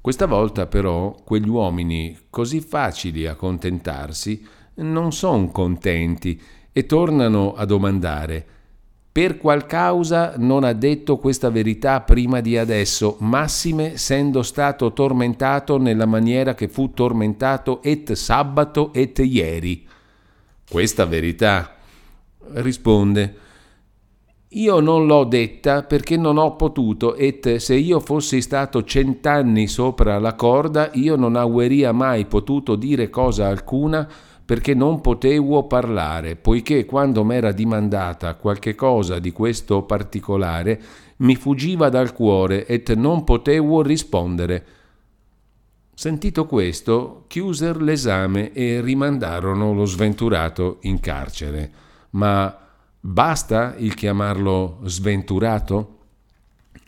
Questa 0.00 0.26
volta 0.26 0.66
però 0.66 1.14
quegli 1.24 1.48
uomini 1.48 2.16
così 2.30 2.60
facili 2.60 3.26
a 3.26 3.34
contentarsi 3.34 4.44
non 4.74 5.12
son 5.12 5.50
contenti 5.50 6.40
e 6.72 6.86
tornano 6.86 7.54
a 7.54 7.64
domandare 7.64 8.46
per 9.12 9.36
qual 9.36 9.66
causa 9.66 10.34
non 10.38 10.64
ha 10.64 10.72
detto 10.72 11.18
questa 11.18 11.50
verità 11.50 12.00
prima 12.00 12.40
di 12.40 12.56
adesso, 12.56 13.16
massime 13.20 13.92
essendo 13.92 14.42
stato 14.42 14.94
tormentato 14.94 15.76
nella 15.76 16.06
maniera 16.06 16.54
che 16.54 16.66
fu 16.68 16.92
tormentato 16.92 17.82
et 17.82 18.12
sabato 18.12 18.90
et 18.94 19.18
ieri. 19.18 19.86
Questa 20.66 21.04
verità 21.04 21.74
risponde 22.54 23.36
io 24.54 24.80
non 24.80 25.06
l'ho 25.06 25.24
detta 25.24 25.82
perché 25.82 26.18
non 26.18 26.36
ho 26.36 26.56
potuto, 26.56 27.14
et 27.14 27.56
se 27.56 27.74
io 27.74 28.00
fossi 28.00 28.42
stato 28.42 28.84
cent'anni 28.84 29.66
sopra 29.66 30.18
la 30.18 30.34
corda, 30.34 30.90
io 30.92 31.16
non 31.16 31.36
aueria 31.36 31.92
mai 31.92 32.26
potuto 32.26 32.76
dire 32.76 33.08
cosa 33.08 33.48
alcuna 33.48 34.06
perché 34.44 34.74
non 34.74 35.00
potevo 35.00 35.64
parlare, 35.66 36.36
poiché 36.36 36.84
quando 36.84 37.24
m'era 37.24 37.52
dimandata 37.52 38.34
qualche 38.34 38.74
cosa 38.74 39.18
di 39.18 39.32
questo 39.32 39.82
particolare, 39.82 40.80
mi 41.18 41.36
fuggiva 41.36 41.88
dal 41.88 42.12
cuore 42.12 42.66
et 42.66 42.92
non 42.94 43.24
potevo 43.24 43.82
rispondere. 43.82 44.66
Sentito 45.94 46.46
questo, 46.46 47.24
chiuser 47.28 47.80
l'esame 47.80 48.52
e 48.52 48.80
rimandarono 48.80 49.72
lo 49.72 49.84
sventurato 49.84 50.78
in 50.82 51.00
carcere 51.00 51.90
ma 52.12 52.58
basta 52.98 53.74
il 53.78 53.94
chiamarlo 53.94 54.80
sventurato? 54.84 55.98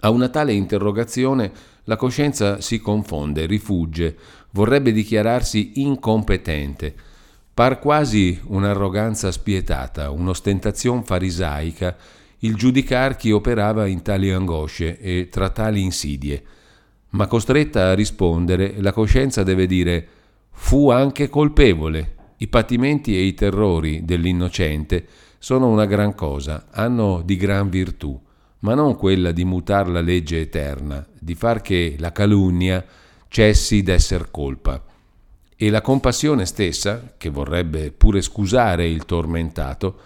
A 0.01 0.11
una 0.11 0.29
tale 0.29 0.53
interrogazione 0.53 1.53
la 1.85 1.97
coscienza 1.97 2.61
si 2.61 2.81
confonde, 2.81 3.47
rifugge, 3.47 4.17
vorrebbe 4.51 4.93
dichiararsi 4.93 5.81
incompetente. 5.83 6.95
Par 7.55 7.79
quasi 7.79 8.41
un'arroganza 8.47 9.31
spietata, 9.31 10.11
un'ostentazione 10.11 11.05
farisaica, 11.05 11.97
il 12.39 12.57
giudicar 12.57 13.15
chi 13.15 13.31
operava 13.31 13.87
in 13.87 14.03
tali 14.03 14.33
angosce 14.33 14.99
e 14.99 15.29
tra 15.31 15.51
tali 15.51 15.81
insidie. 15.81 16.43
Ma 17.11 17.29
costretta 17.29 17.91
a 17.91 17.95
rispondere, 17.95 18.75
la 18.81 18.93
coscienza 18.93 19.45
deve 19.45 19.67
dire 19.67 20.09
fu 20.51 20.91
anche 20.91 21.29
colpevole 21.29 22.15
i 22.39 22.49
patimenti 22.49 23.17
e 23.17 23.23
i 23.23 23.35
terrori 23.35 24.05
dell'innocente 24.05 25.07
sono 25.39 25.69
una 25.69 25.87
gran 25.87 26.15
cosa, 26.15 26.67
hanno 26.71 27.23
di 27.25 27.37
gran 27.37 27.69
virtù, 27.69 28.21
ma 28.61 28.75
non 28.75 28.97
quella 28.97 29.31
di 29.31 29.45
mutar 29.45 29.89
la 29.89 30.01
legge 30.01 30.41
eterna, 30.41 31.07
di 31.17 31.37
far 31.37 31.61
che 31.61 31.95
la 31.99 32.11
calunnia 32.11 32.85
cessi 33.29 33.83
d'esser 33.83 34.31
colpa. 34.33 34.83
E 35.57 35.71
la 35.71 35.81
compassione 35.81 36.47
stessa, 36.47 37.15
che 37.17 37.29
vorrebbe 37.31 37.93
pure 37.93 38.23
scusare 38.23 38.89
il 38.89 39.05
tormentato, 39.05 39.99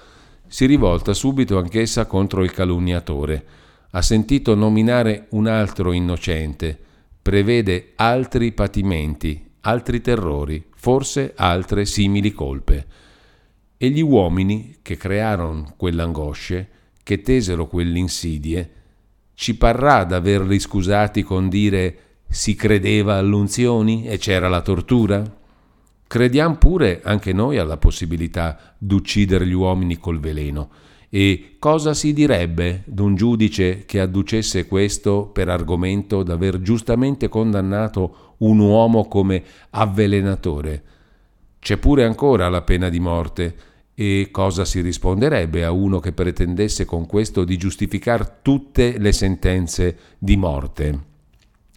si 0.47 0.67
rivolta 0.67 1.15
subito 1.15 1.59
anch'essa 1.59 2.07
contro 2.07 2.43
il 2.43 2.53
calunniatore. 2.53 3.47
Ha 3.91 4.03
sentito 4.03 4.55
nominare 4.55 5.27
un 5.31 5.47
altro 5.47 5.93
innocente, 5.93 6.79
prevede 7.23 7.93
altri 7.97 8.53
patimenti, 8.53 9.51
altri 9.61 10.01
terrori, 10.01 10.67
forse 10.75 11.33
altre 11.37 11.87
simili 11.87 12.33
colpe. 12.33 12.87
E 13.77 13.89
gli 13.91 14.03
uomini 14.03 14.79
che 14.83 14.97
crearono 14.97 15.75
quell'angosce, 15.77 16.69
che 17.03 17.23
tesero 17.23 17.67
quell'insidie, 17.67 18.73
ci 19.35 19.57
parrà 19.57 20.05
d'averli 20.05 20.59
scusati 20.59 21.23
con 21.23 21.49
dire 21.49 21.99
si 22.29 22.55
credeva 22.55 23.17
all'unzioni 23.17 24.07
e 24.07 24.19
c'era 24.19 24.49
la 24.49 24.61
tortura? 24.61 25.38
Crediamo 26.09 26.57
pure 26.57 27.03
anche 27.05 27.35
noi 27.35 27.59
alla 27.59 27.77
possibilità 27.77 28.75
d'uccidere 28.79 29.47
gli 29.47 29.53
uomini 29.53 29.99
col 29.99 30.19
veleno. 30.19 30.71
E 31.11 31.57
cosa 31.59 31.93
si 31.93 32.15
direbbe 32.15 32.83
d'un 32.87 33.15
giudice 33.15 33.85
che 33.85 34.01
adducesse 34.01 34.67
questo 34.67 35.27
per 35.27 35.51
argomento 35.51 36.23
d'aver 36.23 36.61
giustamente 36.63 37.29
condannato 37.29 38.35
un 38.39 38.59
uomo 38.59 39.07
come 39.07 39.43
avvelenatore. 39.71 40.83
C'è 41.59 41.77
pure 41.77 42.05
ancora 42.05 42.49
la 42.49 42.63
pena 42.63 42.89
di 42.89 43.01
morte 43.01 43.55
E 44.01 44.29
cosa 44.31 44.65
si 44.65 44.81
risponderebbe 44.81 45.65
a 45.65 45.73
uno 45.73 45.99
che 45.99 46.13
pretendesse 46.13 46.85
con 46.85 47.05
questo 47.05 47.43
di 47.43 47.57
giustificare 47.57 48.39
tutte 48.43 48.97
le 48.97 49.11
sentenze 49.11 49.99
di 50.19 50.37
morte? 50.37 51.01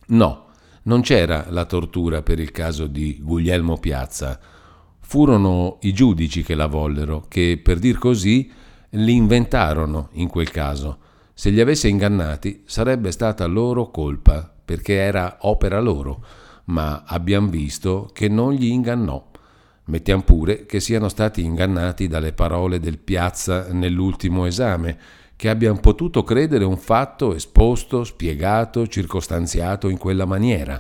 No, 0.10 0.51
non 0.84 1.02
c'era 1.02 1.46
la 1.50 1.66
tortura 1.66 2.22
per 2.22 2.40
il 2.40 2.52
caso 2.52 2.88
di 2.88 3.20
Guglielmo 3.22 3.78
Piazza. 3.78 4.40
Furono 5.00 5.78
i 5.82 5.94
giudici 5.94 6.44
che 6.44 6.56
la 6.56 6.68
vollero, 6.68 7.26
che 7.28 7.60
per 7.62 7.80
dir 7.80 7.98
così 7.98 8.52
li 8.92 9.14
inventarono 9.14 10.10
in 10.14 10.28
quel 10.28 10.50
caso. 10.50 10.98
Se 11.34 11.50
li 11.50 11.60
avesse 11.60 11.88
ingannati 11.88 12.64
sarebbe 12.66 13.12
stata 13.12 13.46
loro 13.46 13.92
colpa, 13.92 14.52
perché 14.64 14.96
era 14.96 15.38
opera 15.42 15.80
loro, 15.80 16.24
ma 16.66 17.04
abbiamo 17.06 17.50
visto 17.50 18.10
che 18.14 18.28
non 18.28 18.54
gli 18.54 18.66
ingannò. 18.66 19.30
Mettiamo 19.86 20.22
pure 20.22 20.66
che 20.66 20.80
siano 20.80 21.10
stati 21.10 21.44
ingannati 21.44 22.08
dalle 22.08 22.34
parole 22.34 22.80
del 22.80 22.98
Piazza 23.00 23.72
nell'ultimo 23.72 24.46
esame, 24.46 24.98
che 25.42 25.50
abbiano 25.50 25.80
potuto 25.80 26.24
credere 26.24 26.66
un 26.66 26.78
fatto 26.78 27.34
esposto, 27.34 28.04
spiegato, 28.04 28.86
circostanziato 28.86 29.90
in 29.90 29.98
quella 29.98 30.26
maniera. 30.26 30.80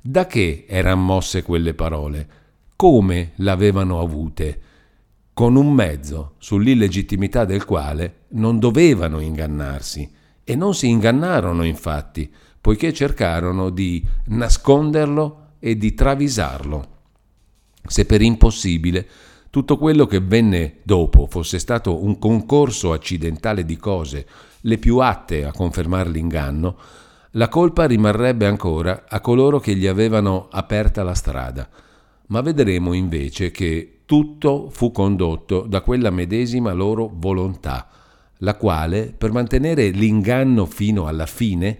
Da 0.00 0.24
che 0.28 0.66
erano 0.68 1.02
mosse 1.02 1.42
quelle 1.42 1.74
parole? 1.74 2.28
Come 2.76 3.32
l'avevano 3.38 3.98
avute? 3.98 4.60
Con 5.34 5.56
un 5.56 5.72
mezzo 5.72 6.34
sull'illegittimità 6.38 7.44
del 7.44 7.64
quale 7.64 8.26
non 8.34 8.60
dovevano 8.60 9.18
ingannarsi. 9.18 10.08
E 10.44 10.54
non 10.54 10.76
si 10.76 10.88
ingannarono, 10.88 11.64
infatti, 11.64 12.32
poiché 12.60 12.92
cercarono 12.92 13.68
di 13.68 14.06
nasconderlo 14.26 15.54
e 15.58 15.76
di 15.76 15.92
travisarlo 15.94 16.98
se 17.88 18.04
per 18.04 18.20
impossibile 18.20 19.08
tutto 19.50 19.78
quello 19.78 20.06
che 20.06 20.20
venne 20.20 20.78
dopo 20.82 21.26
fosse 21.26 21.58
stato 21.58 22.02
un 22.04 22.18
concorso 22.18 22.92
accidentale 22.92 23.64
di 23.64 23.76
cose, 23.76 24.26
le 24.62 24.78
più 24.78 24.98
atte 24.98 25.44
a 25.44 25.52
confermare 25.52 26.10
l'inganno, 26.10 26.76
la 27.32 27.48
colpa 27.48 27.86
rimarrebbe 27.86 28.46
ancora 28.46 29.04
a 29.08 29.20
coloro 29.20 29.58
che 29.58 29.74
gli 29.74 29.86
avevano 29.86 30.48
aperta 30.50 31.02
la 31.02 31.14
strada. 31.14 31.68
Ma 32.26 32.40
vedremo 32.40 32.92
invece 32.92 33.50
che 33.50 34.00
tutto 34.04 34.68
fu 34.70 34.90
condotto 34.90 35.66
da 35.68 35.80
quella 35.80 36.10
medesima 36.10 36.72
loro 36.72 37.10
volontà, 37.14 37.88
la 38.38 38.54
quale, 38.54 39.14
per 39.16 39.32
mantenere 39.32 39.88
l'inganno 39.88 40.66
fino 40.66 41.06
alla 41.06 41.26
fine, 41.26 41.78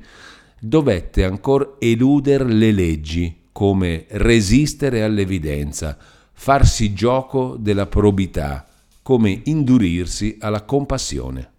dovette 0.60 1.24
ancora 1.24 1.74
eludere 1.78 2.44
le 2.44 2.72
leggi 2.72 3.36
come 3.52 4.06
resistere 4.08 5.02
all'evidenza, 5.02 5.96
farsi 6.40 6.94
gioco 6.94 7.56
della 7.58 7.86
probità, 7.86 8.64
come 9.02 9.42
indurirsi 9.46 10.36
alla 10.40 10.62
compassione. 10.62 11.50